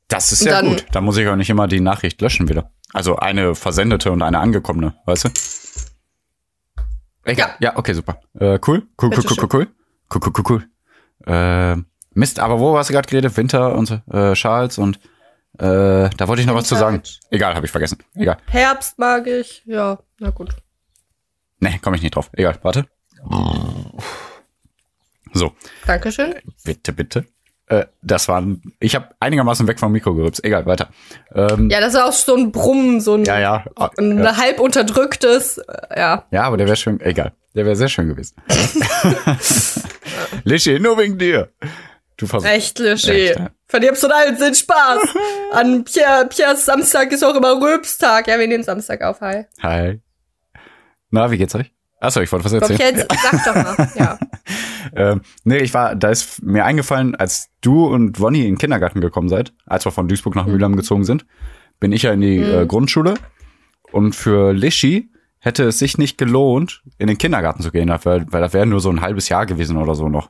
Das 0.08 0.32
ist 0.32 0.44
ja 0.44 0.62
gut. 0.62 0.86
Da 0.92 1.02
muss 1.02 1.18
ich 1.18 1.28
auch 1.28 1.36
nicht 1.36 1.50
immer 1.50 1.68
die 1.68 1.80
Nachricht 1.80 2.20
löschen 2.22 2.50
wieder. 2.50 2.72
Also 2.94 3.18
eine 3.18 3.54
versendete 3.54 4.12
und 4.12 4.22
eine 4.24 4.40
angekommene, 4.40 4.96
weißt 5.06 5.26
du? 5.26 5.30
Egal. 7.24 7.50
Ja, 7.60 7.72
ja 7.72 7.78
okay, 7.78 7.94
super. 7.94 8.20
Äh, 8.40 8.60
cool. 8.66 8.88
Cool, 9.02 9.12
cool, 9.12 9.24
cool, 9.30 9.38
cool, 9.38 9.50
cool. 9.54 9.68
Cool, 10.12 10.22
cool, 10.26 10.34
cool, 10.38 10.44
cool. 10.50 11.32
Äh, 11.32 11.82
Mist, 12.16 12.40
aber 12.40 12.60
wo 12.60 12.78
hast 12.78 12.90
du 12.90 12.94
gerade 12.94 13.08
geredet? 13.08 13.38
Winter 13.38 13.76
und 13.76 14.02
äh, 14.12 14.34
Charles 14.34 14.80
und 14.80 15.00
äh, 15.60 16.10
da 16.10 16.28
wollte 16.28 16.42
ich 16.42 16.48
noch 16.48 16.56
Winter 16.56 16.56
was 16.56 16.68
zu 16.68 16.76
sagen. 16.76 17.04
Egal, 17.30 17.54
habe 17.54 17.68
ich 17.68 17.72
vergessen. 17.72 18.00
Egal. 18.16 18.38
Herbst 18.48 18.98
mag 18.98 19.28
ich. 19.28 19.62
Ja, 19.66 20.00
na 20.20 20.32
gut. 20.32 20.56
Nee, 21.60 21.78
komme 21.80 21.98
ich 21.98 22.02
nicht 22.02 22.16
drauf. 22.16 22.30
Egal, 22.34 22.58
warte. 22.64 22.88
So. 25.34 25.54
Dankeschön. 25.86 26.36
Bitte, 26.64 26.94
bitte. 26.94 27.26
Äh, 27.68 27.86
das 28.02 28.28
waren, 28.28 28.62
ich 28.80 28.96
habe 28.96 29.10
einigermaßen 29.20 29.68
weg 29.68 29.80
vom 29.80 29.92
Mikro 29.92 30.16
gerübst. 30.16 30.44
Egal, 30.44 30.66
weiter. 30.66 30.90
Ähm, 31.34 31.70
ja, 31.70 31.80
das 31.80 31.94
war 31.94 32.08
auch 32.08 32.14
so 32.14 32.36
ein 32.36 32.52
Brummen, 32.52 33.00
so 33.00 33.14
ein, 33.14 33.26
ja, 33.26 33.40
ja, 33.40 33.66
ein 33.98 34.18
ja. 34.24 34.38
halb 34.38 34.60
unterdrücktes, 34.60 35.60
äh, 35.60 36.00
ja. 36.00 36.26
Ja, 36.32 36.44
aber 36.44 36.58
der 36.58 36.66
wäre 36.66 36.76
schön, 36.76 37.00
egal. 37.02 37.34
Der 37.54 37.66
wäre 37.66 37.76
sehr 37.76 37.88
schön 37.88 38.08
gewesen. 38.08 38.36
Lischi, 40.44 40.80
nur 40.80 40.98
wegen 40.98 41.18
dir. 41.20 41.50
Du 42.18 42.26
versuchst. 42.26 42.52
Echt, 42.52 42.80
Lischi. 42.80 43.28
Ja. 43.28 43.52
Verdirbst 43.68 44.02
du 44.02 44.08
allen 44.08 44.38
Sinn 44.38 44.56
Spaß. 44.56 45.02
An 45.52 45.84
Pierre, 45.84 46.28
Pierres 46.28 46.66
Samstag 46.66 47.12
ist 47.12 47.24
auch 47.24 47.36
immer 47.36 47.62
Röpstag. 47.62 48.28
Ja, 48.28 48.40
wir 48.40 48.48
nehmen 48.48 48.64
Samstag 48.64 49.02
auf. 49.04 49.22
Hi. 49.22 49.46
Hi. 49.62 50.02
Na, 51.12 51.30
wie 51.30 51.38
geht's 51.38 51.54
euch? 51.54 51.72
Achso, 52.00 52.22
ich 52.22 52.32
wollte 52.32 52.46
was 52.46 52.54
erzählen. 52.54 52.80
Jetzt, 52.80 53.08
sag 53.22 53.46
doch 53.46 53.78
mal, 53.78 53.90
ja. 53.96 54.20
ähm, 54.96 55.22
nee, 55.44 55.58
ich 55.58 55.74
war, 55.74 55.96
da 55.96 56.10
ist 56.10 56.42
mir 56.42 56.66
eingefallen, 56.66 57.16
als 57.16 57.50
du 57.62 57.88
und 57.88 58.20
Wonny 58.20 58.40
in 58.40 58.54
den 58.54 58.58
Kindergarten 58.58 59.02
gekommen 59.02 59.28
seid, 59.28 59.54
als 59.66 59.86
wir 59.86 59.92
von 59.92 60.08
Duisburg 60.08 60.36
nach 60.36 60.46
mhm. 60.46 60.54
Mühlheim 60.54 60.76
gezogen 60.76 61.04
sind, 61.04 61.26
bin 61.80 61.92
ich 61.92 62.04
ja 62.04 62.14
in 62.14 62.22
die 62.22 62.40
mhm. 62.40 62.60
äh, 62.62 62.66
Grundschule. 62.66 63.16
Und 63.92 64.16
für 64.16 64.54
Lischi 64.54 65.12
hätte 65.40 65.64
es 65.64 65.80
sich 65.80 65.98
nicht 65.98 66.18
gelohnt, 66.18 66.84
in 66.98 67.08
den 67.08 67.18
Kindergarten 67.18 67.64
zu 67.64 67.72
gehen, 67.72 67.90
weil, 67.90 68.26
weil 68.30 68.42
das 68.42 68.54
wäre 68.54 68.66
nur 68.66 68.80
so 68.80 68.90
ein 68.90 69.02
halbes 69.02 69.30
Jahr 69.30 69.46
gewesen 69.46 69.78
oder 69.78 69.96
so 69.96 70.10
noch. 70.10 70.30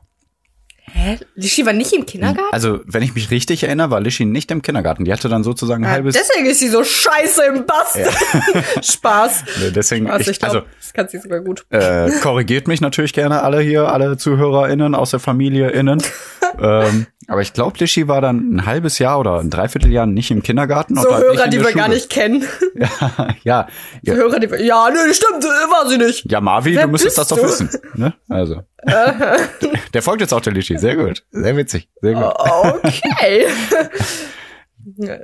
Hä? 0.92 1.18
Lischi 1.34 1.64
war 1.66 1.72
nicht 1.72 1.92
im 1.92 2.06
Kindergarten? 2.06 2.52
Also, 2.52 2.80
wenn 2.84 3.02
ich 3.02 3.14
mich 3.14 3.30
richtig 3.30 3.62
erinnere, 3.62 3.90
war 3.90 4.00
Lischi 4.00 4.24
nicht 4.24 4.50
im 4.50 4.62
Kindergarten. 4.62 5.04
Die 5.04 5.12
hatte 5.12 5.28
dann 5.28 5.44
sozusagen 5.44 5.84
ein 5.84 5.88
ja, 5.88 5.94
halbes. 5.94 6.16
Deswegen 6.16 6.46
ist 6.46 6.58
sie 6.58 6.68
so 6.68 6.84
scheiße 6.84 7.44
im 7.44 7.66
Bast. 7.66 7.98
Ja. 7.98 8.82
Spaß. 8.82 9.44
Nee, 9.60 9.70
deswegen, 9.70 10.06
Spaß, 10.06 10.20
ich, 10.22 10.28
ich 10.28 10.38
glaub, 10.38 10.54
also, 10.54 10.66
das 10.78 10.92
kann 10.92 11.08
sie 11.08 11.18
sogar 11.18 11.40
gut. 11.40 11.64
Äh, 11.70 12.10
korrigiert 12.22 12.68
mich 12.68 12.80
natürlich 12.80 13.12
gerne 13.12 13.42
alle 13.42 13.60
hier, 13.60 13.88
alle 13.88 14.16
ZuhörerInnen 14.16 14.94
aus 14.94 15.10
der 15.10 15.20
Familie 15.20 15.70
innen. 15.70 16.02
ähm, 16.60 17.06
aber 17.28 17.42
ich 17.42 17.52
glaube, 17.52 17.78
Lischi 17.78 18.08
war 18.08 18.20
dann 18.20 18.56
ein 18.56 18.66
halbes 18.66 18.98
Jahr 18.98 19.20
oder 19.20 19.38
ein 19.38 19.50
Dreivierteljahr 19.50 20.06
nicht 20.06 20.30
im 20.30 20.42
Kindergarten. 20.42 20.96
So 21.00 21.16
Hörer, 21.16 21.48
die 21.48 21.58
wir 21.58 21.64
Schule. 21.64 21.74
gar 21.74 21.88
nicht 21.88 22.10
kennen. 22.10 22.44
Ja, 22.74 23.34
ja. 23.42 23.68
ja. 24.02 24.14
Hörer, 24.14 24.38
die 24.38 24.50
wir, 24.50 24.62
ja, 24.62 24.90
nee, 24.90 25.14
stimmt, 25.14 25.44
war 25.44 25.88
sie 25.88 25.96
nicht. 25.96 26.30
Ja, 26.30 26.40
Marvi, 26.40 26.74
Wer 26.74 26.84
du 26.84 26.90
müsstest 26.90 27.16
das 27.16 27.28
doch 27.28 27.42
wissen. 27.42 27.70
Ne? 27.94 28.12
Also. 28.28 28.62
der, 29.94 30.02
folgt 30.02 30.20
jetzt 30.20 30.32
auch 30.32 30.40
der 30.40 30.52
Lischi. 30.52 30.78
Sehr 30.78 30.96
gut. 30.96 31.24
Sehr 31.30 31.56
witzig. 31.56 31.88
Sehr 32.00 32.14
gut. 32.14 32.24
Okay. 32.24 33.46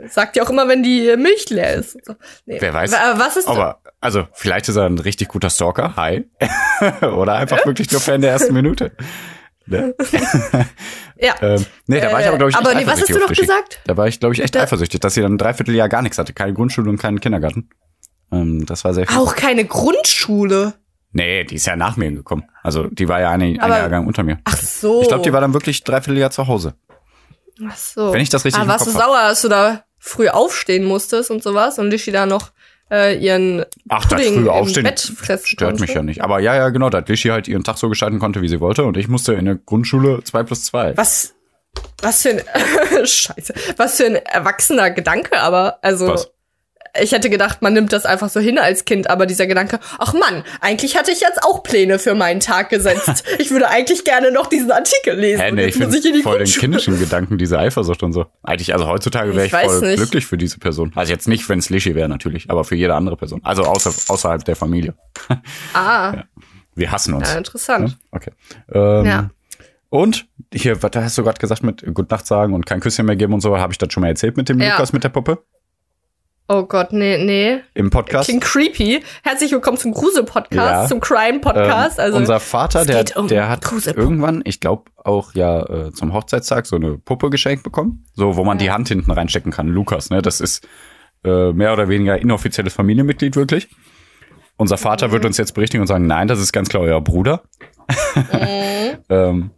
Sagt 0.09 0.37
ja 0.37 0.43
auch 0.43 0.51
immer, 0.51 0.69
wenn 0.69 0.83
die 0.83 1.17
Milch 1.17 1.49
leer 1.49 1.75
ist. 1.75 1.97
Nee. 2.45 2.59
Wer 2.61 2.75
weiß. 2.75 2.93
Was 2.93 3.37
ist 3.37 3.49
Aber, 3.49 3.81
also, 4.01 4.27
vielleicht 4.33 4.69
ist 4.69 4.77
er 4.77 4.87
ein 4.87 4.99
richtig 4.99 5.29
guter 5.29 5.51
Stalker. 5.51 5.97
Hi. 5.97 6.29
Oder 7.03 7.37
einfach 7.37 7.63
äh? 7.63 7.67
wirklich 7.67 7.91
nur 7.91 8.01
Fan 8.01 8.21
der 8.21 8.33
ersten 8.33 8.53
Minute. 8.53 8.93
Ne? 9.67 9.95
ja. 11.17 11.35
Ähm, 11.41 11.67
nee, 11.87 12.01
da 12.01 12.13
war 12.13 12.21
ich 12.21 12.29
aber, 12.29 12.37
glaube 12.37 12.51
ich, 12.51 12.57
Aber 12.57 12.75
nee, 12.75 12.87
was 12.87 13.01
hast 13.01 13.11
du 13.11 13.19
noch 13.19 13.33
gesagt? 13.33 13.81
Da 13.87 13.97
war 13.97 14.07
ich, 14.07 14.21
glaube 14.21 14.35
ich, 14.35 14.41
echt 14.41 14.55
da 14.55 14.63
eifersüchtig, 14.63 15.01
dass 15.01 15.15
sie 15.15 15.23
dann 15.23 15.35
ein 15.35 15.39
Dreivierteljahr 15.39 15.89
gar 15.89 16.03
nichts 16.03 16.19
hatte. 16.19 16.33
Keine 16.33 16.53
Grundschule 16.55 16.89
und 16.89 16.99
keinen 16.99 17.21
Kindergarten. 17.21 17.69
Ähm, 18.31 18.65
das 18.67 18.85
war 18.85 18.95
sehr 18.95 19.07
viel. 19.07 19.19
Auch 19.19 19.35
keine 19.35 19.65
Grundschule? 19.65 20.75
Nee, 21.17 21.45
die 21.45 21.55
ist 21.55 21.67
ja 21.67 21.77
nach 21.77 21.97
mir 21.97 22.13
gekommen. 22.13 22.45
Also, 22.63 22.89
die 22.89 23.09
war 23.09 23.21
ja 23.21 23.31
eine, 23.31 23.45
ein 23.47 23.57
Jahrgang 23.57 24.07
unter 24.07 24.23
mir. 24.23 24.39
Ach 24.45 24.57
so. 24.57 25.01
Ich 25.01 25.09
glaube, 25.09 25.25
die 25.25 25.33
war 25.33 25.41
dann 25.41 25.55
wirklich 25.55 25.83
Dreivierteljahr 25.83 26.31
zu 26.31 26.47
Hause. 26.47 26.75
Ach 27.67 27.77
so. 27.77 28.13
Wenn 28.13 28.21
ich 28.21 28.29
das 28.29 28.45
richtig 28.45 28.61
Aber 28.61 28.69
warst 28.69 28.87
du 28.87 28.91
sauer, 28.91 29.23
dass 29.23 29.41
du 29.41 29.49
da 29.49 29.85
früh 29.99 30.29
aufstehen 30.29 30.85
musstest 30.85 31.31
und 31.31 31.43
sowas 31.43 31.79
und 31.79 31.89
Lischi 31.89 32.13
da 32.13 32.27
noch 32.27 32.53
äh, 32.91 33.19
ihren 33.19 33.65
Ach, 33.89 34.07
Pudding 34.07 34.35
das 34.35 34.43
früh 34.43 34.49
aufstehen 34.51 34.85
Bett 34.85 35.01
fressen 35.01 35.47
stört 35.47 35.71
konnte. 35.71 35.83
mich 35.85 35.95
ja 35.95 36.03
nicht. 36.03 36.21
Aber 36.21 36.39
ja, 36.41 36.55
ja, 36.55 36.69
genau, 36.69 36.91
da 36.91 36.99
Lischi 36.99 37.31
halt 37.31 37.49
ihren 37.49 37.65
Tag 37.65 37.79
so 37.79 37.89
gestalten 37.89 38.19
konnte, 38.19 38.43
wie 38.43 38.49
sie 38.49 38.61
wollte 38.61 38.85
und 38.85 38.99
ich 38.99 39.09
musste 39.09 39.33
in 39.33 39.47
der 39.47 39.55
Grundschule 39.55 40.23
zwei 40.23 40.43
plus 40.43 40.67
zwei. 40.67 40.95
Was, 40.99 41.35
was 42.03 42.23
für 42.23 42.31
ein, 42.31 42.43
scheiße, 43.07 43.55
was 43.79 43.97
für 43.97 44.05
ein 44.05 44.17
erwachsener 44.17 44.91
Gedanke, 44.91 45.41
aber, 45.41 45.79
also. 45.81 46.09
Was? 46.09 46.31
Ich 47.03 47.12
hätte 47.12 47.31
gedacht, 47.31 47.62
man 47.62 47.73
nimmt 47.73 47.93
das 47.93 48.05
einfach 48.07 48.29
so 48.29 48.41
hin 48.41 48.59
als 48.59 48.85
Kind, 48.85 49.09
aber 49.11 49.26
dieser 49.26 49.47
Gedanke, 49.47 49.81
ach 49.99 50.15
Mann, 50.15 50.45
eigentlich 50.61 50.97
hatte 50.97 51.11
ich 51.11 51.21
jetzt 51.21 51.43
auch 51.43 51.63
Pläne 51.63 51.99
für 51.99 52.15
meinen 52.15 52.41
Tag 52.41 52.71
gesetzt. 52.71 53.25
ich 53.39 53.50
würde 53.50 53.69
eigentlich 53.69 54.04
gerne 54.04 54.30
noch 54.30 54.47
diesen 54.47 54.71
Artikel 54.71 55.19
lesen. 55.19 55.41
Hä, 55.41 55.52
nee, 55.52 55.67
ich 55.67 55.75
finde 55.75 56.23
voll 56.23 56.39
den 56.39 56.47
kindischen 56.47 56.99
Gedanken, 56.99 57.39
diese 57.39 57.59
Eifersucht 57.59 58.02
und 58.02 58.13
so. 58.13 58.26
Eigentlich, 58.43 58.73
also 58.73 58.87
heutzutage 58.87 59.35
wäre 59.35 59.47
ich, 59.47 59.52
ich 59.52 59.59
voll 59.59 59.80
nicht. 59.80 59.97
glücklich 59.97 60.26
für 60.26 60.37
diese 60.37 60.59
Person. 60.59 60.93
Also 60.95 61.13
jetzt 61.13 61.28
nicht, 61.28 61.49
wenn 61.49 61.59
es 61.59 61.71
Lischi 61.71 61.95
wäre 61.95 62.09
natürlich, 62.09 62.50
aber 62.50 62.65
für 62.65 62.76
jede 62.76 62.95
andere 62.95 63.17
Person. 63.17 63.41
Also 63.45 63.63
außer, 63.63 63.91
außerhalb 64.13 64.45
der 64.45 64.56
Familie. 64.56 64.95
ah. 65.73 66.15
Ja. 66.17 66.25
Wir 66.76 66.93
hassen 66.93 67.15
uns. 67.15 67.28
Ja, 67.28 67.39
interessant. 67.39 67.97
Okay. 68.13 68.30
Ähm, 68.73 69.06
ja. 69.06 69.30
Und 69.89 70.26
hier, 70.52 70.82
was 70.82 70.91
hast 70.95 71.17
du 71.17 71.23
gerade 71.23 71.39
gesagt 71.39 71.63
mit 71.63 71.82
Gute 71.95 72.13
Nacht 72.15 72.26
sagen 72.26 72.54
und 72.54 72.67
kein 72.67 72.80
Küsschen 72.80 73.06
mehr 73.06 73.17
geben 73.17 73.32
und 73.32 73.41
so, 73.41 73.56
habe 73.56 73.73
ich 73.73 73.78
das 73.78 73.93
schon 73.93 74.02
mal 74.02 74.09
erzählt 74.09 74.37
mit 74.37 74.49
dem 74.49 74.61
ja. 74.61 74.73
Lukas 74.73 74.93
mit 74.93 75.02
der 75.02 75.09
Puppe? 75.09 75.43
Oh 76.49 76.63
Gott, 76.63 76.93
nee, 76.93 77.19
nee. 77.25 77.61
Im 77.75 77.91
Podcast. 77.91 78.28
Klingt 78.28 78.45
creepy. 78.45 79.02
Herzlich 79.25 79.50
willkommen 79.50 79.78
zum 79.78 79.93
Grusel-Podcast, 79.93 80.82
ja. 80.82 80.87
zum 80.87 81.00
Crime-Podcast. 81.00 81.99
Ähm, 81.99 82.04
also, 82.04 82.19
unser 82.19 82.39
Vater, 82.39 82.85
der, 82.85 83.04
um 83.17 83.26
der 83.26 83.49
hat 83.49 83.65
irgendwann, 83.85 84.43
ich 84.45 84.61
glaube 84.61 84.85
auch 85.02 85.35
ja 85.35 85.63
äh, 85.69 85.93
zum 85.93 86.13
Hochzeitstag 86.13 86.67
so 86.67 86.76
eine 86.76 86.99
Puppe 86.99 87.30
geschenkt 87.30 87.65
bekommen. 87.65 88.04
So, 88.15 88.37
wo 88.37 88.45
man 88.45 88.59
ja. 88.59 88.65
die 88.65 88.71
Hand 88.71 88.87
hinten 88.87 89.11
reinstecken 89.11 89.50
kann. 89.50 89.67
Lukas, 89.67 90.11
ne? 90.11 90.23
Das 90.23 90.41
ist 90.41 90.65
äh, 91.25 91.52
mehr 91.52 91.73
oder 91.73 91.89
weniger 91.89 92.17
inoffizielles 92.17 92.75
Familienmitglied 92.75 93.35
wirklich. 93.35 93.69
Unser 94.56 94.78
Vater 94.78 95.09
mhm. 95.09 95.13
wird 95.13 95.25
uns 95.25 95.39
jetzt 95.39 95.52
berichtigen 95.52 95.80
und 95.80 95.89
sagen, 95.89 96.06
nein, 96.06 96.28
das 96.28 96.39
ist 96.39 96.52
ganz 96.52 96.69
klar 96.69 96.85
euer 96.85 97.00
Bruder. 97.00 97.43
Mhm. 98.15 98.99
ähm, 99.09 99.50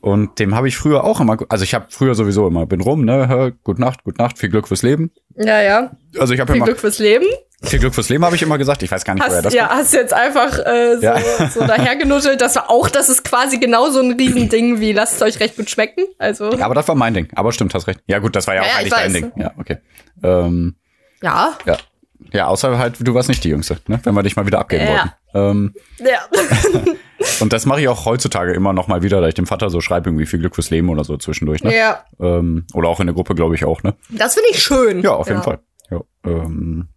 und 0.00 0.38
dem 0.38 0.54
habe 0.54 0.68
ich 0.68 0.76
früher 0.76 1.04
auch 1.04 1.20
immer, 1.20 1.38
also 1.48 1.64
ich 1.64 1.74
habe 1.74 1.86
früher 1.90 2.14
sowieso 2.14 2.46
immer, 2.46 2.66
bin 2.66 2.80
rum, 2.80 3.04
ne, 3.04 3.28
hör, 3.28 3.50
gut 3.50 3.78
Nacht, 3.78 4.04
gut 4.04 4.18
Nacht, 4.18 4.38
viel 4.38 4.48
Glück 4.48 4.68
fürs 4.68 4.82
Leben. 4.82 5.10
Ja, 5.36 5.60
ja. 5.62 5.92
Also 6.18 6.34
ich 6.34 6.40
habe 6.40 6.52
immer. 6.52 6.64
Viel 6.64 6.72
Glück 6.72 6.80
fürs 6.80 6.98
Leben. 6.98 7.26
Viel 7.62 7.78
Glück 7.78 7.94
fürs 7.94 8.08
Leben 8.08 8.24
habe 8.24 8.34
ich 8.34 8.42
immer 8.42 8.56
gesagt. 8.56 8.82
Ich 8.82 8.90
weiß 8.90 9.04
gar 9.04 9.12
nicht, 9.14 9.22
hast, 9.22 9.32
woher 9.32 9.42
das 9.42 9.52
Ja, 9.52 9.66
kommt. 9.66 9.80
hast 9.80 9.92
du 9.92 9.98
jetzt 9.98 10.14
einfach 10.14 10.58
äh, 10.64 10.96
so, 10.96 11.02
ja. 11.02 11.20
so 11.50 11.66
dahergenuddelt. 11.66 12.40
Das 12.40 12.56
war 12.56 12.70
auch, 12.70 12.88
das 12.88 13.10
ist 13.10 13.22
quasi 13.22 13.58
genauso 13.58 14.00
ein 14.00 14.12
Riesending 14.12 14.80
wie 14.80 14.92
lasst 14.92 15.16
es 15.16 15.22
euch 15.22 15.40
recht 15.40 15.56
gut 15.56 15.68
schmecken. 15.68 16.06
Also. 16.18 16.52
Ja, 16.56 16.64
aber 16.64 16.74
das 16.74 16.88
war 16.88 16.94
mein 16.94 17.12
Ding. 17.12 17.28
Aber 17.34 17.52
stimmt, 17.52 17.74
hast 17.74 17.86
recht. 17.86 18.00
Ja 18.06 18.18
gut, 18.18 18.34
das 18.34 18.46
war 18.46 18.54
ja, 18.54 18.62
ja 18.62 18.68
auch 18.68 18.78
eigentlich 18.78 18.94
dein 18.94 19.12
Ding. 19.12 19.32
Ja, 19.36 19.52
okay. 19.58 19.76
Ähm, 20.22 20.76
ja. 21.22 21.58
Ja. 21.66 21.76
Ja, 22.32 22.46
außer 22.46 22.78
halt, 22.78 22.96
du 23.00 23.14
warst 23.14 23.28
nicht 23.28 23.44
die 23.44 23.48
Jüngste, 23.48 23.78
ne? 23.86 24.00
wenn 24.02 24.14
wir 24.14 24.22
dich 24.22 24.36
mal 24.36 24.46
wieder 24.46 24.58
abgeben 24.58 24.84
ja. 24.84 24.90
wollten. 24.90 25.10
Ähm, 25.34 25.74
ja. 25.98 26.18
und 27.40 27.52
das 27.52 27.66
mache 27.66 27.80
ich 27.80 27.88
auch 27.88 28.04
heutzutage 28.04 28.52
immer 28.52 28.72
noch 28.72 28.88
mal 28.88 29.02
wieder, 29.02 29.20
da 29.20 29.28
ich 29.28 29.34
dem 29.34 29.46
Vater 29.46 29.70
so 29.70 29.80
schreibe, 29.80 30.08
irgendwie 30.08 30.26
viel 30.26 30.38
Glück 30.38 30.54
fürs 30.54 30.70
Leben 30.70 30.88
oder 30.88 31.04
so 31.04 31.16
zwischendurch. 31.16 31.62
Ne? 31.64 31.76
Ja. 31.76 32.04
Ähm, 32.20 32.66
oder 32.72 32.88
auch 32.88 33.00
in 33.00 33.06
der 33.06 33.14
Gruppe, 33.14 33.34
glaube 33.34 33.54
ich, 33.54 33.64
auch. 33.64 33.82
Ne? 33.82 33.94
Das 34.10 34.34
finde 34.34 34.50
ich 34.50 34.62
schön. 34.62 35.02
Ja, 35.02 35.14
auf 35.14 35.28
jeden 35.28 35.42
Fall. 35.42 35.60
Ja, 35.90 36.00
ähm, 36.24 36.88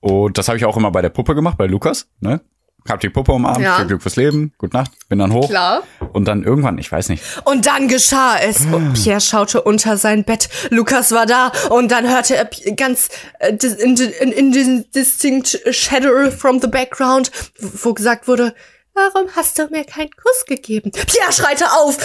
und 0.00 0.38
das 0.38 0.48
habe 0.48 0.56
ich 0.56 0.64
auch 0.64 0.76
immer 0.76 0.90
bei 0.90 1.02
der 1.02 1.10
Puppe 1.10 1.34
gemacht, 1.34 1.58
bei 1.58 1.66
Lukas. 1.66 2.08
Ne? 2.20 2.40
Hab 2.88 3.00
die 3.00 3.08
Puppe 3.08 3.32
umarmt, 3.32 3.60
ja. 3.60 3.76
viel 3.76 3.86
Glück 3.86 4.02
fürs 4.02 4.16
Leben, 4.16 4.52
gute 4.58 4.76
Nacht, 4.76 4.92
bin 5.08 5.18
dann 5.18 5.32
hoch. 5.32 5.48
Klar. 5.48 5.82
Und 6.12 6.26
dann 6.26 6.42
irgendwann, 6.42 6.78
ich 6.78 6.90
weiß 6.90 7.08
nicht. 7.08 7.22
Und 7.44 7.66
dann 7.66 7.88
geschah 7.88 8.36
es. 8.38 8.66
Und 8.66 8.90
oh, 8.90 8.92
Pierre 8.94 9.20
schaute 9.20 9.62
unter 9.62 9.96
sein 9.96 10.24
Bett. 10.24 10.48
Lukas 10.70 11.12
war 11.12 11.26
da 11.26 11.52
und 11.70 11.90
dann 11.90 12.08
hörte 12.08 12.36
er 12.36 12.48
ganz 12.74 13.08
äh, 13.38 13.52
in, 13.52 13.96
in, 13.96 14.32
in 14.32 14.52
den 14.52 14.90
distinct 14.94 15.60
shadow 15.70 16.30
from 16.30 16.60
the 16.60 16.68
background, 16.68 17.30
wo 17.58 17.94
gesagt 17.94 18.28
wurde, 18.28 18.54
Warum 18.96 19.28
hast 19.36 19.58
du 19.58 19.66
mir 19.66 19.84
keinen 19.84 20.08
Kuss 20.10 20.46
gegeben? 20.46 20.90
Pierre 20.90 21.30
schreite 21.30 21.66
auf. 21.72 21.98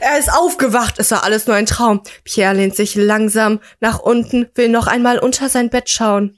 Er 0.00 0.18
ist 0.18 0.32
aufgewacht. 0.32 0.98
Es 0.98 1.10
war 1.10 1.22
alles 1.22 1.46
nur 1.46 1.54
ein 1.54 1.66
Traum. 1.66 2.00
Pierre 2.24 2.54
lehnt 2.54 2.74
sich 2.74 2.94
langsam 2.94 3.60
nach 3.80 3.98
unten, 3.98 4.48
will 4.54 4.70
noch 4.70 4.86
einmal 4.86 5.18
unter 5.18 5.50
sein 5.50 5.68
Bett 5.68 5.90
schauen. 5.90 6.37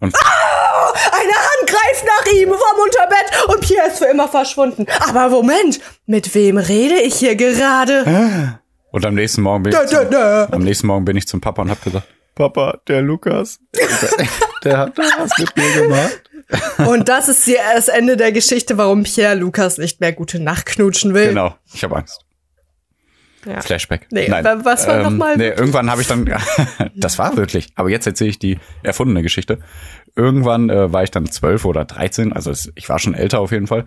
Und 0.00 0.14
ah, 0.14 0.92
eine 1.12 1.32
Hand 1.32 1.66
greift 1.66 2.04
nach 2.06 2.32
ihm 2.32 2.48
vom 2.48 2.82
Unterbett 2.84 3.48
und 3.48 3.60
Pierre 3.60 3.88
ist 3.88 3.98
für 3.98 4.06
immer 4.06 4.28
verschwunden. 4.28 4.86
Aber 5.08 5.28
Moment, 5.28 5.80
mit 6.06 6.34
wem 6.34 6.56
rede 6.56 7.00
ich 7.00 7.16
hier 7.16 7.34
gerade? 7.34 8.58
Und 8.90 9.04
am 9.04 9.14
nächsten 9.14 9.42
Morgen 9.42 9.64
bin 9.64 9.72
ich, 9.72 9.88
zum, 9.88 10.14
am 10.14 10.62
nächsten 10.62 10.86
Morgen 10.86 11.04
bin 11.04 11.16
ich 11.16 11.26
zum 11.26 11.40
Papa 11.40 11.62
und 11.62 11.70
hab 11.70 11.82
gesagt, 11.82 12.06
Papa, 12.34 12.78
der 12.86 13.02
Lukas, 13.02 13.58
der 14.64 14.78
hat 14.78 14.96
da 14.96 15.02
was 15.18 15.36
mit 15.38 15.56
mir 15.56 15.82
gemacht. 15.82 16.22
Und 16.86 17.08
das 17.08 17.28
ist 17.28 17.48
das 17.48 17.88
Ende 17.88 18.16
der 18.16 18.30
Geschichte, 18.30 18.78
warum 18.78 19.02
Pierre 19.02 19.34
Lukas 19.34 19.78
nicht 19.78 20.00
mehr 20.00 20.12
gute 20.12 20.38
Nacht 20.38 20.66
knutschen 20.66 21.12
will. 21.12 21.28
Genau, 21.28 21.56
ich 21.74 21.82
habe 21.82 21.96
Angst. 21.96 22.24
Ja. 23.48 23.60
Flashback. 23.60 24.06
Nee, 24.10 24.28
Nein. 24.28 24.44
was 24.64 24.86
war 24.86 24.96
ähm, 24.96 25.02
nochmal? 25.02 25.36
Nee, 25.36 25.48
irgendwann 25.48 25.90
habe 25.90 26.02
ich 26.02 26.08
dann, 26.08 26.24
das 26.94 27.18
war 27.18 27.36
wirklich, 27.36 27.68
aber 27.74 27.88
jetzt 27.90 28.06
erzähle 28.06 28.30
ich 28.30 28.38
die 28.38 28.58
erfundene 28.82 29.22
Geschichte. 29.22 29.58
Irgendwann 30.14 30.70
äh, 30.70 30.92
war 30.92 31.02
ich 31.02 31.10
dann 31.10 31.26
zwölf 31.26 31.64
oder 31.64 31.84
dreizehn, 31.84 32.32
also 32.32 32.52
ich 32.74 32.88
war 32.88 32.98
schon 32.98 33.14
älter 33.14 33.40
auf 33.40 33.52
jeden 33.52 33.66
Fall. 33.66 33.86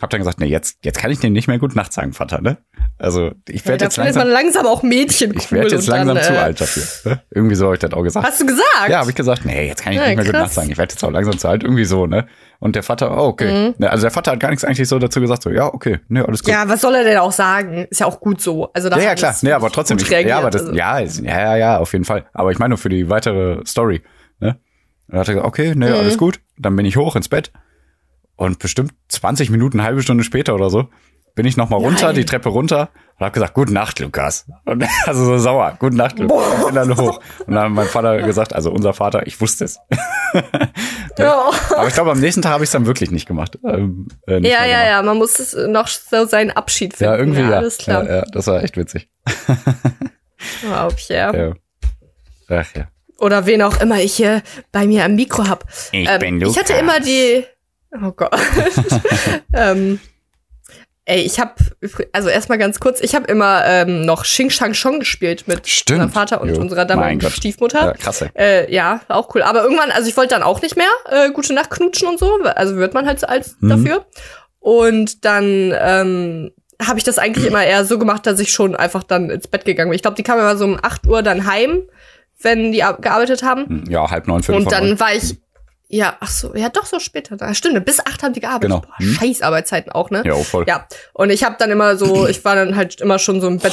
Hab 0.00 0.10
dann 0.10 0.20
gesagt, 0.20 0.38
nee, 0.38 0.46
jetzt, 0.46 0.78
jetzt 0.84 1.00
kann 1.00 1.10
ich 1.10 1.18
dir 1.18 1.28
nicht 1.28 1.48
mehr 1.48 1.58
gut 1.58 1.74
Nacht 1.74 1.92
sagen, 1.92 2.12
Vater, 2.12 2.40
ne? 2.40 2.58
Also 2.98 3.32
ich 3.48 3.66
werde 3.66 3.82
ja, 3.82 3.88
jetzt 3.88 3.96
langsam, 3.96 4.22
man 4.22 4.32
langsam 4.32 4.66
auch 4.66 4.84
Mädchen 4.84 5.32
cool 5.32 5.38
Ich 5.38 5.50
werde 5.50 5.70
jetzt 5.70 5.88
langsam 5.88 6.14
dann, 6.14 6.24
zu 6.24 6.34
äh, 6.34 6.36
alt 6.36 6.60
dafür. 6.60 7.10
Ne? 7.10 7.22
Irgendwie 7.30 7.56
so 7.56 7.64
habe 7.64 7.74
ich 7.74 7.80
das 7.80 7.92
auch 7.92 8.04
gesagt. 8.04 8.24
Hast 8.24 8.40
du 8.40 8.46
gesagt? 8.46 8.88
Ja, 8.88 9.00
habe 9.00 9.10
ich 9.10 9.16
gesagt, 9.16 9.44
nee, 9.44 9.66
jetzt 9.66 9.82
kann 9.82 9.92
ich 9.92 9.98
ja, 9.98 10.06
nicht 10.06 10.16
mehr 10.16 10.24
krass. 10.24 10.32
gut 10.32 10.40
Nacht 10.42 10.54
sagen. 10.54 10.70
Ich 10.70 10.78
werde 10.78 10.92
jetzt 10.92 11.02
auch 11.02 11.10
langsam 11.10 11.36
zu 11.36 11.48
alt, 11.48 11.64
irgendwie 11.64 11.84
so, 11.84 12.06
ne? 12.06 12.28
Und 12.60 12.74
der 12.74 12.82
Vater, 12.82 13.16
oh, 13.16 13.28
okay. 13.28 13.72
Mhm. 13.78 13.84
Also 13.84 14.02
der 14.02 14.10
Vater 14.10 14.32
hat 14.32 14.40
gar 14.40 14.50
nichts 14.50 14.64
eigentlich 14.64 14.88
so 14.88 14.98
dazu 14.98 15.20
gesagt, 15.20 15.44
so, 15.44 15.50
ja, 15.50 15.72
okay, 15.72 16.00
ne, 16.08 16.26
alles 16.26 16.42
gut. 16.42 16.52
Ja, 16.52 16.68
was 16.68 16.80
soll 16.80 16.94
er 16.94 17.04
denn 17.04 17.18
auch 17.18 17.30
sagen? 17.30 17.86
Ist 17.88 18.00
ja 18.00 18.06
auch 18.06 18.18
gut 18.18 18.40
so. 18.40 18.72
Also 18.72 18.88
ja, 18.88 18.98
ja, 18.98 19.14
klar. 19.14 19.34
Nee, 19.42 19.52
aber 19.52 19.70
trotzdem. 19.70 19.96
Ich, 19.98 20.08
ja, 20.08 20.38
aber 20.38 20.50
das, 20.50 20.62
also. 20.62 20.74
ja, 20.74 20.98
ja, 20.98 21.22
ja, 21.22 21.56
ja, 21.56 21.78
auf 21.78 21.92
jeden 21.92 22.04
Fall. 22.04 22.26
Aber 22.32 22.50
ich 22.50 22.58
meine 22.58 22.70
nur 22.70 22.78
für 22.78 22.88
die 22.88 23.08
weitere 23.08 23.64
Story, 23.64 24.02
ne? 24.40 24.58
Und 25.06 25.14
dann 25.14 25.20
hat 25.20 25.28
er 25.28 25.34
gesagt, 25.34 25.46
okay, 25.46 25.74
ne, 25.76 25.90
mhm. 25.90 25.94
alles 25.94 26.18
gut. 26.18 26.40
Dann 26.58 26.74
bin 26.74 26.84
ich 26.84 26.96
hoch 26.96 27.14
ins 27.14 27.28
Bett. 27.28 27.52
Und 28.34 28.58
bestimmt 28.58 28.92
20 29.08 29.50
Minuten, 29.50 29.82
halbe 29.82 30.02
Stunde 30.02 30.24
später 30.24 30.54
oder 30.54 30.70
so, 30.70 30.88
bin 31.38 31.46
ich 31.46 31.56
noch 31.56 31.68
mal 31.68 31.76
runter, 31.76 32.12
die 32.12 32.24
Treppe 32.24 32.48
runter 32.48 32.88
und 33.16 33.24
habe 33.24 33.32
gesagt, 33.32 33.54
gute 33.54 33.72
Nacht, 33.72 34.00
Lukas. 34.00 34.46
Und 34.64 34.84
also 35.06 35.24
so 35.24 35.38
sauer, 35.38 35.76
gute 35.78 35.94
Nacht, 35.94 36.18
Lukas. 36.18 36.36
Boah. 36.36 36.66
Bin 36.66 36.74
dann 36.74 36.96
hoch. 36.96 37.20
Und 37.46 37.54
dann 37.54 37.66
hat 37.66 37.70
mein 37.70 37.86
Vater 37.86 38.20
gesagt, 38.22 38.56
also 38.56 38.72
unser 38.72 38.92
Vater, 38.92 39.24
ich 39.24 39.40
wusste 39.40 39.66
es. 39.66 39.78
ja. 41.16 41.48
Aber 41.76 41.86
ich 41.86 41.94
glaube, 41.94 42.10
am 42.10 42.18
nächsten 42.18 42.42
Tag 42.42 42.54
habe 42.54 42.64
ich 42.64 42.68
es 42.68 42.72
dann 42.72 42.86
wirklich 42.86 43.12
nicht 43.12 43.26
gemacht. 43.28 43.56
Ähm, 43.64 44.08
äh, 44.26 44.40
nicht 44.40 44.50
ja, 44.50 44.66
ja, 44.66 44.84
ja, 44.84 45.00
man 45.02 45.16
muss 45.16 45.38
es 45.38 45.54
noch 45.54 45.86
so 45.86 46.26
seinen 46.26 46.50
Abschied 46.50 46.96
finden. 46.96 47.12
Ja, 47.12 47.16
irgendwie 47.20 47.42
ja. 47.42 47.50
ja. 47.50 47.56
Alles 47.58 47.78
klar. 47.78 48.04
Ja, 48.04 48.16
ja, 48.16 48.22
das 48.32 48.48
war 48.48 48.60
echt 48.64 48.76
witzig. 48.76 49.08
oh, 50.66 50.88
Pierre. 50.96 51.54
Ja. 52.48 52.58
Ach 52.58 52.66
ja. 52.74 52.88
Oder 53.20 53.46
wen 53.46 53.62
auch 53.62 53.80
immer 53.80 54.00
ich 54.00 54.16
hier 54.16 54.42
bei 54.72 54.88
mir 54.88 55.04
am 55.04 55.14
Mikro 55.14 55.46
hab. 55.46 55.66
Ich 55.92 56.08
ähm, 56.10 56.18
bin 56.18 56.40
Lukas. 56.40 56.56
Ich 56.56 56.62
hatte 56.62 56.72
immer 56.80 56.98
die, 56.98 57.44
oh 57.92 58.10
Gott. 58.10 58.36
ähm, 59.54 60.00
Ey, 61.08 61.22
ich 61.22 61.40
habe 61.40 61.54
also 62.12 62.28
erstmal 62.28 62.58
ganz 62.58 62.80
kurz, 62.80 63.00
ich 63.00 63.14
habe 63.14 63.26
immer 63.28 63.64
ähm, 63.64 64.04
noch 64.04 64.24
Xing 64.24 64.50
Shang 64.50 64.74
Chong 64.74 64.98
gespielt 64.98 65.48
mit 65.48 65.66
Stimmt. 65.66 66.00
unserem 66.00 66.12
Vater 66.12 66.42
und 66.42 66.50
jo. 66.50 66.60
unserer 66.60 66.84
damaligen 66.84 67.30
Stiefmutter. 67.30 67.86
Ja, 67.86 67.92
krasse. 67.94 68.30
Äh, 68.34 68.70
ja, 68.70 69.00
auch 69.08 69.34
cool. 69.34 69.40
Aber 69.40 69.62
irgendwann, 69.62 69.90
also 69.90 70.06
ich 70.06 70.18
wollte 70.18 70.34
dann 70.34 70.42
auch 70.42 70.60
nicht 70.60 70.76
mehr 70.76 70.90
äh, 71.08 71.30
gute 71.30 71.54
Nacht 71.54 71.70
knutschen 71.70 72.08
und 72.08 72.18
so, 72.18 72.38
also 72.42 72.76
wird 72.76 72.92
man 72.92 73.06
halt 73.06 73.20
so 73.20 73.26
als 73.26 73.56
mhm. 73.60 73.68
dafür. 73.70 74.06
Und 74.60 75.24
dann 75.24 75.74
ähm, 75.80 76.50
habe 76.86 76.98
ich 76.98 77.04
das 77.04 77.16
eigentlich 77.16 77.46
immer 77.46 77.64
eher 77.64 77.86
so 77.86 77.98
gemacht, 77.98 78.26
dass 78.26 78.38
ich 78.38 78.52
schon 78.52 78.76
einfach 78.76 79.02
dann 79.02 79.30
ins 79.30 79.48
Bett 79.48 79.64
gegangen 79.64 79.88
bin. 79.88 79.96
Ich 79.96 80.02
glaube, 80.02 80.16
die 80.16 80.22
kamen 80.22 80.40
immer 80.40 80.58
so 80.58 80.66
um 80.66 80.78
8 80.82 81.06
Uhr 81.06 81.22
dann 81.22 81.46
heim, 81.46 81.84
wenn 82.42 82.70
die 82.70 82.80
gearbeitet 83.00 83.42
haben. 83.42 83.84
Ja, 83.88 84.10
halb 84.10 84.26
neun, 84.26 84.42
fünf. 84.42 84.58
Und 84.58 84.70
dann 84.70 85.00
war 85.00 85.14
ich 85.14 85.38
ja, 85.88 86.16
ach 86.20 86.30
so, 86.30 86.54
ja 86.54 86.68
doch 86.68 86.86
so 86.86 86.98
später. 86.98 87.36
Da 87.36 87.54
stimmt, 87.54 87.84
bis 87.84 88.00
acht 88.00 88.22
haben 88.22 88.34
die 88.34 88.40
gearbeitet. 88.40 88.70
Genau. 88.70 88.80
Boah, 88.80 88.98
hm. 88.98 89.14
Scheiß 89.14 89.42
Arbeitszeiten 89.42 89.90
auch, 89.90 90.10
ne? 90.10 90.22
Ja, 90.24 90.34
voll. 90.36 90.64
Ja. 90.68 90.86
Und 91.14 91.30
ich 91.30 91.44
habe 91.44 91.56
dann 91.58 91.70
immer 91.70 91.96
so, 91.96 92.26
ich 92.28 92.44
war 92.44 92.54
dann 92.54 92.76
halt 92.76 93.00
immer 93.00 93.18
schon 93.18 93.40
so 93.40 93.48
im 93.48 93.58
Bett 93.58 93.72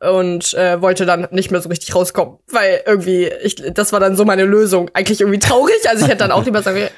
und 0.00 0.54
äh, 0.54 0.80
wollte 0.80 1.04
dann 1.04 1.28
nicht 1.30 1.50
mehr 1.50 1.60
so 1.60 1.68
richtig 1.68 1.94
rauskommen, 1.94 2.38
weil 2.50 2.82
irgendwie 2.86 3.30
ich 3.42 3.56
das 3.56 3.92
war 3.92 4.00
dann 4.00 4.16
so 4.16 4.24
meine 4.24 4.44
Lösung. 4.44 4.90
Eigentlich 4.94 5.20
irgendwie 5.20 5.38
traurig, 5.38 5.88
also 5.88 6.04
ich 6.04 6.08
hätte 6.08 6.18
dann 6.18 6.32
auch 6.32 6.44
lieber 6.44 6.62
sagen, 6.62 6.88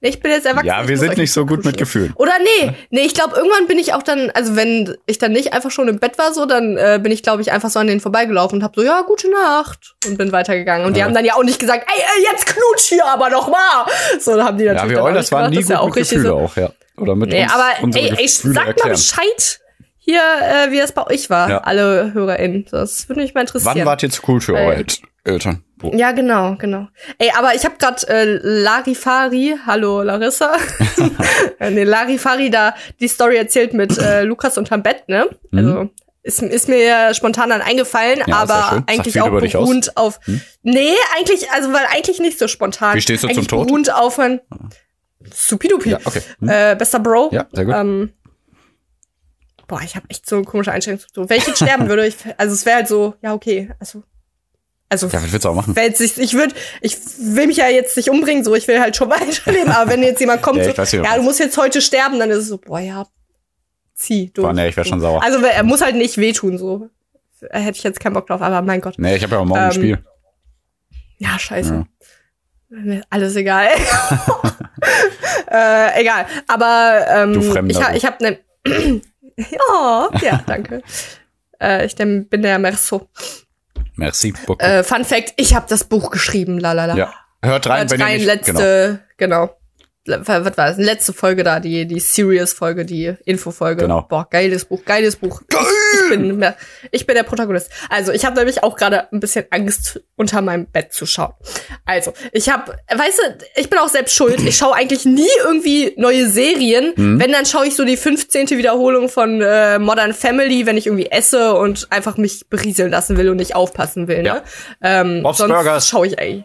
ich 0.00 0.20
bin 0.20 0.30
jetzt 0.30 0.46
erwachsen. 0.46 0.66
Ja, 0.66 0.86
wir 0.86 0.98
sind 0.98 1.16
nicht 1.16 1.32
so 1.32 1.46
gut 1.46 1.64
mit 1.64 1.78
Gefühlen. 1.78 2.12
Oder 2.16 2.32
nee, 2.38 2.72
nee, 2.90 3.00
ich 3.00 3.14
glaube, 3.14 3.36
irgendwann 3.36 3.66
bin 3.66 3.78
ich 3.78 3.94
auch 3.94 4.02
dann, 4.02 4.30
also 4.30 4.56
wenn 4.56 4.96
ich 5.06 5.18
dann 5.18 5.32
nicht 5.32 5.52
einfach 5.52 5.70
schon 5.70 5.88
im 5.88 5.98
Bett 5.98 6.18
war, 6.18 6.32
so, 6.32 6.46
dann 6.46 6.76
äh, 6.76 7.00
bin 7.02 7.12
ich, 7.12 7.22
glaube 7.22 7.42
ich, 7.42 7.52
einfach 7.52 7.70
so 7.70 7.78
an 7.78 7.86
denen 7.86 8.00
vorbeigelaufen 8.00 8.58
und 8.58 8.64
hab 8.64 8.74
so, 8.74 8.82
ja, 8.82 9.02
gute 9.02 9.30
Nacht 9.30 9.94
und 10.06 10.18
bin 10.18 10.32
weitergegangen. 10.32 10.86
Und 10.86 10.96
die 10.96 11.02
haben 11.02 11.14
dann 11.14 11.24
ja 11.24 11.34
auch 11.34 11.44
nicht 11.44 11.58
gesagt, 11.58 11.86
ey, 11.86 12.00
ey 12.00 12.24
jetzt 12.30 12.46
knutsch 12.46 12.88
hier 12.88 13.06
aber 13.06 13.30
noch 13.30 13.48
mal. 13.48 13.86
So, 14.20 14.36
dann 14.36 14.46
haben 14.46 14.58
die 14.58 14.64
natürlich 14.64 14.96
Ja, 14.96 15.04
wir 15.04 15.12
das 15.12 15.32
waren 15.32 15.50
nie 15.50 15.62
gut 15.62 15.68
ja 15.68 15.80
auch 15.80 15.86
mit 15.86 15.94
Gefühle 15.94 16.28
so. 16.28 16.36
auch, 16.36 16.56
ja. 16.56 16.70
Oder 16.98 17.14
mit 17.14 17.30
nee, 17.30 17.42
uns, 17.42 17.52
aber 17.52 17.96
ey, 17.96 18.12
ey, 18.16 18.28
sag 18.28 18.68
erklären. 18.68 18.74
mal 18.82 18.90
Bescheid 18.90 19.60
hier, 19.98 20.20
äh, 20.20 20.70
wie 20.70 20.78
das 20.78 20.92
bei 20.92 21.06
euch 21.06 21.28
war, 21.30 21.50
ja. 21.50 21.58
alle 21.58 22.12
HörerInnen. 22.14 22.66
Das 22.70 23.08
würde 23.08 23.22
mich 23.22 23.34
mal 23.34 23.40
interessieren. 23.42 23.74
Wann 23.76 23.86
wart 23.86 24.02
ihr 24.02 24.10
zu 24.10 24.22
cool 24.28 24.40
für 24.40 24.54
eure 24.54 24.84
Eltern? 25.24 25.65
Ja, 25.82 26.12
genau, 26.12 26.56
genau. 26.56 26.88
Ey, 27.18 27.30
aber 27.36 27.54
ich 27.54 27.64
habe 27.64 27.76
gerade 27.78 28.08
äh, 28.08 28.38
Larifari, 28.42 29.56
hallo 29.66 30.02
Larissa, 30.02 30.56
äh, 31.60 31.70
nee, 31.70 31.84
Larifari 31.84 32.50
da 32.50 32.74
die 32.98 33.08
Story 33.08 33.36
erzählt 33.36 33.74
mit 33.74 33.98
äh, 33.98 34.22
Lukas 34.22 34.56
unterm 34.56 34.82
Bett, 34.82 35.08
ne? 35.08 35.28
Mhm. 35.50 35.58
Also 35.58 35.90
ist, 36.22 36.42
ist 36.42 36.68
mir 36.68 37.14
spontan 37.14 37.50
dann 37.50 37.60
eingefallen, 37.60 38.22
ja, 38.26 38.36
aber 38.36 38.82
eigentlich 38.86 39.20
auch 39.20 39.30
beruhend 39.30 39.96
auf. 39.96 40.18
Hm? 40.24 40.40
Nee, 40.62 40.94
eigentlich, 41.16 41.50
also 41.52 41.72
weil 41.72 41.84
eigentlich 41.92 42.18
nicht 42.18 42.38
so 42.38 42.48
spontan. 42.48 42.96
Wie 42.96 43.00
stehst 43.00 43.22
du 43.22 43.28
eigentlich 43.28 43.46
zum 43.46 43.58
Tod? 43.58 43.66
Beruhend 43.68 43.94
auf 43.94 44.18
ein 44.18 44.40
Supidupi. 45.32 45.90
Ja, 45.90 45.98
okay. 46.04 46.22
Hm. 46.40 46.48
Äh, 46.48 46.74
bester 46.76 46.98
Bro. 46.98 47.30
Ja, 47.32 47.46
sehr 47.52 47.64
gut. 47.64 47.74
Ähm, 47.74 48.12
boah, 49.68 49.80
ich 49.84 49.94
habe 49.94 50.06
echt 50.08 50.28
so 50.28 50.36
eine 50.36 50.44
komische 50.44 50.72
Einstellung. 50.72 51.00
So, 51.14 51.28
wenn 51.28 51.38
ich 51.38 51.46
jetzt 51.46 51.58
sterben 51.58 51.88
würde, 51.88 52.06
ich, 52.06 52.16
also 52.36 52.54
es 52.54 52.66
wäre 52.66 52.76
halt 52.76 52.88
so, 52.88 53.14
ja, 53.22 53.32
okay, 53.32 53.70
also 53.78 54.02
also, 54.88 55.08
ja, 55.08 55.22
was 55.22 55.32
willst 55.32 55.44
du 55.44 55.48
auch 55.48 55.54
machen? 55.54 55.74
Ich, 55.76 56.18
ich 56.18 56.34
würde, 56.34 56.54
ich 56.80 56.96
will 57.18 57.48
mich 57.48 57.56
ja 57.56 57.68
jetzt 57.68 57.96
nicht 57.96 58.08
umbringen, 58.08 58.44
so, 58.44 58.54
ich 58.54 58.68
will 58.68 58.80
halt 58.80 58.96
schon 58.96 59.10
weiterleben, 59.10 59.70
aber 59.70 59.90
wenn 59.90 60.02
jetzt 60.02 60.20
jemand 60.20 60.42
kommt, 60.42 60.58
ja, 60.58 60.84
so, 60.84 60.96
ja, 60.98 61.16
du 61.16 61.22
musst 61.22 61.40
jetzt 61.40 61.56
heute 61.56 61.80
sterben, 61.80 62.18
dann 62.18 62.30
ist 62.30 62.38
es 62.38 62.48
so, 62.48 62.58
boah, 62.58 62.80
ja, 62.80 63.06
zieh 63.94 64.30
durch. 64.32 64.46
Boah, 64.46 64.52
nee, 64.52 64.68
ich 64.68 64.76
wäre 64.76 64.86
schon 64.86 65.00
sauer. 65.00 65.22
Also, 65.22 65.44
er 65.44 65.62
muss 65.64 65.82
halt 65.82 65.96
nicht 65.96 66.18
wehtun, 66.18 66.58
so. 66.58 66.88
Hätte 67.50 67.76
ich 67.76 67.82
jetzt 67.82 68.00
keinen 68.00 68.14
Bock 68.14 68.26
drauf, 68.26 68.40
aber 68.40 68.62
mein 68.62 68.80
Gott. 68.80 68.94
Nee, 68.98 69.16
ich 69.16 69.22
habe 69.22 69.34
ja 69.34 69.40
auch 69.40 69.44
morgen 69.44 69.60
ähm, 69.60 69.66
ein 69.66 69.72
Spiel. 69.72 70.04
Ja, 71.18 71.38
scheiße. 71.38 71.86
Ja. 72.70 73.00
Alles 73.10 73.36
egal. 73.36 73.68
äh, 75.50 76.00
egal. 76.00 76.26
Aber 76.48 77.06
ähm, 77.08 77.32
du 77.34 77.42
Fremder, 77.42 77.90
ich, 77.90 77.98
ich 77.98 78.04
habe 78.04 78.22
ne 78.22 78.38
ja, 79.36 80.10
ja, 80.22 80.42
danke. 80.46 80.82
äh, 81.60 81.86
ich 81.86 81.94
bin 81.96 82.28
der 82.30 82.58
Merceau. 82.58 83.08
Merci 83.96 84.32
beaucoup. 84.32 84.62
Äh, 84.62 84.84
Fun 84.84 85.04
Fact, 85.04 85.34
ich 85.36 85.54
habe 85.54 85.66
das 85.68 85.84
Buch 85.84 86.10
geschrieben, 86.10 86.58
lalala. 86.58 86.96
Ja. 86.96 87.14
Hört 87.42 87.66
rein, 87.68 87.80
Hört 87.80 87.90
wenn 87.92 88.02
rein, 88.02 88.12
ihr 88.12 88.16
nicht, 88.18 88.26
letzte, 88.26 89.00
genau. 89.16 89.56
genau. 90.06 90.22
Was 90.24 90.28
war 90.28 90.50
das? 90.50 90.78
Letzte 90.78 91.12
Folge 91.12 91.42
da, 91.42 91.58
die, 91.58 91.86
die 91.86 91.98
Serious-Folge, 91.98 92.84
die 92.84 93.14
Info-Folge. 93.24 93.82
Genau. 93.82 94.02
Boah, 94.02 94.28
geiles 94.30 94.64
Buch, 94.64 94.84
geiles 94.84 95.16
Buch. 95.16 95.42
Geil! 95.48 95.62
Ich, 95.94 96.08
bin, 96.08 96.54
ich 96.90 97.06
bin 97.06 97.14
der 97.14 97.22
Protagonist. 97.22 97.70
Also, 97.88 98.12
ich 98.12 98.24
habe 98.24 98.36
nämlich 98.36 98.62
auch 98.62 98.76
gerade 98.76 99.12
ein 99.12 99.20
bisschen 99.20 99.46
Angst, 99.50 100.00
unter 100.16 100.40
meinem 100.42 100.66
Bett 100.66 100.92
zu 100.92 101.06
schauen. 101.06 101.32
Also, 101.84 102.12
ich 102.32 102.48
habe, 102.48 102.76
weißt 102.92 103.18
du, 103.18 103.44
ich 103.56 103.70
bin 103.70 103.78
auch 103.78 103.88
selbst 103.88 104.14
schuld. 104.14 104.40
Ich 104.42 104.56
schaue 104.56 104.74
eigentlich 104.74 105.04
nie 105.04 105.28
irgendwie 105.44 105.94
neue 105.96 106.28
Serien. 106.28 106.92
Mhm. 106.96 107.20
Wenn, 107.20 107.32
dann 107.32 107.46
schaue 107.46 107.66
ich 107.66 107.76
so 107.76 107.84
die 107.84 107.96
15. 107.96 108.50
Wiederholung 108.50 109.08
von 109.08 109.40
äh, 109.40 109.78
Modern 109.78 110.14
Family, 110.14 110.66
wenn 110.66 110.76
ich 110.76 110.86
irgendwie 110.86 111.10
esse 111.10 111.54
und 111.54 111.88
einfach 111.90 112.16
mich 112.16 112.48
berieseln 112.48 112.90
lassen 112.90 113.16
will 113.16 113.28
und 113.30 113.36
nicht 113.36 113.54
aufpassen 113.54 114.08
will. 114.08 114.22
Ne? 114.22 114.28
Ja. 114.28 114.42
Ähm, 114.82 115.22
Bob's 115.22 115.38
sonst 115.38 115.88
schaue 115.88 116.06
ich 116.06 116.18
eigentlich 116.18 116.44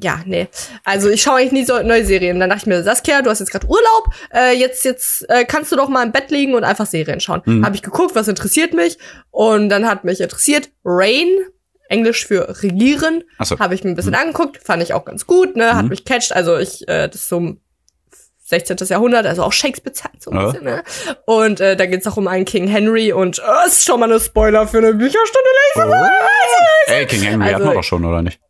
ja, 0.00 0.20
nee. 0.24 0.48
Also 0.84 1.08
ich 1.08 1.22
schaue 1.22 1.36
eigentlich 1.36 1.52
nie 1.52 1.64
so 1.64 1.82
neue 1.82 2.04
Serien. 2.04 2.40
Dann 2.40 2.50
dachte 2.50 2.62
ich 2.62 2.66
mir, 2.66 2.82
Saskia, 2.82 3.22
du 3.22 3.30
hast 3.30 3.40
jetzt 3.40 3.50
gerade 3.50 3.66
Urlaub, 3.66 4.14
äh, 4.34 4.56
jetzt 4.56 4.84
jetzt 4.84 5.28
äh, 5.28 5.44
kannst 5.44 5.72
du 5.72 5.76
doch 5.76 5.88
mal 5.88 6.02
im 6.04 6.12
Bett 6.12 6.30
liegen 6.30 6.54
und 6.54 6.64
einfach 6.64 6.86
Serien 6.86 7.20
schauen. 7.20 7.42
Mhm. 7.44 7.64
Habe 7.64 7.76
ich 7.76 7.82
geguckt, 7.82 8.14
was 8.14 8.28
interessiert 8.28 8.74
mich 8.74 8.98
und 9.30 9.68
dann 9.68 9.86
hat 9.86 10.04
mich 10.04 10.20
interessiert 10.20 10.70
Rain, 10.84 11.28
Englisch 11.88 12.26
für 12.26 12.62
regieren. 12.62 13.24
So. 13.42 13.58
Habe 13.58 13.74
ich 13.74 13.84
mir 13.84 13.90
ein 13.90 13.96
bisschen 13.96 14.12
mhm. 14.12 14.20
angeguckt, 14.20 14.58
fand 14.64 14.82
ich 14.82 14.94
auch 14.94 15.04
ganz 15.04 15.26
gut, 15.26 15.56
ne, 15.56 15.74
hat 15.74 15.84
mhm. 15.84 15.90
mich 15.90 16.04
catcht. 16.04 16.32
Also 16.32 16.56
ich 16.56 16.88
äh, 16.88 17.08
das 17.08 17.16
ist 17.16 17.28
so 17.28 17.56
16. 18.44 18.76
Jahrhundert, 18.88 19.24
also 19.26 19.44
auch 19.44 19.52
Shakespeare-Zeit 19.52 20.20
so 20.22 20.30
ein 20.30 20.36
ja. 20.36 20.46
bisschen, 20.46 20.64
ne? 20.64 20.82
Und 21.24 21.60
äh, 21.60 21.74
da 21.74 21.86
geht's 21.86 22.06
auch 22.06 22.18
um 22.18 22.28
einen 22.28 22.44
King 22.44 22.66
Henry 22.66 23.12
und 23.12 23.38
äh, 23.38 23.66
ist 23.66 23.84
schon 23.84 24.00
mal 24.00 24.10
eine 24.10 24.20
Spoiler 24.20 24.66
für 24.66 24.78
eine 24.78 24.92
Bücherstunde 24.92 25.48
Woche. 25.74 25.88
Oh. 25.88 26.92
Ey, 26.92 27.06
King 27.06 27.22
Henry 27.22 27.44
also, 27.44 27.54
hatten 27.56 27.68
wir 27.68 27.74
doch 27.74 27.84
schon, 27.84 28.04
oder 28.04 28.22
nicht? 28.22 28.40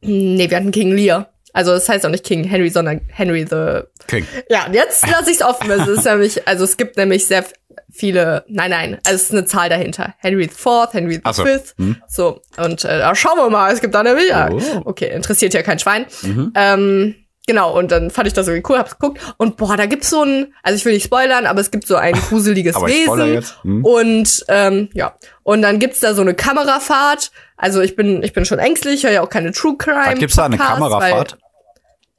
Nee, 0.00 0.48
wir 0.50 0.56
hatten 0.56 0.70
King 0.70 0.92
Lear. 0.92 1.30
Also 1.52 1.72
das 1.72 1.88
heißt 1.88 2.06
auch 2.06 2.10
nicht 2.10 2.24
King 2.24 2.44
Henry, 2.44 2.70
sondern 2.70 3.00
Henry 3.08 3.44
the 3.48 3.80
King. 4.06 4.26
Ja, 4.48 4.68
jetzt 4.72 5.08
lasse 5.08 5.30
ich 5.30 5.38
es 5.38 5.42
offen. 5.42 5.70
Es 5.70 5.86
ist 5.88 6.04
nämlich, 6.04 6.46
also 6.46 6.64
es 6.64 6.76
gibt 6.76 6.96
nämlich 6.96 7.26
sehr 7.26 7.44
viele, 7.90 8.44
nein, 8.48 8.70
nein, 8.70 8.98
also 9.04 9.16
es 9.16 9.22
ist 9.24 9.32
eine 9.32 9.44
Zahl 9.46 9.68
dahinter. 9.68 10.14
Henry 10.18 10.44
the 10.44 10.54
Fourth, 10.54 10.94
Henry 10.94 11.14
the 11.24 11.32
so. 11.32 11.44
Fifth. 11.44 11.74
Hm. 11.78 11.96
So, 12.08 12.40
und 12.56 12.84
äh, 12.84 13.14
schauen 13.14 13.38
wir 13.38 13.50
mal, 13.50 13.72
es 13.72 13.80
gibt 13.80 13.94
da 13.94 14.02
nämlich, 14.02 14.32
oh. 14.32 14.82
okay, 14.84 15.10
interessiert 15.14 15.54
ja 15.54 15.62
kein 15.62 15.78
Schwein. 15.78 16.06
Mhm. 16.22 16.52
Ähm, 16.54 17.14
Genau, 17.50 17.76
und 17.76 17.90
dann 17.90 18.10
fand 18.10 18.28
ich 18.28 18.32
das 18.32 18.46
irgendwie 18.46 18.70
cool, 18.70 18.78
hab's 18.78 18.96
geguckt. 18.96 19.20
Und 19.36 19.56
boah, 19.56 19.76
da 19.76 19.86
gibt's 19.86 20.08
so 20.08 20.22
ein, 20.22 20.54
also 20.62 20.76
ich 20.76 20.84
will 20.84 20.92
nicht 20.92 21.02
spoilern, 21.02 21.46
aber 21.46 21.60
es 21.60 21.72
gibt 21.72 21.84
so 21.84 21.96
ein 21.96 22.14
gruseliges 22.28 22.76
Wesen. 22.76 23.44
Hm. 23.62 23.84
Und 23.84 24.44
ähm, 24.46 24.88
ja, 24.92 25.16
und 25.42 25.62
dann 25.62 25.80
gibt's 25.80 25.98
da 25.98 26.14
so 26.14 26.22
eine 26.22 26.34
Kamerafahrt. 26.34 27.32
Also 27.56 27.80
ich 27.80 27.96
bin, 27.96 28.22
ich 28.22 28.34
bin 28.34 28.44
schon 28.44 28.60
ängstlich, 28.60 29.02
höre 29.02 29.10
ja 29.10 29.22
auch 29.22 29.28
keine 29.28 29.50
True 29.50 29.74
Crime. 29.76 30.04
Ach, 30.10 30.14
gibt's 30.14 30.36
da 30.36 30.44
eine 30.44 30.58
Kamerafahrt? 30.58 31.32
Weil, 31.32 31.38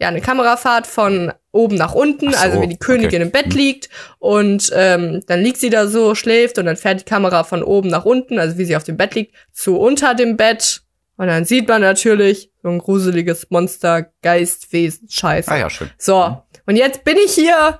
ja, 0.01 0.09
eine 0.09 0.19
Kamerafahrt 0.19 0.85
von 0.85 1.31
oben 1.53 1.77
nach 1.77 1.93
unten, 1.93 2.33
so, 2.33 2.37
also 2.37 2.61
wie 2.61 2.67
die 2.67 2.77
Königin 2.77 3.21
okay. 3.21 3.21
im 3.21 3.31
Bett 3.31 3.53
hm. 3.53 3.57
liegt 3.57 3.89
und 4.19 4.69
ähm, 4.75 5.21
dann 5.27 5.39
liegt 5.39 5.61
sie 5.61 5.69
da 5.69 5.87
so, 5.87 6.13
schläft 6.13 6.57
und 6.57 6.65
dann 6.65 6.75
fährt 6.75 6.99
die 6.99 7.05
Kamera 7.05 7.45
von 7.45 7.63
oben 7.63 7.87
nach 7.87 8.03
unten, 8.03 8.37
also 8.37 8.57
wie 8.57 8.65
sie 8.65 8.75
auf 8.75 8.83
dem 8.83 8.97
Bett 8.97 9.15
liegt, 9.15 9.33
zu 9.53 9.79
unter 9.79 10.13
dem 10.13 10.35
Bett 10.35 10.81
und 11.15 11.27
dann 11.27 11.45
sieht 11.45 11.69
man 11.69 11.79
natürlich 11.79 12.50
so 12.61 12.69
ein 12.69 12.79
gruseliges 12.79 13.49
Monster, 13.49 14.11
Geist, 14.21 14.71
Wesen, 14.71 15.09
Scheiße. 15.09 15.51
Ah 15.51 15.57
ja, 15.57 15.69
schön. 15.69 15.89
So, 15.97 16.43
und 16.65 16.75
jetzt 16.75 17.03
bin 17.03 17.17
ich 17.17 17.33
hier 17.33 17.79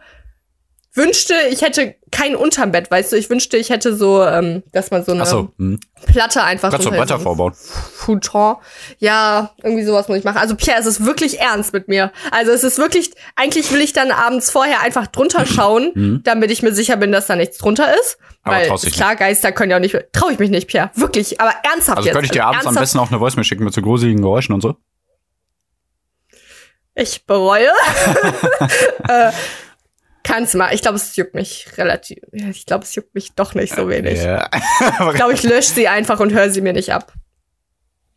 wünschte, 0.94 1.34
ich 1.50 1.62
hätte 1.62 1.96
kein 2.12 2.36
unterm 2.36 2.72
Bett, 2.72 2.92
weißt 2.92 3.14
du? 3.14 3.16
Ich 3.16 3.30
wünschte, 3.30 3.56
ich 3.56 3.70
hätte 3.70 3.96
so, 3.96 4.24
ähm, 4.26 4.64
dass 4.74 4.92
man 4.92 5.06
so 5.06 5.14
eine 5.14 5.26
so, 5.26 5.50
hm. 5.58 5.80
Platte 6.06 6.44
einfach 6.44 6.70
Kannst 6.70 6.86
du 6.86 6.92
Bretter 6.92 7.20
vorbauen. 7.20 7.54
Futon. 7.54 8.58
Ja, 9.00 9.52
irgendwie 9.64 9.86
sowas 9.86 10.10
muss 10.10 10.18
ich 10.18 10.24
machen. 10.26 10.38
Also 10.38 10.56
Pierre, 10.56 10.80
es 10.80 10.86
ist 10.86 11.06
wirklich 11.06 11.40
ernst 11.40 11.72
mit 11.72 11.88
mir. 11.88 12.12
Also 12.32 12.52
es 12.52 12.64
ist 12.66 12.78
wirklich, 12.78 13.12
eigentlich 13.38 13.72
will 13.72 13.80
ich 13.82 13.94
dann 13.94 14.12
abends 14.12 14.52
vorher 14.52 14.82
einfach 14.82 15.08
drunter 15.08 15.46
schauen, 15.46 15.92
Mhm. 15.96 16.22
damit 16.26 16.52
ich 16.52 16.62
mir 16.62 16.74
sicher 16.74 16.98
bin, 16.98 17.12
dass 17.12 17.28
da 17.28 17.36
nichts 17.36 17.58
drunter 17.58 17.94
ist. 18.02 18.18
Aber 18.44 18.56
Weil 18.58 18.74
ist 18.74 18.92
klar, 18.94 19.16
Geister 19.16 19.52
können 19.52 19.72
ja 19.72 19.78
auch 19.78 19.82
nicht. 19.82 19.96
Trau 20.12 20.30
ich 20.30 20.40
mich 20.40 20.50
nicht, 20.50 20.68
Pierre. 20.68 20.90
Wirklich, 20.96 21.40
aber 21.40 21.54
ernsthaft 21.64 22.00
Also 22.00 22.08
jetzt. 22.08 22.16
könnte 22.16 22.26
ich 22.26 22.32
dir 22.32 22.46
abends 22.46 22.66
am 22.66 22.76
besten 22.76 23.00
auch 23.00 23.10
eine 23.10 23.20
Voice-Mail 23.20 23.44
schicken 23.46 23.64
mit 23.64 23.74
so 23.74 23.82
gruseligen 23.82 24.22
Geräuschen 24.22 24.54
und 24.54 24.62
so? 24.62 24.76
Ich 26.96 27.26
bereue. 27.26 27.70
äh, 29.08 29.32
kannst 30.32 30.56
mal. 30.56 30.74
Ich 30.74 30.82
glaube, 30.82 30.96
es 30.98 31.16
juckt 31.16 31.36
mich 31.36 31.68
relativ. 31.78 32.20
Ich 32.32 32.66
glaube, 32.66 32.86
es 32.86 32.96
juckt 32.96 33.14
mich 33.14 33.34
doch 33.34 33.54
nicht 33.54 33.76
so 33.76 33.90
wenig. 33.90 34.22
Ja. 34.24 34.50
Ich 35.10 35.16
glaube, 35.16 35.34
ich 35.34 35.44
lösche 35.44 35.74
sie 35.74 35.88
einfach 35.88 36.20
und 36.20 36.32
höre 36.32 36.50
sie 36.50 36.62
mir 36.62 36.74
nicht 36.74 36.94
ab. 36.94 37.14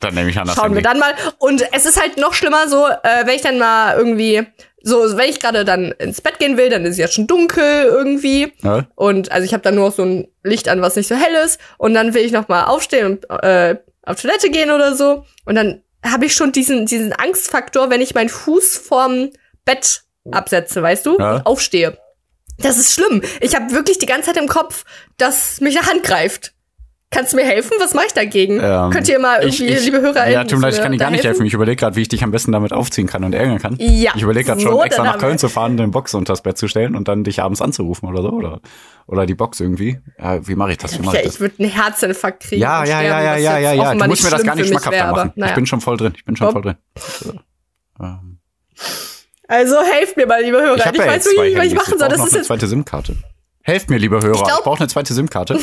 dann 0.00 0.14
nehme 0.14 0.31
ich 0.31 0.38
an 0.38 0.46
das 0.46 0.57
Schauen 0.57 0.74
wir 0.74 0.83
dann 0.83 0.98
mal. 0.98 1.14
Und 1.38 1.64
es 1.72 1.87
ist 1.87 2.00
halt 2.00 2.16
noch 2.16 2.35
schlimmer 2.35 2.68
so, 2.68 2.87
äh, 2.87 3.27
wenn 3.27 3.35
ich 3.35 3.42
dann 3.42 3.59
mal 3.59 3.96
irgendwie, 3.96 4.46
so, 4.83 5.16
wenn 5.16 5.31
ich 5.31 5.40
gerade 5.40 5.64
dann 5.64 5.92
ins 5.92 6.20
Bett 6.20 6.38
gehen 6.38 6.57
will, 6.57 6.68
dann 6.68 6.85
ist 6.85 6.92
es 6.92 6.98
ja 6.98 7.09
schon 7.09 7.27
dunkel 7.27 7.85
irgendwie. 7.85 8.53
Ja? 8.62 8.87
Und 8.94 9.33
also 9.33 9.44
ich 9.44 9.53
habe 9.53 9.62
dann 9.62 9.74
nur 9.74 9.88
noch 9.88 9.94
so 9.94 10.05
ein 10.05 10.29
Licht 10.42 10.68
an, 10.68 10.83
was 10.83 10.96
nicht 10.96 11.09
so 11.09 11.16
hell 11.16 11.35
ist. 11.44 11.59
Und 11.79 11.94
dann 11.94 12.14
will 12.14 12.24
ich 12.24 12.33
noch 12.33 12.48
mal 12.48 12.64
aufstehen 12.64 13.07
und 13.07 13.31
äh, 13.42 13.77
auf 14.03 14.20
Toilette 14.20 14.50
gehen 14.50 14.70
oder 14.70 14.94
so. 14.94 15.24
Und 15.46 15.55
dann 15.55 15.83
habe 16.05 16.27
ich 16.27 16.35
schon 16.35 16.53
diesen, 16.53 16.87
diesen 16.87 17.12
Angstfaktor, 17.12 17.90
wenn 17.90 18.03
ich 18.03 18.14
meinen 18.14 18.29
Fuß 18.29 18.77
vorm 18.77 19.31
Bett 19.64 20.03
absetze, 20.31 20.83
weißt 20.83 21.07
du? 21.07 21.18
Ja. 21.18 21.42
Aufstehe. 21.44 21.98
Das 22.59 22.79
ist 22.79 22.93
schlimm. 22.95 23.23
Ich 23.40 23.55
habe 23.55 23.73
wirklich 23.73 23.99
die 23.99 24.07
ganze 24.07 24.33
Zeit 24.33 24.43
im 24.43 24.49
Kopf, 24.49 24.85
dass 25.17 25.61
mich 25.61 25.77
eine 25.79 25.87
Hand 25.88 26.03
greift. 26.03 26.53
Kannst 27.11 27.33
du 27.33 27.37
mir 27.37 27.45
helfen? 27.45 27.71
Was 27.79 27.95
mache 27.95 28.07
ich 28.09 28.12
dagegen? 28.12 28.59
Ähm, 28.61 28.90
Könnt 28.90 29.09
ihr 29.09 29.21
mal 29.21 29.47
ich- 29.47 29.61
irgendwie, 29.61 29.77
ich- 29.79 29.85
liebe 29.85 30.01
Hörer, 30.01 30.29
Ja, 30.29 30.43
tut 30.43 30.59
mir 30.59 30.67
leid, 30.67 30.75
ich 30.75 30.81
kann 30.81 30.90
dir 30.90 30.99
gar 30.99 31.12
nicht 31.12 31.23
helfen. 31.23 31.47
Ich 31.47 31.55
überlege 31.55 31.77
gerade, 31.77 31.95
wie 31.95 32.03
ich 32.03 32.09
dich 32.09 32.25
am 32.25 32.33
besten 32.33 32.51
damit 32.51 32.73
aufziehen 32.73 33.07
kann 33.07 33.23
und 33.23 33.33
ärgern 33.35 33.61
kann. 33.61 33.77
Ja, 33.79 34.12
Ich 34.17 34.23
überlege 34.23 34.47
gerade 34.47 34.61
so, 34.61 34.71
schon, 34.71 34.83
extra 34.85 35.05
nach 35.05 35.19
Köln 35.19 35.38
zu 35.38 35.49
fahren, 35.49 35.79
eine 35.79 35.87
Box 35.88 36.14
unter 36.14 36.33
das 36.33 36.43
Bett 36.43 36.59
zu 36.59 36.67
stellen 36.67 36.97
und 36.97 37.07
dann 37.07 37.23
dich 37.23 37.40
abends 37.40 37.62
anzurufen 37.62 38.09
oder 38.09 38.23
so. 38.23 38.31
Oder, 38.31 38.61
oder 39.07 39.27
die 39.27 39.35
Box 39.35 39.61
irgendwie. 39.61 40.01
Ja, 40.19 40.45
wie 40.49 40.57
mache 40.57 40.73
ich 40.73 40.79
das? 40.79 40.99
Wie 40.99 41.03
mache 41.05 41.14
Ja, 41.17 41.21
ich 41.21 41.27
das? 41.27 41.35
ich 41.37 41.40
würde 41.40 41.55
einen 41.62 41.71
Herzinfarkt 41.71 42.43
kriegen. 42.43 42.62
Ja, 42.62 42.85
ja, 42.85 43.01
ja, 43.01 43.23
ja, 43.23 43.37
ja, 43.37 43.59
ja, 43.59 43.73
ja. 43.75 43.95
Du 43.95 44.07
musst 44.07 44.25
mir 44.25 44.31
das 44.31 44.43
gar 44.43 44.57
nicht 44.57 44.69
schmackhafter 44.69 44.99
wär, 45.05 45.12
machen. 45.12 45.33
Ich 45.37 45.40
naja. 45.40 45.55
bin 45.55 45.67
schon 45.67 45.81
voll 45.81 45.97
drin. 45.97 46.14
Ich 46.17 46.25
bin 46.25 46.35
schon 46.35 46.51
voll 46.51 46.62
drin. 46.62 46.77
So. 47.21 47.33
Ähm, 48.01 48.38
Also 49.48 49.80
helft 49.83 50.16
mir 50.16 50.26
mal, 50.26 50.42
liebe 50.42 50.61
Hörer. 50.61 50.76
Ich 50.76 50.85
Ich, 50.87 50.96
ja 50.98 51.07
weiß 51.07 51.24
wirklich 51.26 51.54
nicht, 51.54 51.59
was 51.59 51.66
ich 51.66 51.74
machen 51.74 51.98
soll. 51.98 51.98
brauch 51.98 52.09
Das 52.09 52.18
noch 52.18 52.26
ist 52.28 52.35
eine 52.35 52.42
zweite 52.44 52.66
SIM-Karte. 52.66 53.16
Helft 53.62 53.90
mir, 53.90 53.98
liebe 53.98 54.16
Hörer. 54.22 54.35
Ich, 54.37 54.44
glaub- 54.44 54.64
brauche 54.64 54.78
eine 54.80 54.88
zweite 54.88 55.12
SIM-Karte. 55.14 55.59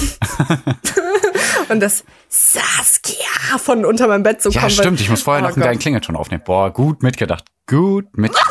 und 1.70 1.80
das 1.80 2.04
Saskia 2.30 3.58
von 3.58 3.86
unter 3.86 4.08
meinem 4.08 4.24
Bett 4.24 4.42
zu 4.42 4.50
Ja, 4.50 4.62
kommen. 4.62 4.72
stimmt. 4.72 5.02
Ich 5.02 5.10
muss 5.10 5.22
vorher 5.22 5.44
Oh 5.44 5.48
noch 5.48 5.56
einen 5.56 5.64
geilen. 5.64 5.80
Klingelton 5.80 6.16
aufnehmen. 6.16 6.44
Boah, 6.46 6.72
gut 6.72 7.04
mitgedacht. 7.04 7.46
Gut 7.68 8.06
mit. 8.18 8.32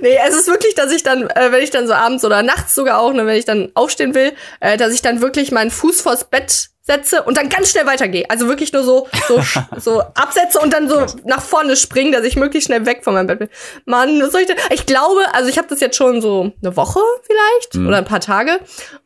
Nee, 0.00 0.16
es 0.28 0.34
ist 0.36 0.46
wirklich, 0.46 0.74
dass 0.74 0.92
ich 0.92 1.02
dann, 1.02 1.28
äh, 1.30 1.50
wenn 1.50 1.62
ich 1.62 1.70
dann 1.70 1.86
so 1.88 1.92
abends 1.94 2.24
oder 2.24 2.42
nachts 2.42 2.74
sogar 2.74 3.00
auch, 3.00 3.12
ne, 3.12 3.26
wenn 3.26 3.36
ich 3.36 3.46
dann 3.46 3.70
aufstehen 3.74 4.14
will, 4.14 4.32
äh, 4.60 4.76
dass 4.76 4.92
ich 4.92 5.02
dann 5.02 5.20
wirklich 5.20 5.50
meinen 5.50 5.70
Fuß 5.70 6.02
vors 6.02 6.28
Bett 6.30 6.68
setze 6.88 7.22
und 7.22 7.36
dann 7.36 7.48
ganz 7.48 7.70
schnell 7.70 7.86
weitergehe. 7.86 8.24
Also 8.30 8.48
wirklich 8.48 8.72
nur 8.72 8.82
so, 8.82 9.06
so, 9.28 9.40
so 9.78 10.00
absetze 10.14 10.58
und 10.58 10.72
dann 10.72 10.88
so 10.88 11.04
nach 11.24 11.42
vorne 11.42 11.76
springen, 11.76 12.10
dass 12.12 12.24
ich 12.24 12.34
möglichst 12.36 12.66
schnell 12.68 12.86
weg 12.86 13.04
von 13.04 13.14
meinem 13.14 13.26
Bett 13.26 13.38
bin. 13.40 13.48
Mann, 13.84 14.20
was 14.22 14.32
soll 14.32 14.40
ich 14.40 14.46
denn? 14.46 14.56
Ich 14.70 14.86
glaube, 14.86 15.20
also 15.32 15.48
ich 15.48 15.58
habe 15.58 15.68
das 15.68 15.80
jetzt 15.80 15.96
schon 15.96 16.20
so 16.22 16.50
eine 16.62 16.76
Woche 16.76 17.00
vielleicht 17.26 17.74
Mhm. 17.74 17.86
oder 17.88 17.98
ein 17.98 18.04
paar 18.06 18.20
Tage. 18.20 18.58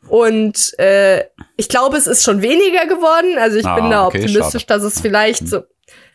Und 0.07 0.77
äh, 0.79 1.25
ich 1.57 1.67
glaube, 1.69 1.97
es 1.97 2.07
ist 2.07 2.23
schon 2.23 2.41
weniger 2.41 2.85
geworden. 2.87 3.37
Also 3.37 3.57
ich 3.57 3.65
Ah, 3.65 3.75
bin 3.75 3.89
da 3.91 4.05
okay, 4.07 4.19
optimistisch, 4.23 4.63
schade. 4.67 4.81
dass 4.81 4.83
es 4.83 5.01
vielleicht 5.01 5.47
so. 5.47 5.63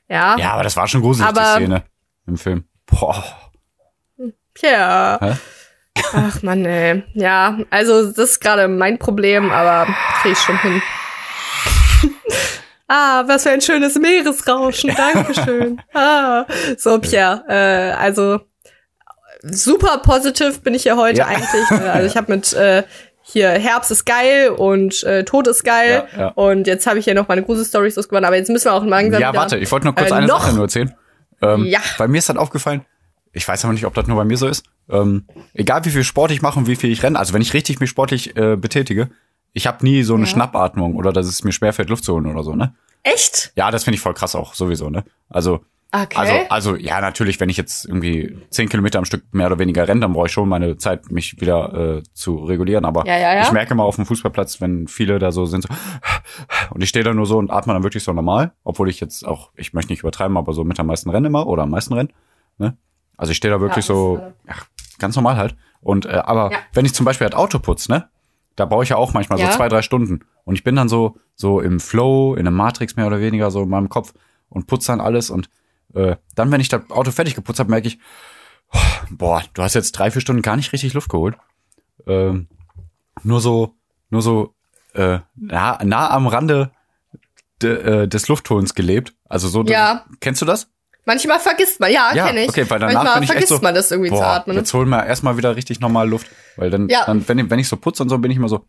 Ja, 0.08 0.36
Ja, 0.38 0.52
aber 0.52 0.62
das 0.62 0.74
war 0.76 0.88
schon 0.88 1.02
gruselig, 1.02 1.30
die 1.32 1.38
Aber- 1.38 1.54
Szene 1.56 1.82
im 2.26 2.36
Film. 2.38 2.64
Boah. 2.86 3.22
ja. 4.62 5.18
Hä? 5.20 5.32
Ach 6.12 6.42
man, 6.42 6.64
ey. 6.64 7.02
Ja, 7.14 7.58
also 7.70 8.06
das 8.06 8.16
ist 8.18 8.40
gerade 8.40 8.68
mein 8.68 8.98
Problem, 8.98 9.50
aber 9.50 9.86
krieg 10.22 10.32
ich 10.32 10.38
schon 10.38 10.58
hin. 10.60 10.80
Ah, 12.88 13.24
was 13.26 13.42
für 13.44 13.50
ein 13.50 13.60
schönes 13.60 13.94
Meeresrauschen. 13.96 14.92
Dankeschön. 14.96 15.80
ah. 15.94 16.44
So, 16.76 16.98
Pierre, 16.98 17.44
äh, 17.48 17.92
also 17.96 18.40
super 19.42 19.98
positiv 19.98 20.62
bin 20.62 20.74
ich 20.74 20.82
hier 20.82 20.96
heute 20.96 21.18
Ja. 21.18 21.26
eigentlich. 21.26 21.70
Äh, 21.70 21.74
Also 21.88 22.06
ich 22.06 22.16
habe 22.16 22.34
mit 22.34 22.52
äh, 22.54 22.82
hier 23.22 23.50
Herbst 23.50 23.90
ist 23.90 24.06
geil 24.06 24.48
und 24.50 25.02
äh, 25.04 25.22
Tod 25.24 25.46
ist 25.48 25.62
geil. 25.64 26.08
Ja, 26.14 26.18
ja. 26.18 26.28
Und 26.28 26.66
jetzt 26.66 26.86
habe 26.86 26.98
ich 26.98 27.04
hier 27.04 27.14
noch 27.14 27.28
meine 27.28 27.42
Gruselstories 27.42 27.94
losgeworden, 27.96 28.24
aber 28.24 28.36
jetzt 28.36 28.48
müssen 28.48 28.64
wir 28.66 28.72
auch 28.72 28.84
langsam 28.84 29.20
Ja, 29.20 29.34
warte, 29.34 29.58
ich 29.58 29.70
wollte 29.70 29.86
nur 29.86 29.94
kurz 29.94 30.10
Äh, 30.10 30.14
eine 30.14 30.26
noch? 30.26 30.42
Sache 30.42 30.54
nur 30.54 30.64
erzählen. 30.64 30.94
Ähm, 31.42 31.64
Ja. 31.66 31.80
Bei 31.98 32.08
mir 32.08 32.18
ist 32.18 32.28
dann 32.28 32.38
aufgefallen, 32.38 32.84
ich 33.32 33.46
weiß 33.46 33.64
aber 33.64 33.74
nicht, 33.74 33.84
ob 33.84 33.92
das 33.94 34.06
nur 34.06 34.16
bei 34.16 34.24
mir 34.24 34.38
so 34.38 34.48
ist. 34.48 34.64
Ähm, 34.90 35.26
egal 35.52 35.84
wie 35.84 35.90
viel 35.90 36.04
Sport 36.04 36.30
ich 36.30 36.40
mache 36.40 36.58
und 36.58 36.66
wie 36.66 36.74
viel 36.76 36.90
ich 36.90 37.02
renne, 37.02 37.18
also 37.18 37.34
wenn 37.34 37.42
ich 37.42 37.52
richtig 37.52 37.78
mich 37.80 37.90
sportlich 37.90 38.34
äh, 38.36 38.56
betätige, 38.56 39.10
ich 39.52 39.66
habe 39.66 39.84
nie 39.84 40.02
so 40.02 40.14
eine 40.14 40.24
Ja. 40.24 40.28
Schnappatmung 40.30 40.94
oder 40.96 41.12
dass 41.12 41.26
es 41.26 41.44
mir 41.44 41.52
schwerfällt, 41.52 41.88
Luft 41.88 42.04
zu 42.04 42.14
holen 42.14 42.26
oder 42.26 42.42
so, 42.42 42.54
ne? 42.54 42.74
Echt? 43.02 43.52
Ja, 43.56 43.70
das 43.70 43.84
finde 43.84 43.96
ich 43.96 44.00
voll 44.00 44.14
krass 44.14 44.34
auch, 44.34 44.54
sowieso, 44.54 44.90
ne? 44.90 45.04
Also, 45.28 45.60
Okay. 45.90 46.18
also, 46.18 46.34
also, 46.50 46.76
ja, 46.76 47.00
natürlich, 47.00 47.40
wenn 47.40 47.48
ich 47.48 47.56
jetzt 47.56 47.86
irgendwie 47.86 48.36
zehn 48.50 48.68
Kilometer 48.68 48.98
am 48.98 49.06
Stück 49.06 49.24
mehr 49.32 49.46
oder 49.46 49.58
weniger 49.58 49.88
renne, 49.88 50.02
dann 50.02 50.12
brauche 50.12 50.26
ich 50.26 50.32
schon 50.32 50.46
meine 50.46 50.76
Zeit, 50.76 51.10
mich 51.10 51.40
wieder 51.40 51.96
äh, 51.98 52.02
zu 52.12 52.36
regulieren. 52.44 52.84
Aber 52.84 53.06
Ja, 53.06 53.16
ja, 53.16 53.34
ja. 53.36 53.40
ich 53.40 53.50
merke 53.52 53.74
mal 53.74 53.84
auf 53.84 53.96
dem 53.96 54.04
Fußballplatz, 54.04 54.60
wenn 54.60 54.86
viele 54.86 55.18
da 55.18 55.32
so 55.32 55.46
sind, 55.46 55.62
so, 55.62 55.68
und 56.74 56.82
ich 56.82 56.90
stehe 56.90 57.04
da 57.06 57.14
nur 57.14 57.24
so 57.24 57.38
und 57.38 57.50
atme 57.50 57.72
dann 57.72 57.84
wirklich 57.84 58.04
so 58.04 58.12
normal, 58.12 58.52
obwohl 58.64 58.90
ich 58.90 59.00
jetzt 59.00 59.26
auch, 59.26 59.50
ich 59.56 59.72
möchte 59.72 59.90
nicht 59.90 60.00
übertreiben, 60.00 60.36
aber 60.36 60.52
so 60.52 60.62
mit 60.62 60.78
am 60.78 60.88
meisten 60.88 61.08
renne 61.08 61.28
immer 61.28 61.46
oder 61.46 61.62
am 61.62 61.70
meisten 61.70 61.94
renne. 61.94 62.10
Ne? 62.58 62.76
Also 63.16 63.30
ich 63.30 63.38
stehe 63.38 63.52
da 63.54 63.58
wirklich 63.58 63.86
so, 63.86 64.20
ja, 64.46 64.54
ganz 64.98 65.16
normal 65.16 65.38
halt. 65.38 65.56
Und 65.80 66.04
äh, 66.04 66.10
aber 66.22 66.52
Ja. 66.52 66.58
wenn 66.74 66.84
ich 66.84 66.92
zum 66.92 67.06
Beispiel 67.06 67.24
halt 67.24 67.34
Auto 67.34 67.60
putz, 67.60 67.88
ne? 67.88 68.10
Da 68.58 68.64
brauche 68.64 68.82
ich 68.82 68.88
ja 68.88 68.96
auch 68.96 69.12
manchmal 69.14 69.38
Ja. 69.38 69.52
so 69.52 69.56
zwei, 69.56 69.68
drei 69.68 69.82
Stunden. 69.82 70.24
Und 70.44 70.54
ich 70.56 70.64
bin 70.64 70.74
dann 70.74 70.88
so, 70.88 71.16
so 71.36 71.60
im 71.60 71.78
Flow, 71.78 72.34
in 72.34 72.44
einem 72.44 72.56
Matrix 72.56 72.96
mehr 72.96 73.06
oder 73.06 73.20
weniger, 73.20 73.52
so 73.52 73.62
in 73.62 73.68
meinem 73.68 73.88
Kopf 73.88 74.12
und 74.48 74.66
putze 74.66 74.88
dann 74.88 75.00
alles. 75.00 75.30
Und 75.30 75.48
äh, 75.94 76.16
dann, 76.34 76.50
wenn 76.50 76.60
ich 76.60 76.68
das 76.68 76.90
Auto 76.90 77.12
fertig 77.12 77.36
geputzt 77.36 77.60
habe, 77.60 77.70
merke 77.70 77.86
ich, 77.86 78.00
oh, 78.72 78.78
boah, 79.10 79.44
du 79.54 79.62
hast 79.62 79.74
jetzt 79.74 79.92
drei, 79.92 80.10
vier 80.10 80.20
Stunden 80.20 80.42
gar 80.42 80.56
nicht 80.56 80.72
richtig 80.72 80.92
Luft 80.92 81.08
geholt. 81.08 81.36
Ähm, 82.08 82.48
nur 83.22 83.40
so, 83.40 83.76
nur 84.10 84.22
so 84.22 84.54
äh, 84.94 85.20
nah, 85.36 85.78
nah 85.84 86.10
am 86.10 86.26
Rande 86.26 86.72
de, 87.62 88.02
äh, 88.02 88.08
des 88.08 88.26
Luftholens 88.26 88.74
gelebt. 88.74 89.14
Also 89.28 89.46
so, 89.46 89.62
Ja. 89.62 90.04
kennst 90.18 90.42
du 90.42 90.46
das? 90.46 90.68
Manchmal 91.08 91.40
vergisst 91.40 91.80
man, 91.80 91.90
ja, 91.90 92.12
Ja, 92.14 92.26
kenne 92.26 92.42
ich. 92.42 92.48
okay, 92.50 92.68
weil 92.68 92.78
danach 92.80 92.94
Manchmal 92.94 93.14
bin 93.14 93.22
ich 93.22 93.28
echt 93.30 93.32
vergisst 93.32 93.48
so, 93.54 93.58
man 93.62 93.74
das 93.74 93.90
irgendwie 93.90 94.10
zu 94.10 94.16
Boah, 94.16 94.26
atmen. 94.26 94.56
jetzt 94.58 94.74
holen 94.74 94.90
wir 94.90 95.06
erstmal 95.06 95.38
wieder 95.38 95.56
richtig 95.56 95.80
normal 95.80 96.06
Luft. 96.06 96.26
Weil 96.56 96.68
dann, 96.68 96.88
Ja. 96.90 97.06
dann 97.06 97.26
wenn, 97.26 97.38
ich- 97.38 97.48
wenn 97.50 97.58
ich 97.58 97.66
so 97.66 97.76
putze 97.78 98.02
und 98.02 98.10
so, 98.10 98.18
bin 98.18 98.30
ich 98.30 98.36
immer 98.36 98.50
so, 98.50 98.66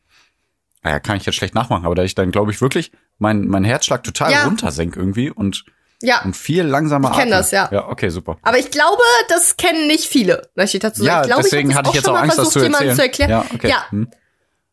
naja, 0.82 1.02
kann 1.02 1.18
ich 1.18 1.26
jetzt 1.26 1.36
schlecht 1.36 1.54
nachmachen, 1.54 1.86
aber 1.86 1.96
da 1.96 2.04
ich 2.04 2.16
dann, 2.16 2.32
glaube 2.32 2.52
ich, 2.52 2.62
wirklich 2.62 2.94
mein, 3.18 3.48
mein 3.48 3.66
Herzschlag 3.66 4.04
total 4.04 4.32
Ja. 4.32 4.46
runtersenk 4.46 4.96
irgendwie 4.96 5.30
und, 5.30 5.66
Ja, 6.02 6.22
und 6.24 6.34
viel 6.38 6.64
langsamer 6.64 7.10
Ich 7.10 7.16
kenn 7.18 7.24
atme. 7.28 7.36
das, 7.36 7.52
ja. 7.52 7.68
Ja, 7.74 7.90
okay, 7.90 8.08
super. 8.08 8.38
aber 8.44 8.58
ich 8.58 8.72
glaube, 8.72 9.04
das 9.28 9.58
kennen 9.58 9.88
nicht 9.88 10.06
viele, 10.06 10.44
möchte 10.56 10.78
ich 10.78 10.82
dazu 10.82 11.04
sagen. 11.04 11.08
Ja, 11.10 11.22
ich 11.24 11.28
glaube, 11.28 11.44
deswegen 11.44 11.72
ich 11.72 11.76
hatte 11.76 11.90
ich 11.90 11.96
das 11.96 12.04
jetzt 12.06 12.10
auch 12.10 12.16
Angst, 12.16 12.30
das 12.30 12.36
versucht, 12.36 12.54
zu 12.54 12.60
jemandem 12.64 12.90
erzählen. 12.92 12.96
zu 13.14 13.20
erklären. 13.22 13.30
Ja, 13.32 13.46
okay. 13.54 13.68
Ja. 13.70 13.92
Hm. 13.92 14.08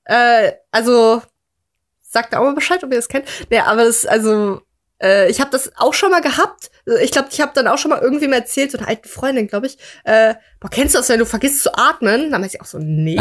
Äh, 0.04 0.52
also, 0.70 1.20
sagt 2.00 2.32
auch 2.36 2.44
mal 2.44 2.54
Bescheid, 2.54 2.82
ob 2.84 2.90
ihr 2.92 2.96
das 2.98 3.08
kennt. 3.08 3.26
Nee, 3.50 3.58
aber 3.58 3.84
das, 3.84 4.06
also, 4.06 4.62
äh, 5.02 5.30
ich 5.30 5.40
habe 5.40 5.50
das 5.50 5.72
auch 5.76 5.94
schon 5.94 6.10
mal 6.10 6.20
gehabt. 6.20 6.70
Ich 7.02 7.10
glaube, 7.10 7.28
ich 7.30 7.40
habe 7.40 7.52
dann 7.54 7.66
auch 7.68 7.78
schon 7.78 7.90
mal 7.90 8.00
irgendwie 8.00 8.28
mal 8.28 8.36
erzählt, 8.36 8.70
so 8.72 8.78
einer 8.78 8.88
alten 8.88 9.08
Freundin, 9.08 9.46
glaube 9.48 9.66
ich. 9.66 9.78
Äh, 10.04 10.34
boah, 10.60 10.68
kennst 10.70 10.94
du 10.94 10.98
das, 10.98 11.08
wenn 11.08 11.18
du 11.18 11.26
vergisst 11.26 11.62
zu 11.62 11.74
atmen? 11.74 12.30
Dann 12.30 12.40
meinte 12.40 12.56
ich 12.56 12.60
auch 12.60 12.66
so, 12.66 12.78
nee. 12.80 13.18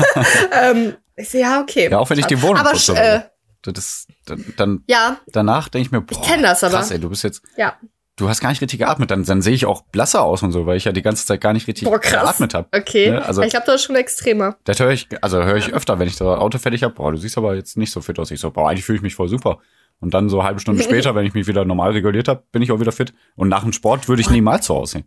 ähm, 0.52 0.96
ich 1.16 1.30
so, 1.30 1.38
ja, 1.38 1.60
okay. 1.60 1.90
Ja, 1.90 1.98
auch 1.98 2.10
wenn 2.10 2.18
ich 2.18 2.26
die 2.26 2.40
Wohnung 2.42 2.58
Aber, 2.58 2.70
putze. 2.72 2.96
äh, 2.96 3.20
Das 3.62 4.06
dann, 4.26 4.44
dann 4.56 4.84
ja, 4.86 5.18
danach 5.26 5.68
denke 5.68 5.86
ich 5.86 5.92
mir, 5.92 6.00
boah, 6.00 6.22
kenn 6.24 6.42
das 6.42 6.62
aber. 6.62 6.76
krass, 6.76 6.90
ey, 6.90 6.98
du 7.00 7.08
bist 7.08 7.24
jetzt, 7.24 7.42
ja. 7.56 7.76
Du 8.18 8.28
hast 8.28 8.40
gar 8.40 8.50
nicht 8.50 8.60
richtig 8.60 8.80
geatmet. 8.80 9.10
Dann, 9.10 9.24
dann 9.24 9.40
sehe 9.40 9.54
ich 9.54 9.64
auch 9.64 9.82
blasser 9.82 10.22
aus 10.22 10.42
und 10.42 10.52
so, 10.52 10.66
weil 10.66 10.76
ich 10.76 10.84
ja 10.84 10.92
die 10.92 11.02
ganze 11.02 11.24
Zeit 11.24 11.40
gar 11.40 11.52
nicht 11.52 11.66
richtig 11.66 11.84
Boah, 11.88 11.98
geatmet 11.98 12.52
habe. 12.54 12.68
Okay. 12.76 13.08
Ja, 13.08 13.18
also- 13.20 13.42
ich 13.42 13.50
glaube, 13.50 13.66
das 13.66 13.76
ist 13.76 13.84
schon 13.84 13.96
extremer. 13.96 14.56
Das 14.64 14.78
höre 14.80 14.90
ich, 14.90 15.08
also 15.22 15.42
höre 15.42 15.56
ich 15.56 15.72
öfter, 15.72 15.98
wenn 15.98 16.08
ich 16.08 16.16
das 16.16 16.26
Auto 16.26 16.58
fertig 16.58 16.82
habe. 16.82 16.94
Boah, 16.94 17.12
du 17.12 17.18
siehst 17.18 17.38
aber 17.38 17.54
jetzt 17.54 17.76
nicht 17.76 17.92
so 17.92 18.00
fit 18.00 18.18
aus. 18.18 18.30
Ich 18.30 18.40
so, 18.40 18.50
boah, 18.50 18.68
eigentlich 18.68 18.84
fühle 18.84 18.96
ich 18.96 19.02
mich 19.02 19.14
voll 19.14 19.28
super. 19.28 19.58
Und 20.00 20.14
dann 20.14 20.28
so 20.28 20.38
eine 20.40 20.48
halbe 20.48 20.60
Stunde 20.60 20.82
später, 20.84 21.14
wenn 21.14 21.24
ich 21.26 21.34
mich 21.34 21.46
wieder 21.46 21.64
normal 21.64 21.92
reguliert 21.92 22.28
habe, 22.28 22.42
bin 22.52 22.62
ich 22.62 22.70
auch 22.72 22.80
wieder 22.80 22.92
fit. 22.92 23.14
Und 23.36 23.48
nach 23.48 23.62
dem 23.62 23.72
Sport 23.72 24.08
würde 24.08 24.20
ich 24.22 24.30
niemals 24.30 24.66
so 24.66 24.76
aussehen. 24.76 25.04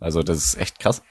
Also 0.00 0.22
das 0.22 0.38
ist 0.38 0.58
echt 0.58 0.78
krass. 0.78 1.02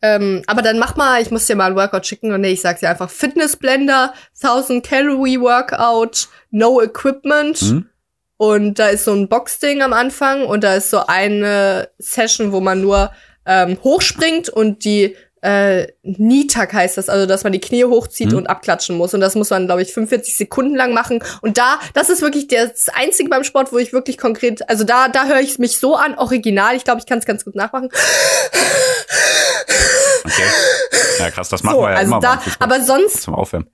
Ähm, 0.00 0.42
aber 0.46 0.62
dann 0.62 0.78
mach 0.78 0.96
mal, 0.96 1.20
ich 1.20 1.30
muss 1.30 1.46
dir 1.46 1.56
mal 1.56 1.70
ein 1.70 1.76
Workout 1.76 2.06
schicken 2.06 2.32
und 2.32 2.40
nee, 2.40 2.52
ich 2.52 2.60
sag's 2.60 2.80
dir 2.80 2.88
einfach. 2.90 3.10
Fitnessblender, 3.10 4.14
1000 4.40 4.84
Calorie 4.86 5.40
Workout, 5.40 6.28
no 6.50 6.80
equipment. 6.80 7.58
Hm? 7.58 7.86
Und 8.38 8.78
da 8.78 8.88
ist 8.88 9.04
so 9.04 9.12
ein 9.12 9.28
Boxding 9.28 9.82
am 9.82 9.92
Anfang 9.92 10.46
und 10.46 10.64
da 10.64 10.74
ist 10.74 10.90
so 10.90 11.04
eine 11.06 11.90
Session, 11.98 12.52
wo 12.52 12.60
man 12.60 12.80
nur 12.80 13.10
ähm, 13.44 13.78
hochspringt 13.82 14.48
und 14.48 14.84
die 14.84 15.16
äh, 15.40 15.88
Knietag 16.02 16.72
heißt 16.72 16.96
das, 16.96 17.08
also 17.08 17.26
dass 17.26 17.44
man 17.44 17.52
die 17.52 17.60
Knie 17.60 17.84
hochzieht 17.84 18.30
mhm. 18.30 18.38
und 18.38 18.46
abklatschen 18.46 18.96
muss. 18.96 19.12
Und 19.12 19.20
das 19.20 19.34
muss 19.34 19.50
man, 19.50 19.66
glaube 19.66 19.82
ich, 19.82 19.92
45 19.92 20.36
Sekunden 20.36 20.76
lang 20.76 20.94
machen. 20.94 21.22
Und 21.42 21.58
da, 21.58 21.80
das 21.94 22.10
ist 22.10 22.22
wirklich 22.22 22.48
das 22.48 22.88
Einzige 22.88 23.28
beim 23.28 23.44
Sport, 23.44 23.72
wo 23.72 23.78
ich 23.78 23.92
wirklich 23.92 24.18
konkret, 24.18 24.68
also 24.68 24.84
da, 24.84 25.08
da 25.08 25.26
höre 25.26 25.40
ich 25.40 25.58
mich 25.58 25.78
so 25.78 25.96
an, 25.96 26.16
original. 26.16 26.76
Ich 26.76 26.84
glaube, 26.84 27.00
ich 27.00 27.06
kann 27.06 27.18
es 27.18 27.26
ganz 27.26 27.44
gut 27.44 27.54
nachmachen. 27.54 27.88
Okay. 30.24 30.42
Ja, 31.18 31.30
krass, 31.30 31.48
das 31.48 31.62
machen 31.62 31.76
so, 31.76 31.82
wir 31.82 31.90
ja 31.90 31.96
also 31.96 32.12
immer 32.12 32.20
da, 32.20 32.42
Aber 32.58 32.82
sonst. 32.82 33.22
Zum 33.22 33.34
Aufwärmen. 33.34 33.68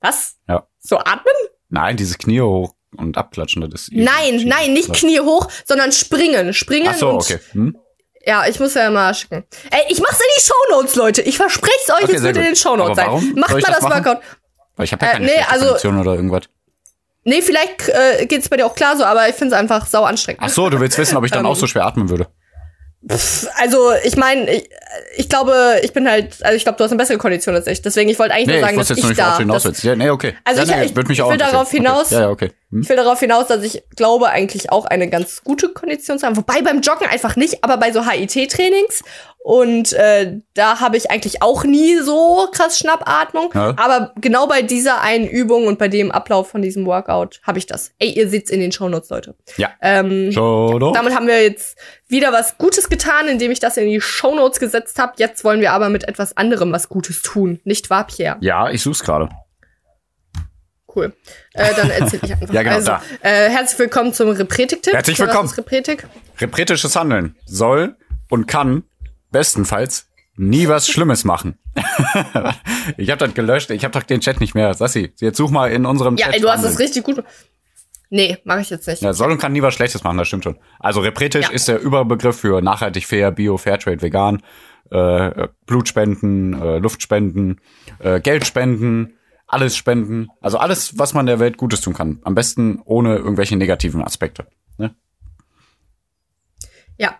Was? 0.00 0.36
Ja. 0.48 0.66
So 0.78 0.98
atmen? 0.98 1.34
Nein, 1.70 1.96
dieses 1.96 2.18
Knie 2.18 2.40
hoch 2.40 2.73
und 2.94 3.16
abklatschen, 3.16 3.68
das 3.70 3.82
ist. 3.82 3.92
Nein, 3.92 4.42
nein, 4.44 4.72
nicht 4.72 4.92
Knie 4.92 5.20
hoch, 5.20 5.48
sondern 5.64 5.92
springen. 5.92 6.52
Springen. 6.54 6.88
Ach 6.90 6.96
so, 6.96 7.10
okay. 7.10 7.38
Hm? 7.52 7.76
Ja, 8.26 8.46
ich 8.46 8.58
muss 8.58 8.74
ja 8.74 8.90
mal 8.90 9.14
schicken. 9.14 9.44
Ey, 9.70 9.80
ich 9.88 10.00
mach's 10.00 10.18
in 10.18 10.26
die 10.36 10.42
Shownotes, 10.42 10.94
Leute. 10.96 11.22
Ich 11.22 11.36
verspreche 11.36 11.74
es 11.84 11.90
euch, 11.90 12.04
okay, 12.04 12.16
es 12.16 12.22
wird 12.22 12.36
gut. 12.36 12.42
in 12.42 12.50
den 12.50 12.56
Shownotes 12.56 12.96
sein. 12.96 13.34
Macht 13.36 13.52
mal 13.52 13.60
das, 13.60 13.80
das 13.80 13.82
Workout. 13.82 14.22
Weil 14.76 14.84
ich 14.84 14.92
habe 14.92 15.04
ja 15.04 15.12
keine 15.12 15.30
äh, 15.30 15.36
nee, 15.36 15.44
also, 15.48 15.66
Kondition 15.66 16.00
oder 16.00 16.14
irgendwas. 16.14 16.44
Nee, 17.24 17.42
vielleicht 17.42 17.88
äh, 17.88 18.26
geht's 18.26 18.48
bei 18.48 18.56
dir 18.56 18.66
auch 18.66 18.74
klar 18.74 18.96
so, 18.96 19.04
aber 19.04 19.28
ich 19.28 19.34
find's 19.34 19.54
einfach 19.54 19.86
sau 19.86 20.04
anstrengend. 20.04 20.42
Ach 20.44 20.50
so, 20.50 20.68
du 20.68 20.78
willst 20.80 20.98
wissen, 20.98 21.16
ob 21.16 21.24
ich 21.24 21.30
dann 21.30 21.46
auch 21.46 21.56
so 21.56 21.66
schwer 21.66 21.86
atmen 21.86 22.08
würde. 22.08 22.28
Also, 23.58 23.92
ich 24.02 24.16
meine, 24.16 24.50
ich, 24.50 24.68
ich, 25.16 25.28
glaube, 25.28 25.80
ich 25.82 25.92
bin 25.92 26.08
halt, 26.08 26.42
also 26.42 26.56
ich 26.56 26.62
glaube, 26.62 26.78
du 26.78 26.84
hast 26.84 26.90
eine 26.90 26.98
bessere 26.98 27.18
Kondition 27.18 27.54
als 27.54 27.66
ich. 27.66 27.82
Deswegen, 27.82 28.08
ich 28.08 28.18
wollte 28.18 28.34
eigentlich 28.34 28.46
nee, 28.46 28.52
nur 28.54 28.62
sagen, 28.62 28.80
ich 28.80 28.88
dass 28.88 28.98
ich 28.98 29.04
jetzt 29.04 29.18
da. 29.18 29.38
Hinaus 29.38 29.62
dass, 29.64 29.82
ja, 29.82 29.94
nee, 29.94 30.10
okay. 30.10 30.34
Also 30.44 30.62
ja, 30.62 30.78
nee, 30.78 30.84
ich, 30.84 30.96
ich, 30.96 31.10
ich 31.10 31.18
will 31.18 31.36
darauf 31.36 31.70
hinaus. 31.70 32.12
Okay. 32.12 32.20
Ja, 32.20 32.30
okay. 32.30 32.50
Hm? 32.70 32.80
Ich 32.82 32.88
will 32.88 32.96
darauf 32.96 33.20
hinaus, 33.20 33.48
dass 33.48 33.62
ich 33.62 33.82
glaube, 33.96 34.30
eigentlich 34.30 34.72
auch 34.72 34.86
eine 34.86 35.08
ganz 35.08 35.44
gute 35.44 35.68
Kondition 35.68 36.18
zu 36.18 36.26
haben. 36.26 36.36
Wobei 36.36 36.62
beim 36.62 36.80
Joggen 36.80 37.06
einfach 37.08 37.36
nicht, 37.36 37.62
aber 37.62 37.76
bei 37.76 37.92
so 37.92 38.08
HIT-Trainings 38.08 39.02
und 39.44 39.92
äh, 39.92 40.40
da 40.54 40.80
habe 40.80 40.96
ich 40.96 41.10
eigentlich 41.10 41.42
auch 41.42 41.64
nie 41.64 41.98
so 41.98 42.48
krass 42.50 42.78
Schnappatmung. 42.78 43.50
Ja. 43.54 43.74
Aber 43.76 44.14
genau 44.18 44.46
bei 44.46 44.62
dieser 44.62 45.02
einen 45.02 45.28
Übung 45.28 45.66
und 45.66 45.78
bei 45.78 45.88
dem 45.88 46.10
Ablauf 46.10 46.48
von 46.48 46.62
diesem 46.62 46.86
Workout 46.86 47.42
habe 47.42 47.58
ich 47.58 47.66
das. 47.66 47.92
Ey, 47.98 48.08
ihr 48.08 48.30
seht's 48.30 48.48
in 48.48 48.60
den 48.60 48.72
Shownotes, 48.72 49.10
Leute. 49.10 49.34
Ja. 49.58 49.68
Ähm, 49.82 50.32
Shownotes. 50.32 50.98
Damit 50.98 51.14
haben 51.14 51.26
wir 51.26 51.42
jetzt 51.42 51.76
wieder 52.14 52.32
was 52.32 52.58
Gutes 52.58 52.88
getan, 52.88 53.26
indem 53.26 53.50
ich 53.50 53.58
das 53.58 53.76
in 53.76 53.88
die 53.88 54.00
Shownotes 54.00 54.60
gesetzt 54.60 54.98
habe. 55.00 55.14
Jetzt 55.16 55.42
wollen 55.42 55.60
wir 55.60 55.72
aber 55.72 55.88
mit 55.88 56.06
etwas 56.06 56.36
anderem 56.36 56.70
was 56.70 56.88
Gutes 56.88 57.22
tun. 57.22 57.60
Nicht 57.64 57.90
wahr, 57.90 58.06
Pierre? 58.06 58.36
Ja, 58.40 58.70
ich 58.70 58.82
such's 58.82 59.02
gerade. 59.02 59.28
Cool. 60.94 61.12
Äh, 61.54 61.74
dann 61.74 61.90
erzähl 61.90 62.20
ich 62.22 62.32
einfach. 62.32 62.48
ja, 62.54 62.62
genau, 62.62 62.76
also, 62.76 62.92
äh, 63.20 63.50
herzlich 63.50 63.80
willkommen 63.80 64.12
zum 64.12 64.28
Repretik-Tipp. 64.30 64.94
Herzlich 64.94 65.18
willkommen. 65.18 65.48
Repretik? 65.48 66.06
Repretisches 66.38 66.94
Handeln 66.94 67.34
soll 67.46 67.96
und 68.30 68.46
kann 68.46 68.84
bestenfalls 69.32 70.06
nie 70.36 70.68
was 70.68 70.88
Schlimmes 70.88 71.24
machen. 71.24 71.58
ich 72.96 73.10
habe 73.10 73.26
das 73.26 73.34
gelöscht. 73.34 73.70
Ich 73.70 73.82
habe 73.84 73.98
doch 73.98 74.04
den 74.04 74.20
Chat 74.20 74.40
nicht 74.40 74.54
mehr. 74.54 74.72
Sassi, 74.74 75.12
jetzt 75.18 75.36
such 75.36 75.50
mal 75.50 75.72
in 75.72 75.84
unserem 75.84 76.16
ja, 76.16 76.26
Chat. 76.26 76.36
Ja, 76.36 76.42
du 76.42 76.48
hast 76.48 76.64
das 76.64 76.78
richtig 76.78 77.02
gut. 77.02 77.24
Nee, 78.10 78.38
mache 78.44 78.60
ich 78.60 78.70
jetzt 78.70 78.86
nicht. 78.86 79.02
Ja, 79.02 79.12
soll 79.12 79.32
und 79.32 79.38
kann 79.38 79.52
nie 79.52 79.62
was 79.62 79.74
Schlechtes 79.74 80.04
machen, 80.04 80.18
das 80.18 80.28
stimmt 80.28 80.44
schon. 80.44 80.58
Also 80.78 81.00
repretisch 81.00 81.48
ja. 81.48 81.52
ist 81.52 81.68
der 81.68 81.80
Überbegriff 81.80 82.38
für 82.38 82.60
nachhaltig, 82.62 83.06
fair, 83.06 83.30
bio, 83.30 83.56
Fairtrade, 83.56 84.02
vegan, 84.02 84.42
äh, 84.90 85.48
Blutspenden, 85.66 86.60
äh, 86.60 86.78
Luftspenden, 86.78 87.60
äh, 87.98 88.20
Geldspenden, 88.20 89.18
alles 89.46 89.76
spenden. 89.76 90.28
Also 90.40 90.58
alles, 90.58 90.98
was 90.98 91.14
man 91.14 91.26
der 91.26 91.40
Welt 91.40 91.56
Gutes 91.56 91.80
tun 91.80 91.94
kann. 91.94 92.20
Am 92.24 92.34
besten 92.34 92.80
ohne 92.84 93.16
irgendwelche 93.16 93.56
negativen 93.56 94.02
Aspekte. 94.02 94.46
Ne? 94.78 94.94
Ja, 96.98 97.18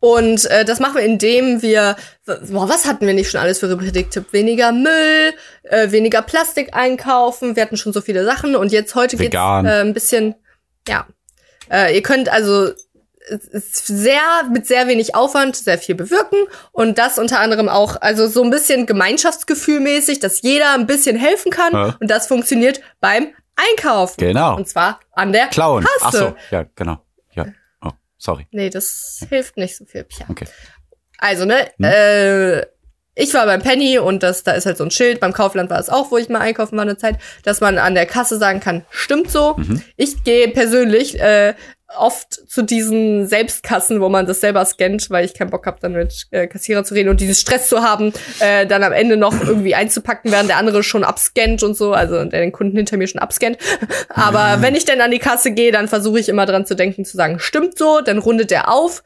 und 0.00 0.44
äh, 0.50 0.64
das 0.64 0.78
machen 0.78 0.96
wir, 0.96 1.02
indem 1.02 1.62
wir, 1.62 1.96
boah, 2.26 2.68
was 2.68 2.86
hatten 2.86 3.06
wir 3.06 3.14
nicht 3.14 3.30
schon 3.30 3.40
alles 3.40 3.58
für 3.58 3.70
Reprädiktipp? 3.70 4.32
Weniger 4.32 4.72
Müll, 4.72 5.32
äh, 5.62 5.90
weniger 5.90 6.22
Plastik 6.22 6.74
einkaufen. 6.74 7.56
Wir 7.56 7.62
hatten 7.62 7.76
schon 7.76 7.92
so 7.92 8.00
viele 8.00 8.24
Sachen 8.24 8.56
und 8.56 8.72
jetzt 8.72 8.94
heute 8.94 9.16
geht 9.16 9.34
äh, 9.34 9.38
ein 9.38 9.94
bisschen, 9.94 10.34
ja. 10.86 11.06
Äh, 11.70 11.96
ihr 11.96 12.02
könnt 12.02 12.28
also 12.28 12.70
sehr 13.50 14.20
mit 14.52 14.66
sehr 14.66 14.86
wenig 14.86 15.16
Aufwand 15.16 15.56
sehr 15.56 15.78
viel 15.78 15.96
bewirken 15.96 16.38
und 16.70 16.96
das 16.98 17.18
unter 17.18 17.40
anderem 17.40 17.68
auch 17.68 18.00
also 18.00 18.28
so 18.28 18.44
ein 18.44 18.50
bisschen 18.50 18.86
Gemeinschaftsgefühlmäßig, 18.86 20.20
dass 20.20 20.42
jeder 20.42 20.74
ein 20.74 20.86
bisschen 20.86 21.16
helfen 21.16 21.50
kann 21.50 21.72
ja. 21.72 21.96
und 21.98 22.08
das 22.08 22.28
funktioniert 22.28 22.80
beim 23.00 23.32
Einkaufen. 23.56 24.18
Genau. 24.18 24.56
Und 24.56 24.68
zwar 24.68 25.00
an 25.12 25.32
der 25.32 25.48
Klauen. 25.48 25.84
Kasse. 25.84 26.02
Ach 26.02 26.12
so, 26.12 26.36
ja, 26.54 26.66
genau. 26.76 26.98
Sorry. 28.26 28.44
Nee, 28.50 28.70
das 28.70 29.24
hilft 29.28 29.56
nicht 29.56 29.76
so 29.76 29.84
viel. 29.84 30.02
Pia. 30.02 30.26
Okay. 30.28 30.46
Also, 31.18 31.44
ne, 31.44 31.70
hm? 31.76 31.84
äh, 31.84 32.60
ich 33.14 33.32
war 33.34 33.46
beim 33.46 33.62
Penny 33.62 34.00
und 34.00 34.24
das, 34.24 34.42
da 34.42 34.52
ist 34.52 34.66
halt 34.66 34.76
so 34.76 34.82
ein 34.82 34.90
Schild. 34.90 35.20
Beim 35.20 35.32
Kaufland 35.32 35.70
war 35.70 35.78
es 35.78 35.88
auch, 35.88 36.10
wo 36.10 36.18
ich 36.18 36.28
mal 36.28 36.40
einkaufen 36.40 36.76
war 36.76 36.82
eine 36.82 36.96
Zeit, 36.96 37.18
dass 37.44 37.60
man 37.60 37.78
an 37.78 37.94
der 37.94 38.04
Kasse 38.04 38.36
sagen 38.36 38.58
kann, 38.58 38.84
stimmt 38.90 39.30
so. 39.30 39.54
Mhm. 39.56 39.80
Ich 39.96 40.24
gehe 40.24 40.48
persönlich 40.48 41.20
äh, 41.20 41.54
oft 41.94 42.32
zu 42.50 42.62
diesen 42.62 43.26
Selbstkassen, 43.26 44.00
wo 44.00 44.08
man 44.08 44.26
das 44.26 44.40
selber 44.40 44.64
scannt, 44.64 45.08
weil 45.10 45.24
ich 45.24 45.34
keinen 45.34 45.50
Bock 45.50 45.66
habe, 45.66 45.78
dann 45.80 45.92
mit 45.92 46.26
äh, 46.30 46.46
Kassierer 46.46 46.84
zu 46.84 46.94
reden 46.94 47.08
und 47.08 47.20
dieses 47.20 47.40
Stress 47.40 47.68
zu 47.68 47.82
haben, 47.82 48.12
äh, 48.40 48.66
dann 48.66 48.82
am 48.82 48.92
Ende 48.92 49.16
noch 49.16 49.40
irgendwie 49.40 49.74
einzupacken, 49.74 50.32
während 50.32 50.48
der 50.48 50.56
andere 50.56 50.82
schon 50.82 51.04
abscannt 51.04 51.62
und 51.62 51.76
so, 51.76 51.92
also 51.92 52.24
der 52.24 52.40
den 52.40 52.52
Kunden 52.52 52.76
hinter 52.76 52.96
mir 52.96 53.06
schon 53.06 53.20
abscannt. 53.20 53.58
Aber 54.08 54.56
mhm. 54.56 54.62
wenn 54.62 54.74
ich 54.74 54.84
dann 54.84 55.00
an 55.00 55.10
die 55.10 55.18
Kasse 55.18 55.52
gehe, 55.52 55.72
dann 55.72 55.88
versuche 55.88 56.18
ich 56.18 56.28
immer 56.28 56.46
dran 56.46 56.66
zu 56.66 56.74
denken, 56.74 57.04
zu 57.04 57.16
sagen, 57.16 57.38
stimmt 57.38 57.78
so, 57.78 58.00
dann 58.00 58.18
rundet 58.18 58.50
er 58.50 58.72
auf. 58.72 59.02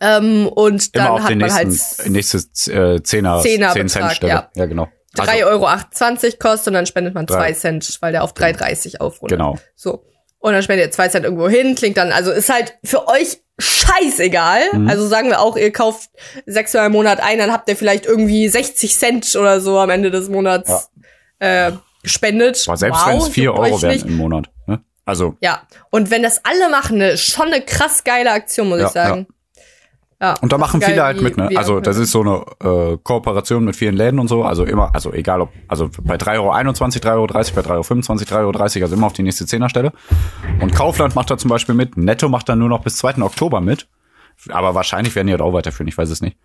Ähm, 0.00 0.48
und 0.48 0.94
dann 0.96 1.06
immer 1.06 1.14
auf 1.14 1.22
hat 1.22 1.30
den 1.30 1.38
man 1.38 1.54
nächsten, 1.54 2.02
halt 2.02 2.10
nächstes 2.10 2.68
äh, 2.68 3.02
Zehner, 3.02 3.40
Zehner 3.40 3.72
10 3.72 3.88
Cent 3.88 4.12
Stelle. 4.12 4.32
Ja. 4.32 4.50
ja, 4.54 4.66
genau. 4.66 4.88
3,28 5.16 5.44
Euro 5.46 6.36
kostet 6.38 6.66
und 6.68 6.72
dann 6.74 6.86
spendet 6.86 7.14
man 7.14 7.26
2 7.26 7.52
Cent, 7.52 7.98
weil 8.00 8.12
der 8.12 8.22
auf 8.22 8.34
3,30 8.34 9.00
aufrundet. 9.00 9.38
Genau. 9.38 9.58
So. 9.74 10.04
Und 10.46 10.52
dann 10.52 10.62
spendet 10.62 10.86
ihr 10.86 10.92
zwei 10.92 11.08
Cent 11.08 11.24
irgendwo 11.24 11.48
hin, 11.48 11.74
klingt 11.74 11.96
dann, 11.96 12.12
also 12.12 12.30
ist 12.30 12.48
halt 12.48 12.78
für 12.84 13.08
euch 13.08 13.38
scheißegal. 13.58 14.60
Mhm. 14.74 14.88
Also 14.88 15.08
sagen 15.08 15.28
wir 15.28 15.40
auch, 15.40 15.56
ihr 15.56 15.72
kauft 15.72 16.08
sechsmal 16.46 16.86
im 16.86 16.92
Monat 16.92 17.18
ein, 17.18 17.38
dann 17.38 17.50
habt 17.52 17.68
ihr 17.68 17.74
vielleicht 17.74 18.06
irgendwie 18.06 18.46
60 18.48 18.96
Cent 18.96 19.34
oder 19.34 19.60
so 19.60 19.76
am 19.80 19.90
Ende 19.90 20.12
des 20.12 20.28
Monats 20.28 20.88
ja. 21.40 21.70
äh, 21.70 21.72
gespendet. 22.04 22.62
Aber 22.68 22.76
selbst 22.76 23.00
wow, 23.00 23.08
wenn 23.08 23.18
es 23.18 23.28
4 23.30 23.54
Euro 23.54 23.82
werden 23.82 24.08
im 24.08 24.16
Monat. 24.18 24.48
Ne? 24.68 24.84
Also. 25.04 25.34
Ja. 25.40 25.62
Und 25.90 26.12
wenn 26.12 26.22
das 26.22 26.44
alle 26.44 26.68
machen, 26.70 26.98
ne, 26.98 27.18
schon 27.18 27.46
eine 27.46 27.60
krass 27.60 28.04
geile 28.04 28.30
Aktion, 28.30 28.68
muss 28.68 28.78
ja, 28.78 28.86
ich 28.86 28.92
sagen. 28.92 29.26
Ja. 29.28 29.35
Ja, 30.20 30.34
und 30.40 30.50
da 30.50 30.56
machen 30.56 30.80
viele 30.80 31.04
halt 31.04 31.20
mit, 31.20 31.36
ne? 31.36 31.50
Also 31.56 31.80
das 31.80 31.98
ist 31.98 32.10
so 32.10 32.22
eine 32.22 32.94
äh, 32.94 32.96
Kooperation 33.02 33.64
mit 33.64 33.76
vielen 33.76 33.94
Läden 33.94 34.18
und 34.18 34.28
so. 34.28 34.44
Also 34.44 34.64
immer, 34.64 34.94
also 34.94 35.12
egal 35.12 35.42
ob, 35.42 35.50
also 35.68 35.90
bei 36.02 36.16
3,21 36.16 37.06
Euro, 37.12 37.26
3,30 37.26 37.36
Euro, 37.54 37.54
bei 37.54 37.74
3,25 37.74 38.36
Euro, 38.36 38.50
3,30 38.50 38.76
Euro, 38.76 38.84
also 38.84 38.96
immer 38.96 39.06
auf 39.06 39.12
die 39.12 39.22
nächste 39.22 39.44
Zehnerstelle. 39.44 39.92
Und 40.60 40.74
Kaufland 40.74 41.14
macht 41.14 41.30
da 41.30 41.36
zum 41.36 41.50
Beispiel 41.50 41.74
mit. 41.74 41.98
Netto 41.98 42.30
macht 42.30 42.48
dann 42.48 42.58
nur 42.58 42.70
noch 42.70 42.82
bis 42.82 42.96
2. 42.96 43.20
Oktober 43.22 43.60
mit. 43.60 43.88
Aber 44.50 44.74
wahrscheinlich 44.74 45.14
werden 45.14 45.26
die 45.26 45.34
halt 45.34 45.42
auch 45.42 45.52
weiterführen, 45.52 45.88
ich 45.88 45.98
weiß 45.98 46.08
es 46.08 46.22
nicht. 46.22 46.38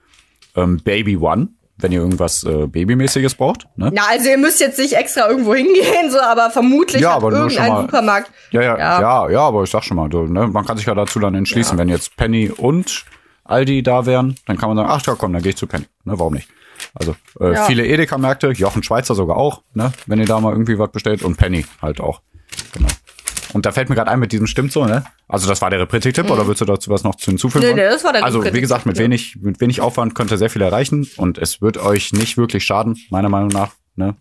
Ähm, 0.56 0.82
Baby 0.84 1.16
One, 1.16 1.50
wenn 1.78 1.94
ihr 1.94 2.00
irgendwas 2.00 2.44
äh, 2.44 2.68
Babymäßiges 2.68 3.36
braucht. 3.36 3.68
Ne? 3.78 3.92
Ja, 3.96 4.04
also 4.10 4.30
ihr 4.30 4.38
müsst 4.38 4.60
jetzt 4.60 4.80
nicht 4.80 4.94
extra 4.94 5.30
irgendwo 5.30 5.56
hingehen, 5.56 6.10
so, 6.10 6.20
aber 6.20 6.50
vermutlich 6.50 7.02
ja, 7.02 7.12
aber 7.12 7.28
hat 7.28 7.34
irgendein 7.36 7.70
mal, 7.70 7.82
Supermarkt. 7.84 8.32
Ja, 8.52 8.62
ja, 8.62 8.78
ja, 8.78 9.02
ja, 9.02 9.30
ja, 9.30 9.40
aber 9.40 9.64
ich 9.64 9.70
sag 9.70 9.84
schon 9.84 9.96
mal, 9.98 10.10
du, 10.10 10.24
ne, 10.24 10.48
man 10.48 10.66
kann 10.66 10.78
sich 10.78 10.86
ja 10.86 10.96
dazu 10.96 11.20
dann 11.20 11.36
entschließen, 11.36 11.78
ja. 11.78 11.80
wenn 11.80 11.90
jetzt 11.90 12.18
Penny 12.18 12.50
und 12.50 13.06
Aldi 13.52 13.84
da 13.84 14.06
wären, 14.06 14.36
dann 14.46 14.58
kann 14.58 14.70
man 14.70 14.78
sagen, 14.78 14.90
ach 14.92 15.06
ja 15.06 15.16
komm, 15.16 15.34
dann 15.34 15.42
gehe 15.42 15.52
ich 15.52 15.58
zu 15.58 15.68
Penny. 15.68 15.86
Ne, 16.06 16.18
warum 16.18 16.34
nicht? 16.34 16.50
Also 16.96 17.16
äh, 17.40 17.54
ja. 17.54 17.66
viele 17.66 17.86
Edeka-Märkte, 17.86 18.52
Jochen 18.52 18.84
Schweizer 18.84 19.16
sogar 19.16 19.38
auch, 19.38 19.62
ne, 19.74 19.94
wenn 20.08 20.20
ihr 20.20 20.26
da 20.26 20.40
mal 20.40 20.52
irgendwie 20.52 20.80
was 20.80 20.92
bestellt 20.92 21.24
und 21.24 21.38
Penny 21.38 21.66
halt 21.82 22.00
auch. 22.00 22.22
Genau. 22.74 22.88
Und 23.54 23.66
da 23.66 23.72
fällt 23.72 23.90
mir 23.90 23.96
gerade 23.96 24.10
ein 24.10 24.20
mit 24.20 24.32
diesem 24.32 24.48
stimmt 24.48 24.72
so, 24.72 24.86
ne? 24.86 25.04
Also 25.28 25.48
das 25.48 25.62
war 25.62 25.70
der 25.70 25.80
Repretik-Tipp 25.82 26.26
mhm. 26.26 26.32
oder 26.32 26.48
willst 26.48 26.62
du 26.62 26.66
dazu 26.66 26.90
was 26.90 27.04
noch 27.04 27.16
hinzufügen? 27.20 27.66
Nee, 27.66 27.74
nee, 27.74 27.82
das 27.82 28.04
war 28.04 28.14
der 28.14 28.24
Also 28.24 28.44
wie 28.44 28.62
gesagt, 28.62 28.86
mit 28.86 28.98
wenig, 28.98 29.38
mit 29.42 29.60
wenig 29.60 29.82
Aufwand 29.82 30.16
könnt 30.16 30.32
ihr 30.32 30.38
sehr 30.38 30.50
viel 30.50 30.62
erreichen 30.62 31.08
und 31.18 31.38
es 31.38 31.62
wird 31.62 31.78
euch 31.78 32.14
nicht 32.14 32.38
wirklich 32.38 32.64
schaden, 32.64 32.98
meiner 33.10 33.30
Meinung 33.30 33.50
nach. 33.50 33.72
Ne? 34.02 34.16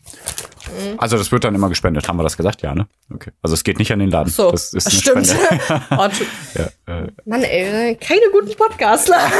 Mhm. 0.71 0.99
Also 0.99 1.16
das 1.16 1.33
wird 1.33 1.45
dann 1.45 1.55
immer 1.55 1.69
gespendet, 1.69 2.07
haben 2.09 2.19
wir 2.19 2.23
das 2.23 2.37
gesagt? 2.37 2.62
Ja, 2.62 2.75
ne? 2.75 2.87
Okay. 3.12 3.31
Also 3.43 3.55
es 3.55 3.64
geht 3.64 3.79
nicht 3.79 3.93
an 3.93 3.99
den 3.99 4.11
Laden. 4.11 4.31
So, 4.31 4.51
das 4.51 4.73
ist 4.75 4.93
stimmt. 4.93 5.35
Oh, 5.90 6.09
ja, 6.55 6.95
äh. 6.95 7.09
Mann, 7.25 7.43
ey, 7.43 7.97
keine 7.97 8.23
guten 8.33 8.55
Podcastler. 8.57 9.19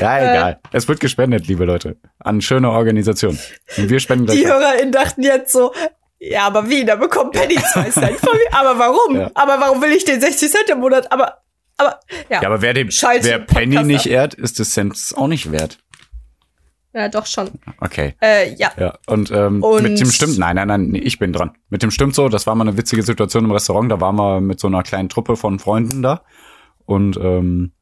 ja, 0.00 0.18
egal. 0.18 0.52
Äh. 0.52 0.68
Es 0.76 0.88
wird 0.88 1.00
gespendet, 1.00 1.46
liebe 1.46 1.64
Leute, 1.64 1.96
an 2.18 2.40
schöne 2.40 2.70
Organisationen. 2.70 3.38
Und 3.76 3.90
wir 3.90 4.00
spenden 4.00 4.26
Die 4.26 4.46
HörerInnen 4.46 4.92
dachten 4.92 5.22
jetzt 5.22 5.52
so, 5.52 5.72
ja, 6.18 6.46
aber 6.46 6.68
wie? 6.68 6.84
Da 6.84 6.96
bekommt 6.96 7.32
Penny 7.32 7.56
zwei 7.56 7.90
Cent 7.90 8.18
von 8.18 8.32
mir. 8.32 8.58
Aber 8.58 8.78
warum? 8.78 9.16
Ja. 9.16 9.30
Aber 9.34 9.60
warum 9.60 9.82
will 9.82 9.92
ich 9.92 10.04
den 10.04 10.20
60 10.20 10.50
Cent 10.50 10.70
im 10.70 10.80
Monat? 10.80 11.10
Aber, 11.12 11.38
aber, 11.76 12.00
ja. 12.30 12.40
Ja, 12.40 12.48
aber 12.48 12.62
wer, 12.62 12.72
dem, 12.72 12.88
wer 12.88 13.38
Penny 13.40 13.82
nicht 13.84 14.06
ehrt, 14.06 14.34
ist 14.34 14.58
des 14.58 14.72
Cents 14.72 15.14
auch 15.14 15.28
nicht 15.28 15.52
wert. 15.52 15.78
Ja, 16.94 17.08
doch 17.08 17.26
schon. 17.26 17.50
Okay. 17.80 18.14
Äh, 18.22 18.54
ja. 18.54 18.70
ja. 18.78 18.96
Und, 19.08 19.30
ähm, 19.32 19.62
und 19.62 19.82
mit 19.82 19.98
dem 19.98 20.10
stimmt, 20.10 20.38
nein, 20.38 20.54
nein, 20.54 20.68
nein, 20.68 20.94
ich 20.94 21.18
bin 21.18 21.32
dran. 21.32 21.52
Mit 21.68 21.82
dem 21.82 21.90
stimmt 21.90 22.14
so, 22.14 22.28
das 22.28 22.46
war 22.46 22.54
mal 22.54 22.68
eine 22.68 22.78
witzige 22.78 23.02
Situation 23.02 23.44
im 23.44 23.50
Restaurant, 23.50 23.90
da 23.90 24.00
waren 24.00 24.14
wir 24.16 24.40
mit 24.40 24.60
so 24.60 24.68
einer 24.68 24.84
kleinen 24.84 25.08
Truppe 25.08 25.36
von 25.36 25.58
Freunden 25.58 26.02
da. 26.02 26.22
Und 26.86 27.16
ähm, 27.16 27.72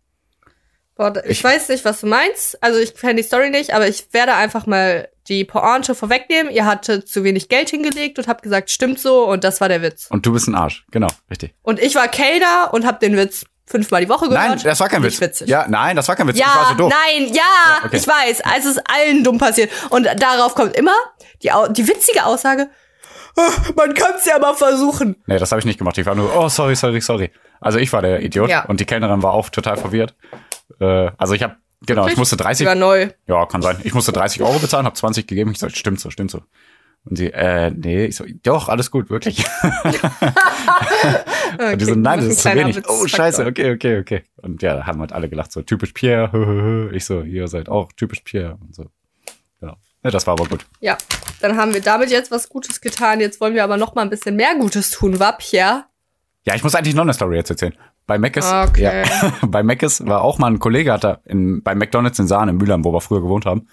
Und 0.97 1.19
ich, 1.19 1.31
ich 1.31 1.45
weiß 1.45 1.69
nicht, 1.69 1.85
was 1.85 2.01
du 2.01 2.07
meinst. 2.07 2.63
Also 2.63 2.79
ich 2.79 2.95
kenne 2.95 3.17
die 3.17 3.23
Story 3.23 3.51
nicht, 3.51 3.75
aber 3.75 3.87
ich 3.87 4.13
werde 4.13 4.35
einfach 4.35 4.67
mal 4.67 5.09
die 5.29 5.45
Pointe 5.45 5.95
vorwegnehmen. 5.95 6.51
Ihr 6.53 6.65
hattet 6.65 7.07
zu 7.09 7.23
wenig 7.23 7.49
Geld 7.49 7.71
hingelegt 7.71 8.19
und 8.19 8.29
habt 8.29 8.43
gesagt, 8.43 8.71
stimmt 8.71 8.99
so 8.99 9.29
und 9.29 9.45
das 9.45 9.61
war 9.61 9.69
der 9.69 9.83
Witz. 9.83 10.09
Und 10.11 10.25
du 10.25 10.33
bist 10.33 10.49
ein 10.49 10.55
Arsch, 10.55 10.87
genau, 10.91 11.09
richtig. 11.31 11.55
Und 11.63 11.81
ich 11.81 11.95
war 11.95 12.09
Kellner 12.09 12.71
und 12.73 12.87
hab 12.87 13.01
den 13.01 13.17
Witz 13.17 13.45
fünfmal 13.73 14.03
die 14.03 14.09
Woche 14.09 14.29
gehört. 14.29 14.49
Nein, 14.49 14.61
das 14.63 14.79
war 14.79 14.89
kein 14.89 15.03
Witz. 15.03 15.21
Witzig. 15.21 15.49
Ja, 15.49 15.67
nein, 15.69 15.97
das 15.97 16.07
war 16.07 16.15
kein 16.15 16.29
Witz. 16.29 16.39
Ja, 16.39 16.47
ich 16.47 16.55
war 16.55 16.69
so 16.69 16.75
doof. 16.75 16.93
nein, 16.93 17.27
ja, 17.29 17.35
ja 17.35 17.85
okay. 17.85 17.97
ich 17.97 18.07
weiß. 18.07 18.43
Also 18.43 18.69
es 18.69 18.77
ist 18.77 18.83
allen 18.87 19.25
dumm 19.25 19.39
passiert. 19.39 19.71
Und 19.91 20.07
darauf 20.19 20.55
kommt 20.55 20.77
immer 20.77 20.95
die, 21.43 21.51
die 21.71 21.89
witzige 21.89 22.25
Aussage, 22.25 22.71
ah, 23.37 23.51
man 23.75 23.95
kann 23.95 24.13
es 24.17 24.25
ja 24.27 24.39
mal 24.39 24.55
versuchen. 24.55 25.17
Nee, 25.27 25.39
das 25.39 25.51
habe 25.51 25.59
ich 25.59 25.65
nicht 25.65 25.79
gemacht. 25.79 25.99
Ich 25.99 26.07
war 26.07 26.15
nur, 26.15 26.33
oh, 26.37 26.49
sorry, 26.49 26.77
sorry, 26.77 27.01
sorry. 27.01 27.33
Also 27.61 27.79
ich 27.79 27.93
war 27.93 28.03
der 28.03 28.23
Idiot 28.23 28.49
ja. 28.49 28.65
und 28.67 28.79
die 28.79 28.85
Kellnerin 28.85 29.23
war 29.23 29.33
auch 29.33 29.49
total 29.49 29.77
verwirrt. 29.77 30.15
Äh, 30.81 31.11
also 31.19 31.35
ich 31.35 31.43
habe 31.43 31.57
Genau, 31.85 32.07
ich 32.07 32.17
musste 32.17 32.37
30. 32.37 32.65
Sogar 32.65 32.75
neu. 32.77 33.09
Ja, 33.27 33.45
kann 33.47 33.61
sein. 33.61 33.79
Ich 33.83 33.93
musste 33.93 34.13
30 34.13 34.43
Euro 34.43 34.59
bezahlen, 34.61 34.87
habe 34.87 34.95
20 34.95 35.27
gegeben. 35.27 35.51
Ich 35.51 35.59
sag, 35.59 35.77
stimmt 35.77 35.99
so, 35.99 36.11
stimmt 36.11 36.31
so. 36.31 36.43
Und 37.05 37.17
sie, 37.19 37.33
äh, 37.33 37.71
nee, 37.71 38.07
ich 38.07 38.17
so, 38.17 38.25
doch, 38.43 38.69
alles 38.69 38.91
gut, 38.91 39.11
wirklich. 39.11 39.45
okay, 39.65 39.99
und 41.73 41.81
die 41.81 41.85
so, 41.85 41.95
nein, 41.97 42.21
das 42.21 42.29
ist 42.29 42.43
zu 42.43 42.55
wenig. 42.55 42.81
Oh, 42.89 43.07
scheiße, 43.07 43.45
okay, 43.45 43.73
okay, 43.73 43.99
okay. 43.99 44.23
Und 44.37 44.63
ja, 44.63 44.77
da 44.77 44.87
haben 44.87 45.01
halt 45.01 45.13
alle 45.13 45.29
gelacht, 45.29 45.51
so 45.51 45.63
typisch 45.63 45.93
Pierre. 45.93 46.91
Ich 46.93 47.05
so, 47.05 47.23
ihr 47.23 47.49
seid 47.49 47.69
auch 47.69 47.91
typisch 47.93 48.21
Pierre 48.21 48.57
und 48.61 48.75
so. 48.75 48.87
Genau. 49.61 49.75
Ja, 50.05 50.11
das 50.11 50.27
war 50.27 50.33
aber 50.35 50.47
gut. 50.47 50.65
Ja, 50.81 50.97
dann 51.41 51.57
haben 51.57 51.75
wir 51.75 51.81
damit 51.81 52.11
jetzt 52.11 52.31
was 52.31 52.49
Gutes 52.49 52.81
getan. 52.81 53.21
Jetzt 53.21 53.41
wollen 53.41 53.55
wir 53.55 53.65
aber 53.65 53.77
noch 53.77 53.95
mal 53.95 54.03
ein 54.03 54.11
bisschen 54.11 54.37
mehr 54.37 54.55
Gutes 54.59 54.91
tun, 54.91 55.19
wa, 55.19 55.33
Pierre? 55.33 55.85
Ja, 56.45 56.55
ich 56.55 56.63
muss 56.63 56.75
eigentlich 56.75 56.95
noch 56.95 57.03
eine 57.03 57.15
Story 57.15 57.37
jetzt 57.37 57.51
erzählen. 57.51 57.75
Bei 58.07 58.19
Mc's, 58.19 58.53
okay. 58.53 58.83
ja, 58.83 59.33
bei 59.47 59.63
Mc's 59.63 60.05
war 60.07 60.23
auch 60.23 60.39
mal 60.39 60.49
ein 60.49 60.59
Kollege, 60.59 60.93
hat 60.93 61.05
da 61.05 61.21
in, 61.25 61.63
bei 61.63 61.75
McDonalds 61.75 62.19
in 62.19 62.27
Sahne 62.27 62.51
in 62.51 62.59
Mülheim, 62.59 62.85
wo 62.85 62.93
wir 62.93 63.01
früher 63.01 63.23
gewohnt 63.23 63.47
haben. 63.47 63.69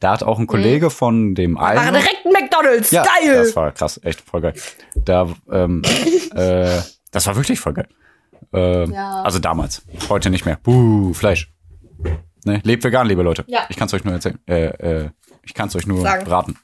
Da 0.00 0.12
hat 0.12 0.22
auch 0.22 0.38
ein 0.38 0.46
Kollege 0.46 0.86
mhm. 0.86 0.90
von 0.90 1.34
dem 1.34 1.58
einen. 1.58 1.78
War 1.78 1.92
direkt 1.92 2.24
McDonalds, 2.50 2.90
ja, 2.90 3.04
geil! 3.04 3.36
Das 3.36 3.56
war 3.56 3.72
krass, 3.72 4.00
echt 4.02 4.20
voll 4.20 4.40
geil. 4.40 4.54
Da, 4.94 5.28
ähm, 5.50 5.82
äh, 6.34 6.80
das 7.10 7.26
war 7.26 7.36
wirklich 7.36 7.60
voll 7.60 7.74
geil. 7.74 7.88
Äh, 8.52 8.90
ja. 8.90 9.22
Also 9.22 9.38
damals, 9.38 9.84
heute 10.08 10.30
nicht 10.30 10.44
mehr. 10.44 10.58
Buh, 10.62 11.12
Fleisch. 11.14 11.52
Ne, 12.44 12.60
lebt 12.64 12.82
vegan, 12.84 13.06
liebe 13.06 13.22
Leute. 13.22 13.44
Ja. 13.48 13.66
Ich 13.68 13.76
kann 13.76 13.86
es 13.86 13.94
euch 13.94 14.04
nur 14.04 14.14
erzählen. 14.14 14.38
Äh, 14.46 14.66
äh, 14.66 15.10
ich 15.42 15.54
kann 15.54 15.68
es 15.68 15.76
euch 15.76 15.86
nur 15.86 16.00
Sagen. 16.00 16.26
raten. 16.26 16.58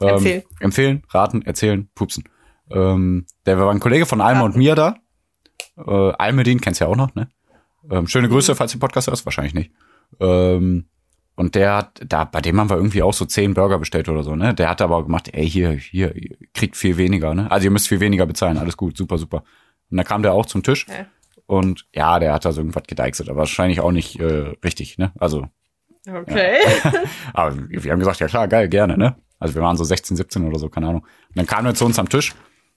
Ähm, 0.00 0.08
empfehlen. 0.08 0.42
Empfehlen, 0.60 1.02
raten, 1.10 1.42
erzählen, 1.42 1.88
pupsen. 1.94 2.24
Ähm, 2.70 3.26
der 3.46 3.58
war 3.58 3.70
ein 3.70 3.80
Kollege 3.80 4.06
von 4.06 4.20
Alma 4.20 4.40
ja. 4.40 4.46
und 4.46 4.56
mir 4.56 4.74
da. 4.74 4.96
Äh, 5.76 6.12
Almedin 6.12 6.60
kennst 6.60 6.80
du 6.80 6.84
ja 6.84 6.90
auch 6.90 6.96
noch, 6.96 7.14
ne? 7.14 7.28
Ähm, 7.90 8.06
schöne 8.06 8.28
Grüße, 8.28 8.54
falls 8.54 8.72
du 8.72 8.78
Podcast 8.78 9.08
hörst, 9.08 9.24
wahrscheinlich 9.24 9.54
nicht. 9.54 9.72
Ähm, 10.20 10.88
und 11.38 11.54
der 11.54 11.76
hat, 11.76 12.00
da, 12.04 12.24
bei 12.24 12.40
dem 12.40 12.58
haben 12.58 12.68
wir 12.68 12.76
irgendwie 12.76 13.00
auch 13.00 13.14
so 13.14 13.24
zehn 13.24 13.54
Burger 13.54 13.78
bestellt 13.78 14.08
oder 14.08 14.24
so, 14.24 14.34
ne? 14.34 14.54
Der 14.54 14.68
hat 14.68 14.82
aber 14.82 15.04
gemacht, 15.04 15.28
ey, 15.32 15.48
hier, 15.48 15.70
hier, 15.70 16.16
ihr 16.16 16.36
kriegt 16.52 16.76
viel 16.76 16.96
weniger, 16.96 17.32
ne? 17.32 17.48
Also 17.48 17.66
ihr 17.66 17.70
müsst 17.70 17.86
viel 17.86 18.00
weniger 18.00 18.26
bezahlen, 18.26 18.58
alles 18.58 18.76
gut, 18.76 18.96
super, 18.96 19.18
super. 19.18 19.44
Und 19.88 19.98
dann 19.98 20.04
kam 20.04 20.22
der 20.22 20.32
auch 20.32 20.46
zum 20.46 20.64
Tisch. 20.64 20.86
Okay. 20.88 21.04
Und 21.46 21.86
ja, 21.94 22.18
der 22.18 22.32
hat 22.32 22.44
da 22.44 22.50
so 22.50 22.60
irgendwas 22.60 22.82
gedeichselt, 22.88 23.28
aber 23.28 23.38
wahrscheinlich 23.38 23.80
auch 23.80 23.92
nicht 23.92 24.18
äh, 24.18 24.52
richtig, 24.64 24.98
ne? 24.98 25.12
Also. 25.20 25.46
Okay. 26.12 26.56
Ja. 26.82 26.92
aber 27.34 27.56
wir 27.68 27.92
haben 27.92 28.00
gesagt, 28.00 28.18
ja 28.18 28.26
klar, 28.26 28.48
geil, 28.48 28.68
gerne, 28.68 28.98
ne? 28.98 29.14
Also 29.38 29.54
wir 29.54 29.62
waren 29.62 29.76
so 29.76 29.84
16, 29.84 30.16
17 30.16 30.44
oder 30.44 30.58
so, 30.58 30.68
keine 30.68 30.88
Ahnung. 30.88 31.02
Und 31.02 31.36
dann 31.36 31.46
kam 31.46 31.64
er 31.66 31.74
zu 31.76 31.84
uns 31.84 32.00
am 32.00 32.08
Tisch 32.08 32.34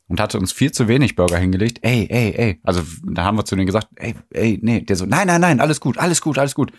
und 0.07 0.19
hatte 0.19 0.37
uns 0.37 0.51
viel 0.51 0.71
zu 0.71 0.87
wenig 0.87 1.15
Burger 1.15 1.39
hingelegt. 1.39 1.79
Ey, 1.81 2.05
ey, 2.11 2.35
ey. 2.37 2.59
Also 2.61 2.83
da 3.11 3.23
haben 3.23 3.39
wir 3.39 3.45
zu 3.45 3.55
denen 3.55 3.65
gesagt, 3.65 3.87
ey, 3.95 4.13
ey, 4.29 4.59
nee. 4.61 4.81
Der 4.81 4.95
so, 4.95 5.07
nein, 5.07 5.25
nein, 5.25 5.41
nein, 5.41 5.59
alles 5.59 5.81
gut, 5.81 5.97
alles 5.97 6.21
gut, 6.21 6.37
alles 6.37 6.53
gut. 6.53 6.71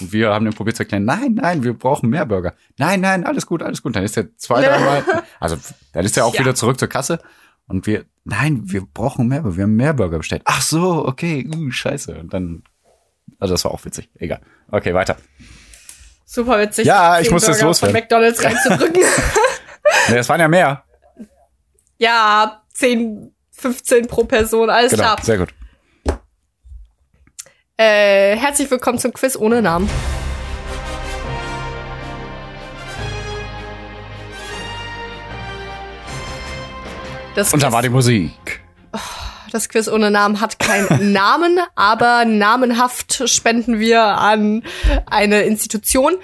Und 0.00 0.12
wir 0.12 0.30
haben 0.30 0.44
den 0.44 0.54
probiert 0.54 0.76
zu 0.76 0.82
erklären, 0.82 1.04
nein, 1.04 1.34
nein, 1.34 1.62
wir 1.62 1.74
brauchen 1.74 2.08
mehr 2.08 2.26
Burger. 2.26 2.54
Nein, 2.76 3.00
nein, 3.00 3.24
alles 3.24 3.46
gut, 3.46 3.62
alles 3.62 3.82
gut. 3.82 3.96
Dann 3.96 4.04
ist 4.04 4.16
er 4.16 4.36
zwei, 4.36 4.62
dreimal, 4.64 5.04
also 5.40 5.56
dann 5.92 6.04
ist 6.04 6.16
er 6.16 6.26
auch 6.26 6.34
ja. 6.34 6.40
wieder 6.40 6.54
zurück 6.54 6.78
zur 6.78 6.88
Kasse. 6.88 7.20
Und 7.66 7.86
wir, 7.86 8.04
nein, 8.24 8.62
wir 8.64 8.82
brauchen 8.86 9.28
mehr 9.28 9.42
Burger, 9.42 9.56
wir 9.56 9.64
haben 9.64 9.76
mehr 9.76 9.94
Burger 9.94 10.18
bestellt. 10.18 10.42
Ach 10.44 10.62
so, 10.62 11.06
okay, 11.06 11.48
uh, 11.54 11.70
scheiße. 11.70 12.18
Und 12.18 12.32
dann, 12.32 12.62
also 13.38 13.54
das 13.54 13.64
war 13.64 13.72
auch 13.72 13.84
witzig. 13.84 14.08
Egal. 14.14 14.40
Okay, 14.70 14.94
weiter. 14.94 15.16
Super 16.24 16.60
witzig. 16.60 16.86
Ja, 16.86 17.20
ich 17.20 17.30
muss 17.30 17.42
Burger 17.42 17.54
das 17.54 17.62
loswerden. 17.62 17.94
Von 17.94 18.02
McDonalds 18.02 18.42
reinzudrücken. 18.42 19.02
nee, 20.08 20.14
das 20.14 20.28
waren 20.28 20.40
ja 20.40 20.48
mehr. 20.48 20.84
Ja, 21.98 22.62
10, 22.74 23.34
15 23.52 24.06
pro 24.06 24.24
Person, 24.24 24.70
alles 24.70 24.92
genau, 24.92 25.02
klar. 25.02 25.18
Sehr 25.22 25.38
gut. 25.38 25.54
Äh, 27.80 28.34
herzlich 28.34 28.68
willkommen 28.72 28.98
zum 28.98 29.12
Quiz 29.12 29.36
ohne 29.36 29.62
Namen. 29.62 29.88
Das 37.36 37.54
Und 37.54 37.62
da 37.62 37.70
war 37.70 37.82
die 37.82 37.88
Musik. 37.88 38.62
Das 39.52 39.68
Quiz 39.68 39.86
ohne 39.86 40.10
Namen 40.10 40.40
hat 40.40 40.58
keinen 40.58 41.12
Namen, 41.12 41.60
aber 41.76 42.24
namenhaft 42.24 43.22
spenden 43.30 43.78
wir 43.78 44.02
an 44.02 44.64
eine 45.06 45.42
Institution 45.42 46.16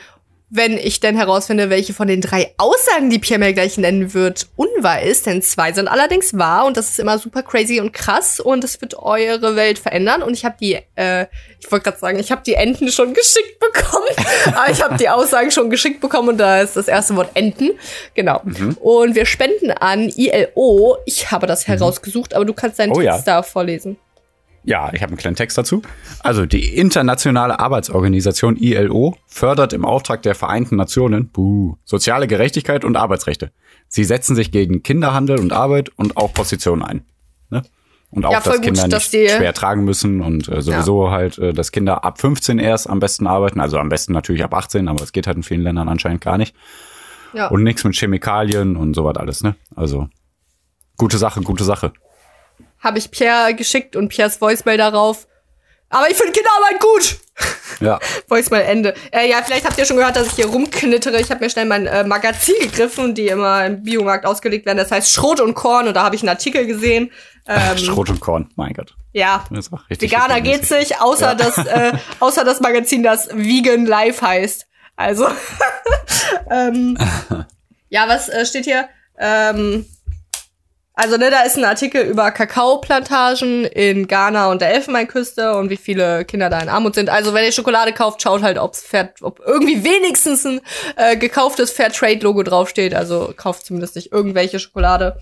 wenn 0.54 0.78
ich 0.78 1.00
denn 1.00 1.16
herausfinde, 1.16 1.68
welche 1.68 1.92
von 1.94 2.06
den 2.06 2.20
drei 2.20 2.54
Aussagen, 2.58 3.10
die 3.10 3.18
Pierre 3.18 3.40
mir 3.40 3.52
gleich 3.52 3.76
nennen 3.76 4.14
wird, 4.14 4.46
unwahr 4.54 5.02
ist. 5.02 5.26
Denn 5.26 5.42
zwei 5.42 5.72
sind 5.72 5.88
allerdings 5.88 6.38
wahr 6.38 6.64
und 6.64 6.76
das 6.76 6.90
ist 6.90 7.00
immer 7.00 7.18
super 7.18 7.42
crazy 7.42 7.80
und 7.80 7.92
krass 7.92 8.38
und 8.38 8.62
es 8.62 8.80
wird 8.80 8.94
eure 8.94 9.56
Welt 9.56 9.80
verändern. 9.80 10.22
Und 10.22 10.34
ich 10.34 10.44
habe 10.44 10.54
die, 10.60 10.78
äh, 10.94 11.26
ich 11.58 11.72
wollte 11.72 11.90
gerade 11.90 11.98
sagen, 11.98 12.18
ich 12.20 12.30
habe 12.30 12.42
die 12.46 12.54
Enten 12.54 12.88
schon 12.88 13.14
geschickt 13.14 13.58
bekommen, 13.58 14.06
aber 14.54 14.70
ich 14.70 14.80
habe 14.80 14.96
die 14.96 15.08
Aussagen 15.08 15.50
schon 15.50 15.70
geschickt 15.70 16.00
bekommen 16.00 16.28
und 16.28 16.38
da 16.38 16.60
ist 16.60 16.76
das 16.76 16.86
erste 16.86 17.16
Wort 17.16 17.30
Enten. 17.34 17.72
Genau. 18.14 18.40
Mhm. 18.44 18.74
Und 18.80 19.16
wir 19.16 19.26
spenden 19.26 19.72
an 19.72 20.08
ILO. 20.08 20.98
Ich 21.04 21.32
habe 21.32 21.48
das 21.48 21.66
mhm. 21.66 21.72
herausgesucht, 21.72 22.32
aber 22.32 22.44
du 22.44 22.52
kannst 22.54 22.78
deinen 22.78 22.92
oh, 22.92 23.00
Text 23.00 23.26
ja. 23.26 23.38
da 23.38 23.42
vorlesen. 23.42 23.96
Ja, 24.64 24.90
ich 24.94 25.02
habe 25.02 25.10
einen 25.10 25.18
kleinen 25.18 25.36
Text 25.36 25.58
dazu. 25.58 25.82
Also 26.20 26.46
die 26.46 26.76
Internationale 26.76 27.60
Arbeitsorganisation 27.60 28.56
ILO 28.56 29.16
fördert 29.26 29.74
im 29.74 29.84
Auftrag 29.84 30.22
der 30.22 30.34
Vereinten 30.34 30.76
Nationen 30.76 31.28
buh, 31.28 31.76
soziale 31.84 32.26
Gerechtigkeit 32.26 32.84
und 32.84 32.96
Arbeitsrechte. 32.96 33.52
Sie 33.88 34.04
setzen 34.04 34.34
sich 34.34 34.50
gegen 34.50 34.82
Kinderhandel 34.82 35.38
und 35.38 35.52
Arbeit 35.52 35.90
und 35.96 36.16
auch 36.16 36.32
Positionen 36.32 36.82
ein. 36.82 37.04
Ne? 37.50 37.62
Und 38.10 38.24
auch, 38.24 38.32
ja, 38.32 38.40
dass 38.40 38.60
Kinder 38.62 38.82
gut, 38.84 38.92
nicht 38.92 39.30
schwer 39.30 39.52
tragen 39.52 39.84
müssen 39.84 40.22
und 40.22 40.48
äh, 40.48 40.62
sowieso 40.62 41.06
ja. 41.06 41.10
halt, 41.10 41.38
äh, 41.38 41.52
dass 41.52 41.70
Kinder 41.70 42.02
ab 42.04 42.20
15 42.20 42.58
erst 42.58 42.88
am 42.88 43.00
besten 43.00 43.26
arbeiten. 43.26 43.60
Also 43.60 43.78
am 43.78 43.90
besten 43.90 44.14
natürlich 44.14 44.44
ab 44.44 44.54
18, 44.54 44.88
aber 44.88 45.02
es 45.02 45.12
geht 45.12 45.26
halt 45.26 45.36
in 45.36 45.42
vielen 45.42 45.62
Ländern 45.62 45.88
anscheinend 45.88 46.22
gar 46.22 46.38
nicht. 46.38 46.56
Ja. 47.34 47.48
Und 47.48 47.64
nichts 47.64 47.84
mit 47.84 47.96
Chemikalien 47.96 48.76
und 48.76 48.94
sowas 48.94 49.16
alles, 49.16 49.42
ne? 49.42 49.56
Also 49.74 50.08
gute 50.96 51.18
Sache, 51.18 51.40
gute 51.42 51.64
Sache 51.64 51.92
habe 52.84 52.98
ich 52.98 53.10
Pierre 53.10 53.54
geschickt 53.54 53.96
und 53.96 54.08
Pierres 54.08 54.40
Voicemail 54.40 54.76
darauf. 54.76 55.26
Aber 55.88 56.10
ich 56.10 56.16
finde 56.16 56.32
Kinderarbeit 56.32 56.80
gut. 56.80 57.18
Ja. 57.80 57.98
Voicemail 58.28 58.62
Ende. 58.62 58.94
Äh, 59.12 59.30
ja, 59.30 59.42
vielleicht 59.44 59.64
habt 59.64 59.78
ihr 59.78 59.84
schon 59.84 59.96
gehört, 59.96 60.16
dass 60.16 60.26
ich 60.28 60.34
hier 60.34 60.46
rumknittere. 60.46 61.20
Ich 61.20 61.30
habe 61.30 61.42
mir 61.44 61.50
schnell 61.50 61.66
mein 61.66 61.86
äh, 61.86 62.04
Magazin 62.04 62.54
gegriffen, 62.60 63.14
die 63.14 63.28
immer 63.28 63.64
im 63.64 63.82
Biomarkt 63.82 64.26
ausgelegt 64.26 64.66
werden. 64.66 64.78
Das 64.78 64.90
heißt 64.90 65.12
Schrot 65.12 65.40
und 65.40 65.54
Korn 65.54 65.88
und 65.88 65.94
da 65.94 66.02
habe 66.02 66.14
ich 66.14 66.22
einen 66.22 66.30
Artikel 66.30 66.66
gesehen. 66.66 67.10
Ähm, 67.46 67.78
Schrot 67.78 68.10
und 68.10 68.20
Korn, 68.20 68.50
mein 68.56 68.72
Gott. 68.72 68.94
Ja. 69.12 69.44
Veganer 69.50 70.40
geht 70.40 70.66
sich, 70.66 70.98
außer 70.98 71.28
ja. 71.28 71.34
das, 71.34 71.64
äh, 71.64 71.92
außer 72.20 72.44
das 72.44 72.60
Magazin, 72.60 73.02
das 73.02 73.28
Vegan 73.32 73.86
Life 73.86 74.26
heißt. 74.26 74.66
Also. 74.96 75.28
ähm, 76.50 76.98
ja, 77.88 78.08
was 78.08 78.28
äh, 78.28 78.44
steht 78.44 78.64
hier? 78.64 78.88
Ähm, 79.18 79.86
also, 80.96 81.16
ne, 81.16 81.28
da 81.28 81.42
ist 81.42 81.58
ein 81.58 81.64
Artikel 81.64 82.02
über 82.02 82.30
Kakaoplantagen 82.30 83.64
in 83.64 84.06
Ghana 84.06 84.50
und 84.52 84.62
der 84.62 84.72
Elfenbeinküste 84.72 85.56
und 85.56 85.68
wie 85.68 85.76
viele 85.76 86.24
Kinder 86.24 86.50
da 86.50 86.60
in 86.60 86.68
Armut 86.68 86.94
sind. 86.94 87.10
Also, 87.10 87.34
wenn 87.34 87.44
ihr 87.44 87.50
Schokolade 87.50 87.92
kauft, 87.92 88.22
schaut 88.22 88.42
halt, 88.42 88.58
ob's 88.58 88.80
Fair, 88.80 89.12
ob 89.20 89.40
irgendwie 89.44 89.82
wenigstens 89.82 90.46
ein 90.46 90.60
äh, 90.94 91.16
gekauftes 91.16 91.72
Fairtrade-Logo 91.72 92.44
draufsteht. 92.44 92.94
Also, 92.94 93.34
kauft 93.36 93.66
zumindest 93.66 93.96
nicht 93.96 94.12
irgendwelche 94.12 94.60
Schokolade. 94.60 95.18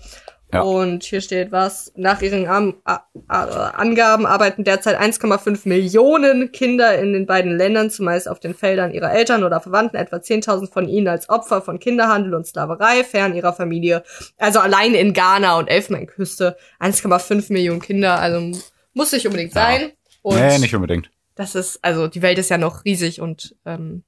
Ja. 0.53 0.61
Und 0.61 1.03
hier 1.03 1.21
steht 1.21 1.51
was. 1.51 1.91
Nach 1.95 2.21
ihren 2.21 2.47
Am 2.47 2.75
A 2.83 3.01
A 3.27 3.69
Angaben 3.69 4.25
arbeiten 4.25 4.63
derzeit 4.63 4.99
1,5 4.99 5.67
Millionen 5.67 6.51
Kinder 6.51 6.97
in 6.97 7.13
den 7.13 7.25
beiden 7.25 7.57
Ländern, 7.57 7.89
zumeist 7.89 8.29
auf 8.29 8.39
den 8.39 8.53
Feldern 8.53 8.91
ihrer 8.91 9.11
Eltern 9.11 9.43
oder 9.43 9.59
Verwandten, 9.61 9.97
etwa 9.97 10.17
10.000 10.17 10.71
von 10.71 10.87
ihnen 10.87 11.07
als 11.07 11.29
Opfer 11.29 11.61
von 11.61 11.79
Kinderhandel 11.79 12.35
und 12.35 12.45
Sklaverei, 12.45 13.03
fern 13.03 13.35
ihrer 13.35 13.53
Familie. 13.53 14.03
Also 14.37 14.59
allein 14.59 14.93
in 14.93 15.13
Ghana 15.13 15.57
und 15.57 15.67
Elfenbeinküste 15.67 16.57
1,5 16.79 17.51
Millionen 17.51 17.81
Kinder. 17.81 18.19
Also 18.19 18.51
muss 18.93 19.11
nicht 19.11 19.25
unbedingt 19.25 19.53
sein. 19.53 19.81
Ja. 19.81 19.87
Und 20.21 20.39
nee, 20.39 20.57
nicht 20.59 20.75
unbedingt. 20.75 21.09
Das 21.35 21.55
ist, 21.55 21.83
also 21.83 22.07
die 22.07 22.21
Welt 22.21 22.37
ist 22.37 22.49
ja 22.49 22.57
noch 22.57 22.85
riesig 22.85 23.19
und 23.19 23.55
ähm, 23.65 24.03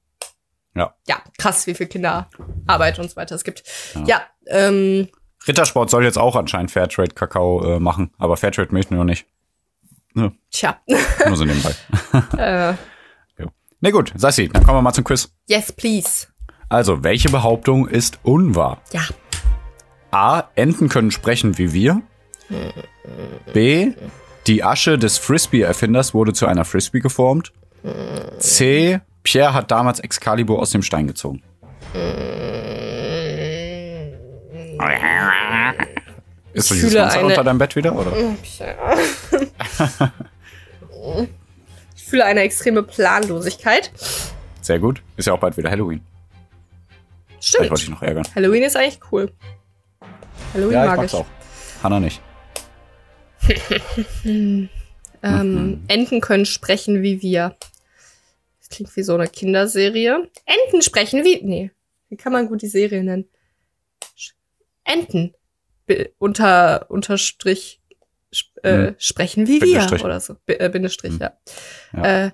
ja. 0.74 0.94
ja, 1.08 1.22
krass, 1.38 1.66
wie 1.66 1.74
viel 1.74 1.86
Kinderarbeit 1.86 2.98
und 2.98 3.10
so 3.10 3.16
weiter 3.16 3.34
es 3.34 3.44
gibt. 3.44 3.64
Ja, 3.94 4.04
ja 4.06 4.22
ähm, 4.46 5.08
Rittersport 5.46 5.90
soll 5.90 6.04
jetzt 6.04 6.18
auch 6.18 6.36
anscheinend 6.36 6.70
Fairtrade 6.70 7.14
Kakao 7.14 7.76
äh, 7.76 7.80
machen, 7.80 8.10
aber 8.18 8.36
Fairtrade 8.36 8.72
möchten 8.72 8.94
wir 8.94 8.98
noch 8.98 9.04
nicht. 9.04 9.26
Ne? 10.14 10.32
Tja. 10.50 10.80
Nur 11.26 11.36
so 11.36 11.44
nebenbei. 11.44 11.74
äh. 12.38 12.74
jo. 13.38 13.50
Na 13.80 13.90
gut, 13.90 14.12
Sassi, 14.16 14.48
dann 14.48 14.64
kommen 14.64 14.78
wir 14.78 14.82
mal 14.82 14.92
zum 14.92 15.04
Quiz. 15.04 15.30
Yes, 15.48 15.72
please. 15.72 16.28
Also, 16.68 17.04
welche 17.04 17.28
Behauptung 17.28 17.86
ist 17.86 18.18
unwahr? 18.22 18.80
Ja. 18.92 19.02
A. 20.10 20.44
Enten 20.54 20.88
können 20.88 21.10
sprechen 21.10 21.58
wie 21.58 21.72
wir. 21.72 22.02
B. 23.52 23.92
Die 24.46 24.64
Asche 24.64 24.98
des 24.98 25.18
Frisbee-Erfinders 25.18 26.14
wurde 26.14 26.32
zu 26.32 26.46
einer 26.46 26.64
Frisbee 26.64 27.00
geformt. 27.00 27.52
C. 28.38 29.00
Pierre 29.22 29.54
hat 29.54 29.70
damals 29.70 30.00
Excalibur 30.00 30.60
aus 30.60 30.70
dem 30.70 30.82
Stein 30.82 31.06
gezogen. 31.06 31.42
Ist 36.52 36.68
so 36.68 36.74
dieses 36.74 36.90
fühle 36.90 37.02
Monster 37.02 37.18
eine- 37.20 37.28
unter 37.28 37.44
deinem 37.44 37.58
Bett 37.58 37.76
wieder, 37.76 37.94
oder? 37.94 38.12
Ich 41.94 42.04
fühle 42.04 42.24
eine 42.24 42.40
extreme 42.40 42.82
Planlosigkeit. 42.82 43.90
Sehr 44.60 44.78
gut. 44.78 45.02
Ist 45.16 45.26
ja 45.26 45.32
auch 45.34 45.38
bald 45.40 45.56
wieder 45.56 45.70
Halloween. 45.70 46.00
Vielleicht 47.40 47.58
wollte 47.70 47.74
ich 47.74 47.80
Stimmt. 47.82 48.00
noch 48.00 48.02
ärgern. 48.02 48.24
Halloween 48.34 48.62
ist 48.64 48.76
eigentlich 48.76 48.98
cool. 49.12 49.32
Halloween 50.54 50.72
Ja, 50.74 50.84
ich 50.84 50.88
mag 50.90 50.96
mag's 50.98 51.12
ich. 51.12 51.18
auch. 51.18 51.26
Hanna 51.82 52.00
nicht. 52.00 52.20
Ähm, 55.22 55.54
Mhm. 55.54 55.84
Enten 55.88 56.20
können 56.20 56.44
sprechen 56.44 57.02
wie 57.02 57.20
wir. 57.22 57.56
Das 58.60 58.68
klingt 58.68 58.94
wie 58.96 59.02
so 59.02 59.14
eine 59.14 59.26
Kinderserie. 59.26 60.28
Enten 60.44 60.82
sprechen 60.82 61.24
wie. 61.24 61.40
Nee. 61.42 61.70
Wie 62.10 62.16
kann 62.16 62.32
man 62.32 62.46
gut 62.48 62.60
die 62.62 62.68
Serie 62.68 63.02
nennen? 63.02 63.24
Sch- 64.16 64.34
Enten. 64.86 65.34
Unter, 66.18 66.86
unterstrich 66.90 67.80
äh, 68.64 68.76
Mhm. 68.90 68.94
sprechen 68.98 69.46
wie 69.46 69.60
wir 69.60 69.72
Bindestrich. 69.72 70.04
oder 70.04 70.20
so. 70.20 70.34
B 70.46 70.54
äh, 70.54 70.68
Bindestrich, 70.68 71.12
Mhm. 71.12 71.20
ja. 71.20 71.32
Ja. 71.96 72.26
Äh, 72.26 72.30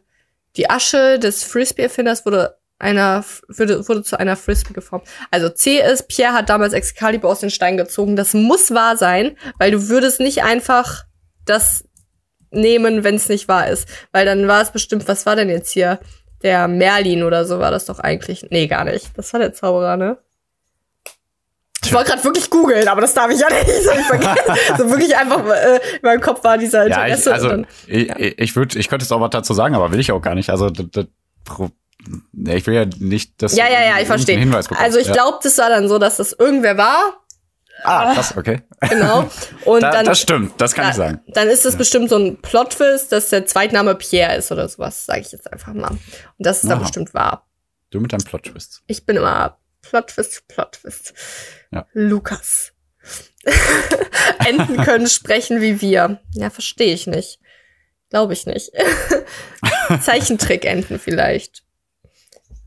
die 0.57 0.69
Asche 0.71 1.19
des 1.19 1.45
Frisbee-Erfinders 1.45 2.25
wurde 2.27 2.57
einer, 2.79 3.25
wurde, 3.49 3.87
wurde 3.89 4.03
zu 4.03 4.19
einer 4.19 4.37
Frisbee 4.37 4.73
geformt. 4.73 5.07
Also 5.31 5.49
C 5.51 5.79
ist, 5.81 6.09
Pierre 6.09 6.33
hat 6.33 6.49
damals 6.49 6.73
Excalibur 6.73 7.31
aus 7.31 7.41
den 7.41 7.51
Steinen 7.51 7.77
gezogen. 7.77 8.17
Das 8.17 8.35
muss 8.35 8.73
wahr 8.73 8.97
sein, 8.97 9.37
weil 9.59 9.71
du 9.71 9.89
würdest 9.89 10.19
nicht 10.21 10.43
einfach 10.43 11.05
das 11.45 11.85
nehmen, 12.51 13.05
wenn 13.05 13.15
es 13.15 13.29
nicht 13.29 13.49
wahr 13.49 13.69
ist. 13.69 13.89
Weil 14.13 14.27
dann 14.27 14.49
war 14.49 14.61
es 14.63 14.73
bestimmt, 14.73 15.07
was 15.09 15.27
war 15.27 15.37
denn 15.37 15.49
jetzt 15.49 15.71
hier? 15.71 16.01
Der 16.43 16.67
Merlin 16.69 17.23
oder 17.23 17.45
so 17.45 17.61
war 17.61 17.71
das 17.71 17.85
doch 17.87 18.01
eigentlich. 18.01 18.47
Nee, 18.51 18.67
gar 18.67 18.85
nicht. 18.85 19.17
Das 19.17 19.33
war 19.33 19.39
der 19.41 19.53
Zauberer, 19.55 19.97
ne? 19.97 20.19
Ich 21.85 21.93
wollte 21.93 22.11
gerade 22.11 22.25
wirklich 22.25 22.49
googeln, 22.51 22.87
aber 22.89 23.01
das 23.01 23.13
darf 23.15 23.31
ich 23.31 23.41
ja 23.41 23.49
nicht. 23.49 23.67
So, 23.67 23.91
ich 23.99 24.07
vergesse. 24.07 24.43
so 24.79 24.91
wirklich 24.91 25.17
einfach, 25.17 25.45
äh, 25.47 25.77
in 25.77 26.03
meinem 26.03 26.21
Kopf 26.21 26.43
war 26.45 26.57
dieser 26.59 26.87
Ja, 26.89 27.07
ich, 27.07 27.13
Interesse. 27.15 27.33
also 27.35 27.49
dann, 27.49 27.67
ich, 27.87 28.09
ich, 28.11 28.39
ich 28.39 28.57
würde, 28.57 28.79
ich 28.79 28.89
könnte 28.89 29.05
jetzt 29.05 29.13
auch 29.13 29.21
was 29.21 29.31
dazu 29.31 29.53
sagen, 29.55 29.75
aber 29.75 29.91
will 29.93 30.01
ich 30.01 30.13
auch 30.13 30.21
gar 30.23 30.35
nicht. 30.35 30.51
Also 30.51 30.71
das, 30.71 30.87
das, 30.93 31.07
ich 32.47 32.67
will 32.67 32.75
ja 32.75 32.85
nicht, 32.99 33.41
dass 33.43 33.57
ja, 33.57 33.67
ja, 33.69 33.85
ja, 33.85 34.01
ich 34.01 34.07
verstehe. 34.07 34.39
Hinweis 34.39 34.67
bekommst. 34.69 34.85
Also 34.85 34.99
ich 34.99 35.07
ja. 35.09 35.13
glaube, 35.13 35.39
das 35.43 35.59
war 35.59 35.69
dann 35.71 35.89
so, 35.89 35.99
dass 35.99 36.17
das 36.17 36.33
irgendwer 36.33 36.77
war, 36.77 37.19
Ah, 37.85 38.15
krass, 38.15 38.37
okay. 38.37 38.63
genau. 38.91 39.29
Und 39.65 39.83
Da, 39.83 39.91
dann, 39.91 40.05
das 40.07 40.21
stimmt, 40.21 40.53
das 40.61 40.73
kann 40.75 40.85
da- 40.85 40.91
ich 40.91 40.97
sagen. 40.97 41.21
dann 41.29 41.49
ist 41.49 41.67
es 41.67 41.75
bestimmt 41.75 42.11
so 42.11 42.17
ein 42.17 42.37
Plot-Twist, 42.41 43.11
dass 43.11 43.31
der 43.31 43.45
Zweitname 43.47 43.97
Pierre 43.97 44.37
ist 44.37 44.53
oder 44.53 44.69
sowas, 44.69 45.05
sage 45.07 45.21
ich 45.23 45.33
jetzt 45.33 45.53
einfach 45.53 45.73
mal. 45.75 45.89
Und 45.91 46.01
das 46.39 46.63
ist 46.63 46.71
dann 46.71 46.79
bestimmt 46.79 47.13
wahr. 47.13 47.45
Du 47.91 47.99
mit 47.99 48.13
deinem 48.13 48.23
Plot-Twist. 48.25 48.83
Ich 48.87 49.05
bin 49.05 49.17
immer 49.17 49.59
Plot-Twist, 49.93 50.49
Plot-Twist. 50.49 51.13
Ja. 51.71 51.87
Lukas. 51.93 52.73
Enten 54.47 54.79
können 54.79 55.07
sprechen 55.07 55.61
wie 55.61 55.83
wir. 55.83 56.21
Ja, 56.33 56.49
verstehe 56.49 56.95
ich 56.95 57.07
nicht. 57.07 57.41
Glaube 58.09 58.33
ich 58.33 58.47
nicht. 58.47 58.73
Zeichentrick-Enten 60.01 60.99
vielleicht. 60.99 61.63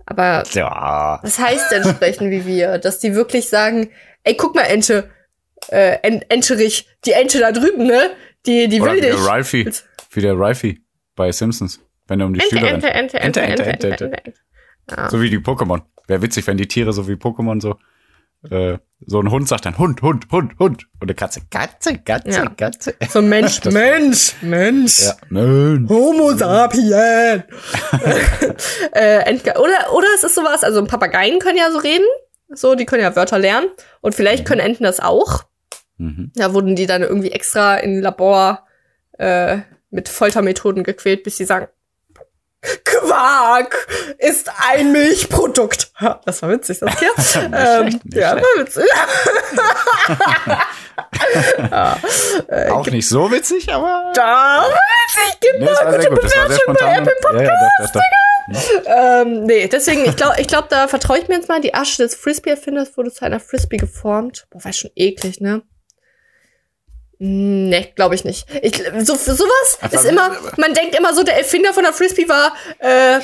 Aber 0.06 0.44
Ja. 0.54 1.20
was 1.24 1.40
heißt 1.40 1.72
denn 1.72 1.84
sprechen 1.84 2.30
wie 2.30 2.46
wir? 2.46 2.78
Dass 2.78 3.00
die 3.00 3.16
wirklich 3.16 3.50
sagen, 3.50 3.90
ey, 4.24 4.36
guck 4.38 4.54
mal, 4.54 4.62
Ente, 4.66 5.10
äh, 5.70 5.98
En- 6.04 6.22
Enterich, 6.30 6.88
die 7.06 7.14
Ente 7.14 7.40
da 7.40 7.52
drüben, 7.52 7.88
ne? 7.88 8.12
Die, 8.46 8.68
die 8.68 8.80
Oder 8.82 8.92
will 8.92 8.98
wie 8.98 9.02
der 9.02 9.16
dich. 9.16 9.26
Ralphie, 9.26 9.72
wie 10.12 10.22
der 10.22 10.38
Ralphie 10.38 10.84
bei 11.16 11.32
Simpsons, 11.32 11.80
wenn 12.08 12.20
er 12.20 12.28
um 12.28 12.36
die 12.36 12.40
Ente, 12.42 12.56
Schüler 12.56 12.72
Ente, 12.72 12.88
rennt. 12.88 13.14
Ente, 13.16 13.20
Ente, 13.20 13.42
Ente, 13.42 13.64
Ente, 13.64 13.88
Ente, 13.88 14.06
Ente, 14.06 14.24
Ente. 14.26 14.40
Ja. 14.92 15.10
So 15.10 15.20
wie 15.20 15.32
die 15.32 15.40
Pokémon. 15.40 15.82
Wäre 16.08 16.22
witzig, 16.22 16.46
wenn 16.48 16.58
die 16.58 16.68
Tiere 16.68 16.94
so 16.94 17.08
wie 17.08 17.14
Pokémon 17.14 17.62
so 17.62 17.78
äh, 18.52 18.78
so 19.08 19.20
ein 19.20 19.32
Hund 19.32 19.48
sagt 19.48 19.66
dann 19.66 19.78
Hund, 19.80 20.02
Hund, 20.04 20.28
Hund, 20.32 20.54
Hund 20.60 20.86
und 21.00 21.04
eine 21.04 21.16
Katze, 21.16 21.42
Katze, 21.50 21.98
Katze, 21.98 22.30
Ja. 22.30 22.46
Katze. 22.50 22.94
So 23.10 23.20
ein 23.20 23.30
Mensch, 23.30 23.60
Das- 23.62 23.74
Mensch, 23.74 24.34
Mensch. 24.42 25.00
Ja, 25.02 25.14
Mensch. 25.30 25.90
Homo 25.90 26.34
sapien. 26.36 27.44
äh, 28.92 29.34
oder, 29.58 29.94
oder 29.94 30.08
es 30.16 30.24
ist 30.24 30.36
sowas, 30.36 30.64
also 30.64 30.84
Papageien 30.86 31.40
können 31.40 31.58
ja 31.58 31.72
so 31.72 31.80
reden. 31.80 32.06
So, 32.50 32.76
die 32.76 32.86
können 32.86 33.02
ja 33.02 33.16
Wörter 33.16 33.40
lernen. 33.40 33.70
Und 34.02 34.14
vielleicht 34.16 34.46
können 34.46 34.62
Enten 34.62 34.84
das 34.84 35.00
auch. 35.00 35.44
Mhm. 35.98 36.32
Da 36.36 36.54
wurden 36.54 36.76
die 36.76 36.86
dann 36.86 37.02
irgendwie 37.02 37.32
extra 37.32 37.78
in 37.78 38.02
Labor 38.02 38.66
äh, 39.18 39.60
mit 39.90 40.10
Foltermethoden 40.10 40.84
gequält, 40.84 41.24
bis 41.24 41.38
sie 41.38 41.46
sagen, 41.46 41.68
Quark 42.84 43.88
ist 44.18 44.52
ein 44.70 44.92
Milchprodukt. 44.92 45.92
Das 46.26 46.42
war 46.42 46.50
witzig, 46.50 46.80
das 46.80 47.00
hier. 47.00 47.10
ähm, 47.44 47.90
schlecht, 47.90 48.00
ja, 48.14 48.32
schlecht. 48.32 48.46
war 48.46 48.64
witzig. 48.64 48.86
ja, 51.72 51.98
äh, 52.48 52.70
Auch 52.70 52.88
nicht 52.88 53.08
so 53.08 53.32
witzig, 53.32 53.74
aber 53.74 54.12
da 54.14 54.66
witzig, 54.66 55.40
nee, 55.42 55.60
genau, 55.60 55.76
sehr 55.76 55.86
gute 55.86 56.10
gut. 56.10 56.22
Bewertung 56.22 56.76
bei. 56.80 56.98
Apple 56.98 57.16
Ja, 57.36 57.42
ja, 57.44 57.70
doch, 57.80 57.86
doch, 57.86 57.94
doch. 57.94 58.02
Ähm, 58.86 59.44
nee, 59.46 59.68
deswegen, 59.68 60.06
ich 60.06 60.16
glaube, 60.16 60.36
ich 60.40 60.48
glaub, 60.48 60.70
da 60.70 60.88
vertraue 60.88 61.18
ich 61.18 61.28
mir 61.28 61.36
jetzt 61.36 61.50
mal. 61.50 61.62
Die 61.62 61.74
Asche 61.74 62.04
des 62.04 62.16
Frisbee-Erfinders 62.16 62.96
wurde 62.96 63.12
zu 63.12 63.26
einer 63.26 63.40
Frisbee 63.40 63.78
geformt. 63.78 64.46
Boah, 64.52 64.64
war 64.66 64.74
schon 64.74 64.92
eklig, 64.96 65.42
ne? 65.42 65.64
Nee, 67.18 67.94
glaube 67.96 68.16
ich 68.16 68.24
nicht. 68.26 68.46
Ich, 68.62 68.76
so, 69.06 69.16
sowas 69.16 69.78
Aber- 69.82 69.94
ist 69.96 70.06
immer, 70.06 70.36
man 70.58 70.74
denkt 70.74 70.96
immer 70.98 71.14
so, 71.14 71.24
der 71.24 71.38
Erfinder 71.38 71.74
von 71.74 71.84
der 71.84 71.94
Frisbee 71.94 72.28
war 72.28 72.54
äh, 72.80 73.20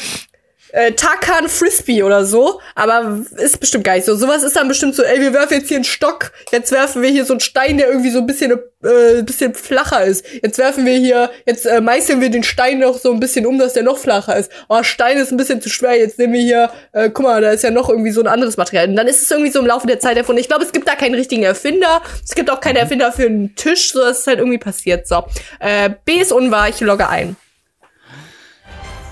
äh, 0.72 0.92
Tarkan 0.94 1.48
Frisbee 1.48 2.04
oder 2.04 2.26
so, 2.26 2.62
aber 2.76 3.20
ist 3.38 3.60
bestimmt 3.60 3.84
gar 3.84 3.96
nicht 3.96 4.06
so. 4.06 4.16
Sowas 4.16 4.44
ist 4.44 4.56
dann 4.56 4.68
bestimmt 4.68 4.96
so, 4.96 5.04
ey, 5.04 5.20
wir 5.20 5.34
werfen 5.34 5.54
jetzt 5.54 5.68
hier 5.68 5.78
einen 5.78 5.84
Stock, 5.84 6.32
jetzt 6.52 6.72
werfen 6.72 7.02
wir 7.02 7.10
hier 7.10 7.26
so 7.26 7.34
einen 7.34 7.40
Stein, 7.40 7.78
der 7.78 7.88
irgendwie 7.90 8.12
so 8.12 8.20
ein 8.20 8.26
bisschen, 8.26 8.52
äh, 8.52 9.22
bisschen 9.24 9.54
flacher 9.54 10.04
ist. 10.04 10.26
Jetzt 10.42 10.58
werfen 10.58 10.86
wir 10.86 10.98
hier, 10.98 11.32
jetzt 11.46 11.66
äh, 11.66 11.82
meißeln 11.82 12.22
wir 12.22 12.30
den 12.30 12.44
Stein 12.44 12.80
noch 12.80 12.98
so 12.98 13.12
ein 13.12 13.20
bisschen 13.20 13.46
um, 13.46 13.58
dass 13.60 13.74
der 13.74 13.84
noch 13.84 13.98
flacher 13.98 14.36
ist. 14.36 14.52
Oh, 14.70 14.84
Stein 14.84 15.18
ist 15.18 15.32
ein 15.32 15.38
bisschen 15.38 15.62
zu 15.62 15.70
schwer, 15.70 15.98
jetzt 15.98 16.18
nehmen 16.20 16.34
wir 16.34 16.42
hier, 16.42 16.72
äh, 16.94 17.10
guck 17.10 17.26
mal, 17.26 17.42
da 17.42 17.52
ist 17.52 17.64
ja 17.64 17.72
noch 17.72 17.90
irgendwie 17.90 18.12
so 18.12 18.22
ein 18.22 18.28
anderes 18.28 18.58
Material. 18.58 18.88
Und 18.88 18.96
dann 18.96 19.08
ist 19.08 19.22
es 19.22 19.32
irgendwie 19.32 19.52
so 19.52 19.60
im 19.60 19.66
Laufe 19.66 19.88
der 19.88 20.00
Zeit 20.00 20.18
erfunden. 20.18 20.40
Ich 20.40 20.48
glaube, 20.48 20.64
es 20.64 20.72
gibt 20.72 20.88
da 20.88 20.96
keinen 20.96 21.16
richtigen 21.16 21.44
Erfinder. 21.44 22.02
Es 22.24 22.36
gibt 22.36 22.50
auch 22.50 22.60
keinen 22.60 22.78
Erfinder 22.78 23.12
für 23.12 23.26
einen 23.26 23.56
Tisch, 23.56 23.92
so 23.92 24.00
dass 24.00 24.20
es 24.20 24.28
halt 24.28 24.40
irgendwie 24.40 24.58
passiert. 24.58 25.08
So. 25.08 25.26
Äh, 25.60 25.92
B 26.06 26.14
ist 26.14 26.32
unwahr, 26.32 26.70
ich 26.70 26.80
logge 26.80 27.08
ein. 27.08 27.36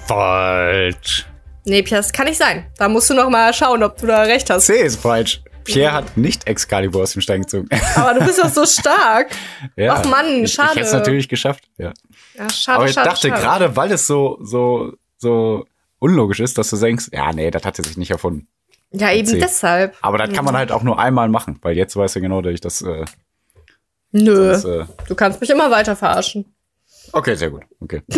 Falsch. 0.07 1.25
Nee, 1.65 1.83
Pia, 1.83 1.97
das 1.97 2.11
kann 2.13 2.25
nicht 2.27 2.37
sein. 2.37 2.65
Da 2.77 2.87
musst 2.89 3.09
du 3.09 3.13
noch 3.13 3.29
mal 3.29 3.53
schauen, 3.53 3.83
ob 3.83 3.97
du 3.97 4.07
da 4.07 4.21
recht 4.23 4.49
hast. 4.49 4.65
C 4.65 4.81
ist 4.81 4.99
falsch. 5.01 5.41
Pierre 5.65 5.91
hat 5.93 6.17
nicht 6.17 6.47
Excalibur 6.47 7.03
aus 7.03 7.13
dem 7.13 7.21
Stein 7.21 7.41
gezogen. 7.41 7.67
Aber 7.95 8.19
du 8.19 8.25
bist 8.25 8.39
doch 8.39 8.49
so 8.49 8.65
stark. 8.65 9.29
ja. 9.75 9.93
Ach 9.95 10.05
Mann, 10.09 10.25
Ich, 10.37 10.43
ich 10.43 10.53
schade. 10.53 10.69
hätte 10.71 10.81
es 10.81 10.93
natürlich 10.93 11.29
geschafft. 11.29 11.65
Ja. 11.77 11.93
Ja, 12.35 12.49
schade, 12.49 12.77
Aber 12.77 12.85
ich 12.87 12.93
schade, 12.93 13.09
dachte 13.09 13.27
schade. 13.27 13.41
gerade, 13.41 13.75
weil 13.75 13.91
es 13.91 14.07
so 14.07 14.39
so 14.41 14.93
so 15.17 15.65
unlogisch 15.99 16.39
ist, 16.39 16.57
dass 16.57 16.69
du 16.69 16.77
denkst, 16.77 17.07
ja, 17.11 17.31
nee, 17.33 17.51
das 17.51 17.63
hat 17.65 17.77
er 17.77 17.83
sich 17.83 17.97
nicht 17.97 18.09
erfunden. 18.09 18.47
Ja, 18.91 19.11
eben 19.11 19.27
C. 19.27 19.37
deshalb. 19.37 19.95
Aber 20.01 20.17
das 20.17 20.31
kann 20.33 20.45
man 20.45 20.55
halt 20.57 20.71
auch 20.71 20.81
nur 20.81 20.97
einmal 20.97 21.29
machen, 21.29 21.59
weil 21.61 21.75
jetzt 21.77 21.95
weißt 21.95 22.15
du 22.15 22.21
genau, 22.21 22.41
dass 22.41 22.53
ich 22.53 22.61
das. 22.61 22.81
Äh, 22.81 23.05
Nö. 24.11 24.47
das 24.47 24.65
äh, 24.65 24.85
Du 25.07 25.13
kannst 25.13 25.39
mich 25.41 25.49
immer 25.51 25.69
weiter 25.69 25.95
verarschen. 25.95 26.45
okay, 27.11 27.35
sehr 27.35 27.51
gut. 27.51 27.63
Okay. 27.79 28.01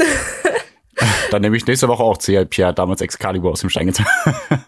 Dann 1.31 1.41
nehme 1.41 1.55
ich 1.57 1.65
nächste 1.65 1.87
Woche 1.87 2.03
auch 2.03 2.17
C. 2.17 2.43
Pierre 2.45 2.73
damals 2.73 3.01
Excalibur 3.01 3.51
aus 3.51 3.61
dem 3.61 3.69
Stein 3.69 3.87
gezogen. 3.87 4.09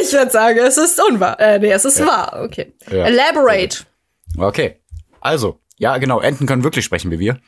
Ich 0.00 0.12
würde 0.12 0.30
sagen, 0.30 0.58
es 0.58 0.78
ist 0.78 1.00
unwahr. 1.02 1.38
Äh, 1.40 1.58
nee, 1.58 1.70
es 1.72 1.84
ist 1.84 2.04
wahr. 2.04 2.40
Okay. 2.44 2.72
Ja. 2.90 3.04
Elaborate. 3.06 3.78
Okay. 4.38 4.76
Also, 5.20 5.58
ja, 5.76 5.98
genau, 5.98 6.20
Enten 6.20 6.46
können 6.46 6.62
wirklich 6.64 6.84
sprechen 6.84 7.10
wie 7.10 7.18
wir. 7.18 7.38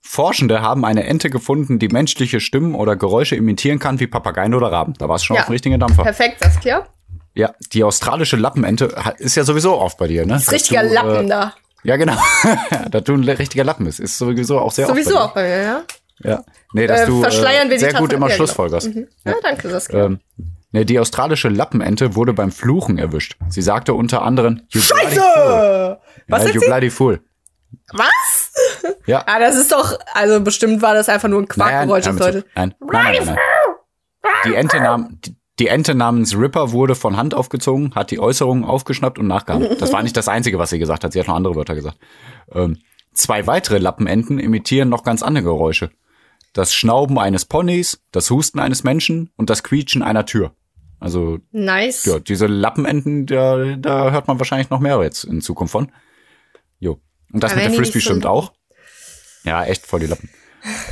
Forschende 0.00 0.60
haben 0.60 0.84
eine 0.84 1.04
Ente 1.04 1.30
gefunden, 1.30 1.78
die 1.78 1.88
menschliche 1.88 2.40
Stimmen 2.40 2.74
oder 2.74 2.94
Geräusche 2.94 3.36
imitieren 3.36 3.78
kann, 3.78 4.00
wie 4.00 4.06
Papageien 4.06 4.54
oder 4.54 4.70
Raben. 4.70 4.94
Da 4.98 5.08
war 5.08 5.16
es 5.16 5.24
schon 5.24 5.34
Ja. 5.36 5.42
auf 5.42 5.46
dem 5.48 5.52
richtigen 5.52 5.80
Dampfer. 5.80 6.02
Perfekt, 6.02 6.40
Saskia. 6.40 6.86
Ja, 7.34 7.54
die 7.72 7.82
australische 7.82 8.36
Lappenente 8.36 8.94
ist 9.18 9.34
ja 9.36 9.44
sowieso 9.44 9.78
oft 9.80 9.96
bei 9.98 10.06
dir, 10.06 10.26
ne? 10.26 10.34
Das 10.34 10.42
ist 10.42 10.52
richtiger 10.52 10.82
du, 10.86 10.92
Lappen 10.94 11.24
Äh, 11.26 11.28
da. 11.28 11.54
ja, 11.84 11.96
genau. 11.96 12.16
da 12.90 13.00
du 13.00 13.14
ein 13.14 13.24
richtiger 13.28 13.64
Lappen 13.64 13.86
ist. 13.86 13.98
Ist 13.98 14.18
sowieso 14.18 14.58
auch 14.60 14.70
sehr 14.72 14.86
Sowieso 14.86 15.16
oft 15.16 15.30
auch 15.30 15.34
bei 15.34 15.42
mir, 15.42 15.62
ja. 15.62 15.82
Ja. 16.22 16.44
Nee, 16.72 16.86
dass 16.86 17.02
Äh, 17.02 17.06
du 17.06 17.20
verschleiern 17.22 17.68
wir 17.68 17.76
äh, 17.76 17.78
die 17.78 17.84
sehr 17.84 17.94
gut 17.94 18.12
immer 18.12 18.26
ja, 18.28 18.34
genau. 18.34 18.36
Schlussfolgerst. 18.46 18.90
Ja, 19.24 19.34
danke, 19.42 19.68
Saskia. 19.68 20.06
Ähm, 20.06 20.20
nee, 20.70 20.84
die 20.84 20.98
australische 20.98 21.48
Lappenente 21.48 22.14
wurde 22.14 22.32
beim 22.32 22.52
Fluchen 22.52 22.98
erwischt. 22.98 23.36
Sie 23.48 23.62
sagte 23.62 23.94
unter 23.94 24.22
anderem, 24.22 24.62
you. 24.70 24.80
Scheiße! 24.80 25.98
Was 26.28 26.44
ja, 26.44 26.50
you 26.50 26.60
bloody 26.60 26.90
fool. 26.90 27.20
Was? 27.92 28.50
Ja. 29.06 29.24
Ah, 29.26 29.38
das 29.40 29.56
ist 29.56 29.72
doch, 29.72 29.98
also 30.14 30.40
bestimmt 30.40 30.80
war 30.82 30.94
das 30.94 31.08
einfach 31.08 31.28
nur 31.28 31.42
ein 31.42 31.48
Quackgeräusch, 31.48 32.04
das 32.04 32.18
Leute. 32.18 32.44
nein, 32.54 32.74
nein, 32.80 32.90
nein, 32.92 33.14
nein, 33.26 33.26
nein. 33.26 33.38
Die 34.46 34.54
Ente, 34.54 34.80
nam, 34.80 35.18
die, 35.24 35.36
die 35.58 35.66
Ente 35.68 35.94
namens 35.94 36.36
Ripper 36.36 36.72
wurde 36.72 36.94
von 36.94 37.16
Hand 37.16 37.34
aufgezogen, 37.34 37.94
hat 37.94 38.10
die 38.10 38.20
Äußerungen 38.20 38.64
aufgeschnappt 38.64 39.18
und 39.18 39.26
nachgeahmt. 39.26 39.80
Das 39.80 39.92
war 39.92 40.02
nicht 40.02 40.16
das 40.16 40.28
Einzige, 40.28 40.58
was 40.58 40.70
sie 40.70 40.78
gesagt 40.78 41.04
hat. 41.04 41.12
Sie 41.12 41.20
hat 41.20 41.26
noch 41.26 41.34
andere 41.36 41.56
Wörter 41.56 41.74
gesagt. 41.74 41.98
Ähm, 42.52 42.78
zwei 43.12 43.46
weitere 43.46 43.78
Lappenenten 43.78 44.38
imitieren 44.38 44.88
noch 44.88 45.02
ganz 45.02 45.22
andere 45.22 45.44
Geräusche. 45.44 45.90
Das 46.54 46.74
Schnauben 46.74 47.18
eines 47.18 47.44
Ponys, 47.44 48.00
das 48.12 48.30
Husten 48.30 48.58
eines 48.60 48.82
Menschen 48.82 49.30
und 49.36 49.50
das 49.50 49.62
Quietschen 49.62 50.02
einer 50.02 50.24
Tür. 50.24 50.54
Also 51.00 51.38
Nice. 51.50 52.06
ja, 52.06 52.18
diese 52.18 52.46
Lappenenten, 52.46 53.26
da, 53.26 53.76
da 53.76 54.10
hört 54.10 54.26
man 54.26 54.38
wahrscheinlich 54.38 54.70
noch 54.70 54.80
mehr 54.80 55.02
jetzt 55.02 55.24
in 55.24 55.42
Zukunft 55.42 55.72
von. 55.72 55.92
Jo. 56.78 57.00
Und 57.32 57.42
das 57.42 57.52
Aber 57.52 57.60
mit 57.60 57.70
der 57.70 57.76
Frisbee 57.76 58.00
stimmt 58.00 58.24
auch. 58.24 58.54
Ja, 59.44 59.64
echt 59.64 59.84
voll 59.84 60.00
die 60.00 60.06
Lappen. 60.06 60.30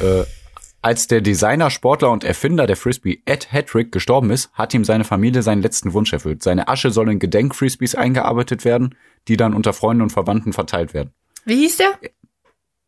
äh, 0.00 0.24
als 0.82 1.06
der 1.06 1.20
Designer, 1.20 1.70
Sportler 1.70 2.10
und 2.10 2.24
Erfinder 2.24 2.66
der 2.66 2.76
Frisbee 2.76 3.22
Ed 3.24 3.52
Hedrick 3.52 3.92
gestorben 3.92 4.30
ist, 4.30 4.52
hat 4.52 4.74
ihm 4.74 4.84
seine 4.84 5.04
Familie 5.04 5.42
seinen 5.42 5.62
letzten 5.62 5.92
Wunsch 5.92 6.12
erfüllt. 6.12 6.42
Seine 6.42 6.66
Asche 6.66 6.90
soll 6.90 7.08
in 7.08 7.20
Gedenkfrisbees 7.20 7.94
eingearbeitet 7.94 8.64
werden, 8.64 8.96
die 9.28 9.36
dann 9.36 9.54
unter 9.54 9.72
Freunden 9.72 10.02
und 10.02 10.10
Verwandten 10.10 10.52
verteilt 10.52 10.92
werden. 10.92 11.14
Wie 11.44 11.54
hieß 11.56 11.76
der? 11.76 11.98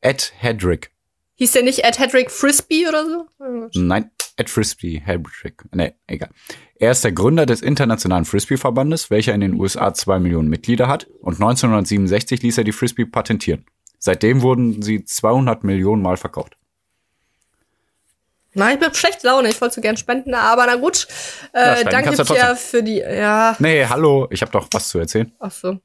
Ed 0.00 0.32
Hedrick. 0.36 0.90
Hieß 1.36 1.52
der 1.52 1.62
nicht 1.62 1.80
Ed 1.84 1.98
Hedrick 1.98 2.30
Frisbee 2.30 2.86
oder 2.88 3.04
so? 3.06 3.26
Nein, 3.74 4.10
Ed 4.36 4.48
Frisbee 4.50 5.00
Hedrick. 5.04 5.64
Nee, 5.72 5.94
egal. 6.06 6.30
Er 6.76 6.90
ist 6.92 7.02
der 7.04 7.12
Gründer 7.12 7.46
des 7.46 7.60
Internationalen 7.62 8.24
Frisbee-Verbandes, 8.24 9.10
welcher 9.10 9.34
in 9.34 9.40
den 9.40 9.54
USA 9.54 9.94
zwei 9.94 10.18
Millionen 10.18 10.48
Mitglieder 10.48 10.86
hat. 10.88 11.06
Und 11.20 11.34
1967 11.34 12.42
ließ 12.42 12.58
er 12.58 12.64
die 12.64 12.72
Frisbee 12.72 13.04
patentieren. 13.06 13.64
Seitdem 13.98 14.42
wurden 14.42 14.82
sie 14.82 15.04
200 15.04 15.64
Millionen 15.64 16.02
Mal 16.02 16.16
verkauft. 16.16 16.56
Nein, 18.56 18.74
ich 18.74 18.80
bin 18.86 18.94
schlecht 18.94 19.22
Laune. 19.24 19.48
Ich 19.48 19.60
wollte 19.60 19.74
so 19.76 19.80
gern 19.80 19.96
spenden, 19.96 20.34
aber 20.34 20.66
na 20.66 20.76
gut. 20.76 21.08
Ja, 21.52 21.60
Äh, 21.60 21.76
spenden 21.80 21.90
danke 21.90 22.16
du 22.16 22.24
Pierre 22.34 22.54
für 22.56 22.82
die. 22.84 22.98
Ja, 22.98 23.56
Nee, 23.58 23.86
hallo, 23.86 24.28
ich 24.30 24.42
habe 24.42 24.52
doch 24.52 24.68
was 24.72 24.88
zu 24.90 24.98
erzählen. 24.98 25.32
ach 25.40 25.50
so. 25.50 25.78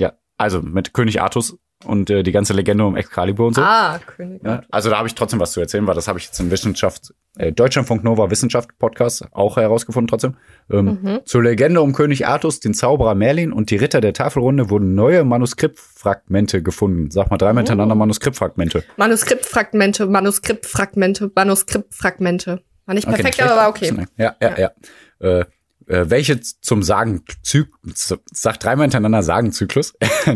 Ja, 0.00 0.12
also 0.38 0.62
mit 0.62 0.94
König 0.94 1.20
Artus 1.20 1.58
und 1.84 2.08
äh, 2.10 2.22
die 2.22 2.32
ganze 2.32 2.52
Legende 2.54 2.84
um 2.84 2.96
Excalibur 2.96 3.48
und 3.48 3.54
so. 3.54 3.62
Ah, 3.62 3.98
König. 4.06 4.42
Ja, 4.44 4.62
also 4.70 4.88
da 4.90 4.96
habe 4.98 5.08
ich 5.08 5.14
trotzdem 5.14 5.40
was 5.40 5.52
zu 5.52 5.60
erzählen, 5.60 5.86
weil 5.86 5.94
das 5.94 6.08
habe 6.08 6.18
ich 6.18 6.26
jetzt 6.26 6.40
in 6.40 6.50
Wissenschaft, 6.50 7.12
äh, 7.36 7.52
Deutschlandfunk 7.52 8.02
Nova 8.04 8.30
Wissenschaft 8.30 8.70
Podcast 8.78 9.26
auch 9.32 9.56
herausgefunden 9.56 10.08
trotzdem. 10.08 10.36
Ähm, 10.70 10.98
Mhm. 11.02 11.20
Zur 11.26 11.42
Legende 11.42 11.82
um 11.82 11.92
König 11.92 12.26
Artus, 12.26 12.60
den 12.60 12.72
Zauberer 12.74 13.14
Merlin 13.14 13.52
und 13.52 13.70
die 13.70 13.76
Ritter 13.76 14.00
der 14.00 14.12
Tafelrunde 14.14 14.70
wurden 14.70 14.94
neue 14.94 15.24
Manuskriptfragmente 15.24 16.62
gefunden. 16.62 17.10
Sag 17.10 17.30
mal 17.30 17.36
dreimal 17.38 17.62
Oh. 17.62 17.66
hintereinander 17.66 17.94
Manuskriptfragmente. 17.96 18.84
Manuskriptfragmente, 18.96 20.06
Manuskriptfragmente, 20.06 21.30
Manuskriptfragmente. 21.34 22.62
War 22.86 22.94
nicht 22.94 23.06
perfekt, 23.06 23.38
nicht 23.38 23.42
aber 23.42 23.56
war 23.56 23.68
okay. 23.70 23.92
Ja, 24.16 24.34
ja, 24.40 24.58
ja. 24.58 24.70
Äh, 25.20 25.44
äh, 25.86 26.04
welche 26.08 26.40
zum 26.40 26.82
Sagen, 26.82 27.24
Zy 27.42 27.64
sag 27.92 28.60
dreimal 28.60 28.84
hintereinander 28.84 29.22
Sagenzyklus 29.22 29.94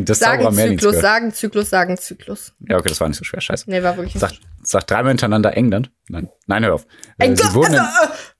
Merlins 0.52 0.82
Sagenzyklus. 0.82 1.00
Sagenzyklus, 1.00 1.70
Sagenzyklus. 1.70 2.52
Ja, 2.68 2.76
okay, 2.78 2.88
das 2.88 3.00
war 3.00 3.08
nicht 3.08 3.18
so 3.18 3.24
schwer, 3.24 3.40
scheiße. 3.40 3.70
Nee, 3.70 3.82
war 3.82 3.96
wirklich 3.96 4.14
Sag, 4.18 4.32
sag 4.62 4.86
dreimal 4.86 5.10
hintereinander 5.12 5.56
England. 5.56 5.90
Nein, 6.08 6.28
nein, 6.46 6.64
hör 6.64 6.74
auf. 6.74 6.86
Äh, 7.18 7.24
England- 7.26 7.54
in, 7.74 7.80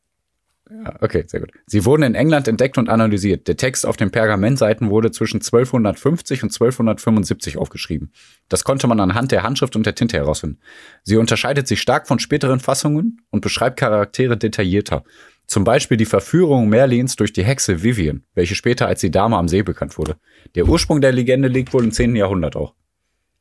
ja, 0.71 0.97
okay, 1.01 1.25
sehr 1.27 1.41
gut. 1.41 1.51
Sie 1.67 1.85
wurden 1.85 2.03
in 2.03 2.15
England 2.15 2.47
entdeckt 2.47 2.77
und 2.77 2.89
analysiert. 2.89 3.49
Der 3.49 3.57
Text 3.57 3.87
auf 3.87 3.97
den 3.97 4.11
Pergamentseiten 4.11 4.91
wurde 4.91 5.11
zwischen 5.11 5.37
1250 5.39 6.43
und 6.43 6.49
1275 6.49 7.57
aufgeschrieben. 7.57 8.13
Das 8.49 8.65
konnte 8.65 8.87
man 8.87 9.01
anhand 9.01 9.33
der 9.33 9.43
Handschrift 9.43 9.77
und 9.77 9.87
der 9.87 9.95
Tinte 9.95 10.17
herausfinden. 10.19 10.59
Sie 11.05 11.17
unterscheidet 11.17 11.67
sich 11.67 11.81
stark 11.81 12.07
von 12.07 12.19
späteren 12.19 12.61
Fassungen 12.61 13.23
und 13.31 13.41
beschreibt 13.41 13.79
Charaktere 13.79 14.37
detaillierter. 14.37 15.05
Zum 15.47 15.65
Beispiel 15.65 15.97
die 15.97 16.05
Verführung 16.05 16.69
Merlins 16.69 17.17
durch 17.17 17.33
die 17.33 17.45
Hexe 17.45 17.83
Vivian, 17.83 18.25
welche 18.35 18.55
später 18.55 18.87
als 18.87 19.01
die 19.01 19.11
Dame 19.11 19.37
am 19.39 19.49
See 19.49 19.63
bekannt 19.63 19.97
wurde. 19.97 20.17
Der 20.55 20.67
Ursprung 20.67 21.01
der 21.01 21.13
Legende 21.13 21.49
liegt 21.49 21.73
wohl 21.73 21.85
im 21.85 21.93
10. 21.93 22.15
Jahrhundert 22.15 22.55
auch. 22.55 22.75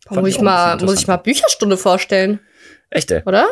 Fand 0.06 0.22
muss 0.22 0.30
ich 0.30 0.42
mal, 0.42 0.78
muss 0.78 1.02
ich 1.02 1.08
mal 1.08 1.18
Bücherstunde 1.18 1.76
vorstellen, 1.76 2.40
Echt, 2.90 3.12
ey? 3.12 3.24
oder? 3.26 3.46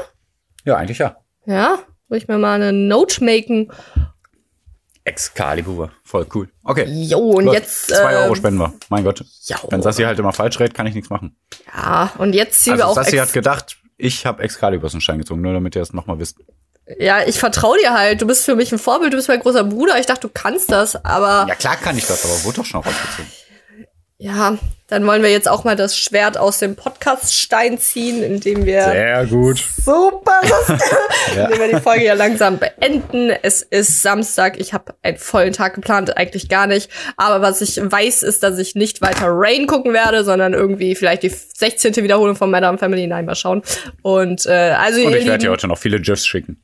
Ja, 0.64 0.78
eigentlich 0.78 1.00
ja. 1.00 1.18
Ja, 1.46 1.80
muss 2.08 2.18
ich 2.20 2.28
mir 2.28 2.38
mal 2.38 2.56
eine 2.56 2.72
Note 2.74 3.24
machen. 3.24 3.72
Excalibur. 5.04 5.92
Voll 6.04 6.26
cool. 6.34 6.50
Okay. 6.64 6.86
Jo, 6.88 7.20
und 7.20 7.46
Läuft. 7.46 7.60
jetzt. 7.60 7.88
Zwei 7.90 8.14
äh, 8.14 8.18
Euro 8.24 8.34
spenden 8.36 8.60
wir. 8.60 8.74
Mein 8.90 9.04
Gott. 9.04 9.24
Jo. 9.44 9.56
Wenn 9.70 9.82
Sassi 9.84 10.02
halt 10.04 10.18
immer 10.18 10.34
falsch 10.34 10.60
redet, 10.60 10.74
kann 10.74 10.88
ich 10.88 10.96
nichts 10.96 11.10
machen. 11.12 11.36
Ja, 11.74 12.12
und 12.18 12.34
jetzt 12.34 12.64
ziehen 12.64 12.78
wir 12.78 12.86
Also 12.88 13.00
auch. 13.00 13.04
Sassi 13.04 13.18
hat 13.18 13.32
gedacht, 13.32 13.78
ich 13.98 14.26
habe 14.26 14.42
Excalibur 14.42 14.86
aus 14.88 14.94
dem 14.94 15.02
Stein 15.02 15.20
gezogen, 15.20 15.42
nur 15.42 15.54
damit 15.54 15.76
ihr 15.76 15.82
das 15.82 15.94
nochmal 15.94 16.18
wisst. 16.18 16.38
ja, 17.00 17.24
ich 17.26 17.40
vertraue 17.40 17.78
dir 17.78 17.94
halt. 17.94 18.22
Du 18.22 18.26
bist 18.28 18.46
für 18.46 18.56
mich 18.56 18.72
ein 18.72 18.80
Vorbild, 18.80 19.14
du 19.14 19.18
bist 19.18 19.28
mein 19.28 19.40
großer 19.42 19.64
Bruder. 19.64 20.00
Ich 20.00 20.08
dachte, 20.08 20.22
du 20.28 20.30
kannst 20.34 20.72
das, 20.72 20.96
aber 21.06 21.46
Ja 21.48 21.56
klar 21.56 21.76
kann 21.78 21.96
ich 21.98 22.08
das, 22.08 22.26
aber 22.26 22.44
wurde 22.44 22.58
doch 22.58 22.66
schon 22.66 22.82
rausgezogen. 22.82 23.32
Ja, 24.18 24.58
dann 24.88 25.06
wollen 25.06 25.24
wir 25.24 25.30
jetzt 25.32 25.50
auch 25.50 25.64
mal 25.66 25.76
das 25.76 25.98
Schwert 25.98 26.38
aus 26.38 26.60
dem 26.60 26.76
Podcast-Stein 26.76 27.78
ziehen, 27.80 28.24
indem 28.24 28.66
wir. 28.66 28.84
Sehr 28.84 29.26
gut. 29.26 29.58
Super, 29.60 30.40
das 30.42 30.80
Ja. 31.36 31.46
indem 31.46 31.60
wir 31.60 31.76
die 31.76 31.82
Folge 31.82 32.06
ja 32.06 32.14
langsam 32.14 32.58
beenden. 32.58 33.30
Es 33.42 33.62
ist 33.62 34.02
Samstag. 34.02 34.58
Ich 34.60 34.74
habe 34.74 34.94
einen 35.02 35.18
vollen 35.18 35.52
Tag 35.54 35.74
geplant, 35.76 36.16
eigentlich 36.16 36.48
gar 36.48 36.66
nicht. 36.68 36.90
Aber 37.18 37.42
was 37.42 37.62
ich 37.62 37.78
weiß, 37.78 38.24
ist, 38.24 38.44
dass 38.44 38.58
ich 38.58 38.76
nicht 38.76 39.02
weiter 39.02 39.28
Rain 39.30 39.68
gucken 39.68 39.92
werde, 39.92 40.24
sondern 40.24 40.54
irgendwie 40.54 40.96
vielleicht 40.96 41.24
die 41.24 41.30
16. 41.30 41.96
Wiederholung 41.98 42.36
von 42.36 42.50
Madame 42.50 42.78
Family. 42.78 43.08
Nein, 43.08 43.26
mal 43.26 43.36
schauen. 43.36 43.64
Und 44.02 44.46
äh, 44.46 44.52
also 44.78 45.02
Und 45.02 45.14
ich 45.16 45.26
werde 45.26 45.40
dir 45.46 45.52
heute 45.52 45.68
noch 45.68 45.78
viele 45.80 46.00
GIFs 46.00 46.26
schicken. 46.26 46.62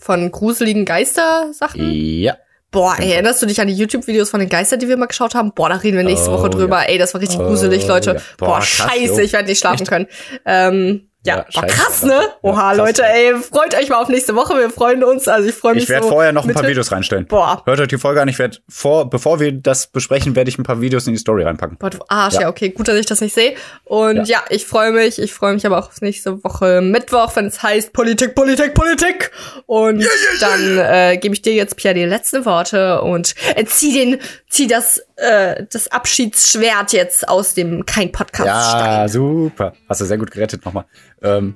von 0.00 0.30
gruseligen 0.30 0.84
Geister-Sachen. 0.84 1.90
Ja. 1.90 2.36
Boah, 2.72 2.96
ey, 2.98 3.12
erinnerst 3.12 3.40
du 3.42 3.46
dich 3.46 3.60
an 3.60 3.68
die 3.68 3.74
YouTube-Videos 3.74 4.30
von 4.30 4.40
den 4.40 4.48
Geistern, 4.48 4.80
die 4.80 4.88
wir 4.88 4.96
mal 4.96 5.06
geschaut 5.06 5.34
haben? 5.34 5.52
Boah, 5.52 5.68
da 5.68 5.76
reden 5.76 5.96
wir 5.98 6.04
nächste 6.04 6.30
Oh, 6.30 6.38
Woche 6.38 6.50
drüber. 6.50 6.78
ja. 6.82 6.88
Ey, 6.88 6.98
das 6.98 7.12
war 7.14 7.20
richtig 7.20 7.38
Oh, 7.38 7.44
gruselig, 7.46 7.86
Leute. 7.86 8.14
ja. 8.14 8.20
Boah, 8.38 8.46
Boah, 8.46 8.54
krass, 8.58 8.66
scheiße, 8.68 9.14
jo. 9.14 9.18
ich 9.20 9.32
werde 9.34 9.48
nicht 9.48 9.60
schlafen 9.60 9.86
können. 9.86 10.06
Ähm, 10.46 11.08
ja, 11.24 11.36
Ja, 11.36 11.46
scheiße, 11.48 11.66
krass, 11.66 12.02
ne? 12.02 12.12
Ja, 12.14 12.28
Oha, 12.42 12.68
krass, 12.68 12.76
Leute, 12.78 13.02
ja. 13.02 13.08
ey, 13.08 13.34
freut 13.36 13.74
euch 13.74 13.88
mal 13.88 14.00
auf 14.02 14.08
nächste 14.08 14.34
Woche. 14.34 14.56
Wir 14.56 14.70
freuen 14.70 15.04
uns. 15.04 15.28
Also 15.28 15.48
ich 15.48 15.54
freue 15.54 15.74
mich 15.74 15.84
Ich 15.84 15.88
werde 15.88 16.04
so 16.04 16.10
vorher 16.10 16.32
noch 16.32 16.44
ein 16.46 16.52
paar 16.54 16.66
Videos 16.66 16.90
reinstellen. 16.90 17.26
Boah. 17.26 17.62
Hört 17.64 17.78
euch 17.80 17.88
die 17.88 17.98
Folge 17.98 18.20
an. 18.20 18.28
Ich 18.28 18.38
werde 18.38 18.58
vor, 18.68 19.08
bevor 19.08 19.38
wir 19.40 19.52
das 19.52 19.86
besprechen, 19.86 20.34
werde 20.34 20.50
ich 20.50 20.58
ein 20.58 20.64
paar 20.64 20.80
Videos 20.80 21.06
in 21.06 21.12
die 21.12 21.18
Story 21.18 21.44
reinpacken. 21.44 21.76
Boah, 21.78 21.90
du 21.90 21.98
Arsch, 22.08 22.34
ja. 22.34 22.40
Ja. 22.42 22.48
okay, 22.48 22.70
gut, 22.70 22.88
dass 22.88 22.96
ich 22.96 23.06
das 23.06 23.20
nicht 23.20 23.34
sehe. 23.34 23.54
Und 23.84 24.16
ja, 24.16 24.38
Ja. 24.38 24.44
ich 24.48 24.66
freue 24.66 24.90
mich. 24.92 25.20
Ich 25.20 25.32
freue 25.32 25.54
mich 25.54 25.64
aber 25.64 25.78
auch 25.78 25.88
auf 25.88 26.00
nächste 26.00 26.42
Woche 26.42 26.80
Mittwoch, 26.80 27.36
wenn 27.36 27.46
es 27.46 27.62
heißt 27.62 27.92
Politik, 27.92 28.34
Politik, 28.34 28.74
Politik. 28.74 29.30
Und 29.66 30.04
dann 30.40 30.78
äh, 30.78 31.18
gebe 31.18 31.34
ich 31.34 31.42
dir 31.42 31.54
jetzt, 31.54 31.76
Pierre, 31.76 31.94
die 31.94 32.04
letzten 32.04 32.44
Worte 32.44 33.00
und 33.02 33.34
äh, 33.54 33.64
zieh 33.64 33.92
den, 33.92 34.18
zieh 34.48 34.66
das, 34.66 35.02
äh, 35.16 35.64
das 35.70 35.88
Abschiedsschwert 35.88 36.92
jetzt 36.92 37.28
aus 37.28 37.54
dem 37.54 37.84
kein 37.86 38.10
Podcast 38.12 38.46
Ja, 38.46 39.08
super. 39.08 39.72
Hast 39.88 40.00
du 40.00 40.04
sehr 40.04 40.18
gut 40.18 40.30
gerettet 40.30 40.64
nochmal. 40.64 40.84
Ähm, 41.22 41.54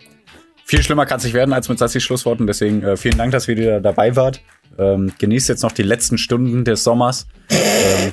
viel 0.64 0.82
schlimmer 0.82 1.07
kann 1.07 1.18
es 1.18 1.24
nicht 1.24 1.34
werden 1.34 1.52
als 1.52 1.68
mit 1.68 1.78
Sassis 1.78 2.02
Schlussworten. 2.02 2.46
Deswegen 2.46 2.82
äh, 2.82 2.96
vielen 2.96 3.18
Dank, 3.18 3.32
dass 3.32 3.46
ihr 3.48 3.57
wieder 3.57 3.80
dabei 3.80 4.16
wart. 4.16 4.40
Ähm, 4.78 5.12
genießt 5.18 5.48
jetzt 5.48 5.62
noch 5.62 5.72
die 5.72 5.82
letzten 5.84 6.18
Stunden 6.18 6.64
des 6.64 6.84
Sommers. 6.84 7.26
Ähm, 7.50 8.12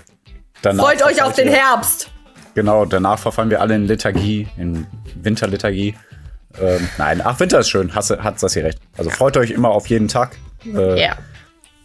Freut 0.77 1.03
euch 1.03 1.21
auf 1.21 1.33
den 1.33 1.49
Herbst. 1.49 2.09
Genau, 2.55 2.85
danach 2.85 3.19
verfallen 3.19 3.49
wir 3.49 3.59
alle 3.61 3.75
in 3.75 3.85
Lethargie, 3.87 4.47
in 4.57 4.85
Winterlethargie. 5.21 5.95
Ähm, 6.61 6.87
nein, 6.99 7.21
ach, 7.23 7.39
Winter 7.39 7.59
ist 7.59 7.69
schön, 7.69 7.93
hast, 7.95 8.11
hat 8.11 8.39
Sassi 8.39 8.59
recht. 8.61 8.79
Also 8.95 9.09
freut 9.09 9.35
euch 9.37 9.49
immer 9.51 9.69
auf 9.69 9.87
jeden 9.87 10.07
Tag. 10.07 10.37
Äh, 10.65 11.01
Ja. 11.01 11.17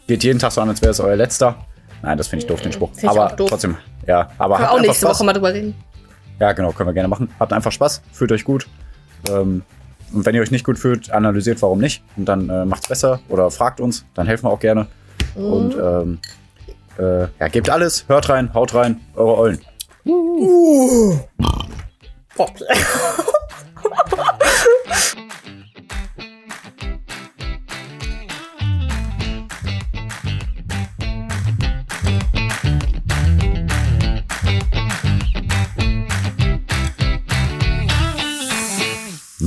Geht 0.06 0.24
jeden 0.24 0.38
Tag 0.38 0.52
so 0.52 0.61
an, 0.61 0.68
als 0.68 0.80
wäre 0.82 0.90
es 0.92 1.00
euer 1.00 1.16
letzter. 1.16 1.66
Nein, 2.03 2.16
das 2.18 2.28
finde 2.28 2.44
ich 2.44 2.49
doof, 2.49 2.61
den 2.61 2.72
Spruch. 2.72 2.90
Find 2.90 3.05
ich 3.05 3.09
Aber 3.11 3.26
auch 3.26 3.36
doof. 3.36 3.51
trotzdem, 3.51 3.76
ja. 4.07 4.30
Aber 4.38 4.57
Können 4.57 4.68
wir 4.68 4.72
auch 4.72 4.80
nächste 4.80 5.07
Spaß. 5.07 5.16
Woche 5.18 5.24
mal 5.26 5.32
drüber 5.32 5.53
reden. 5.53 5.74
Ja, 6.40 6.53
genau, 6.53 6.70
können 6.72 6.88
wir 6.88 6.94
gerne 6.94 7.09
machen. 7.09 7.28
Habt 7.40 7.53
einfach 7.53 7.72
Spaß, 7.72 8.03
fühlt 8.12 8.30
euch 8.32 8.44
gut. 8.44 8.68
Ähm, 9.28 9.62
und 10.12 10.24
wenn 10.24 10.34
ihr 10.34 10.40
euch 10.40 10.51
nicht 10.51 10.64
gut 10.64 10.78
fühlt, 10.78 11.11
analysiert, 11.11 11.61
warum 11.61 11.80
nicht. 11.80 12.03
Und 12.16 12.26
dann 12.26 12.49
äh, 12.49 12.64
macht's 12.64 12.88
besser 12.88 13.20
oder 13.28 13.51
fragt 13.51 13.80
uns, 13.80 14.05
dann 14.14 14.26
helfen 14.26 14.44
wir 14.46 14.51
auch 14.51 14.61
gerne. 14.61 14.86
Und 15.34 15.74
ähm, 15.74 16.18
äh, 16.99 17.22
ja, 17.38 17.49
gebt 17.49 17.68
alles, 17.70 18.05
hört 18.09 18.28
rein, 18.28 18.55
haut 18.55 18.74
rein, 18.74 19.01
eure 19.14 19.36
Eulen. 19.38 19.61
Boah. 22.36 22.46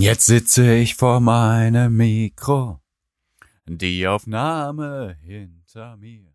Jetzt 0.01 0.25
sitze 0.25 0.73
ich 0.77 0.95
vor 0.95 1.19
meinem 1.19 1.95
Mikro, 1.95 2.81
die 3.67 4.07
Aufnahme 4.07 5.15
hinter 5.21 5.95
mir. 5.95 6.30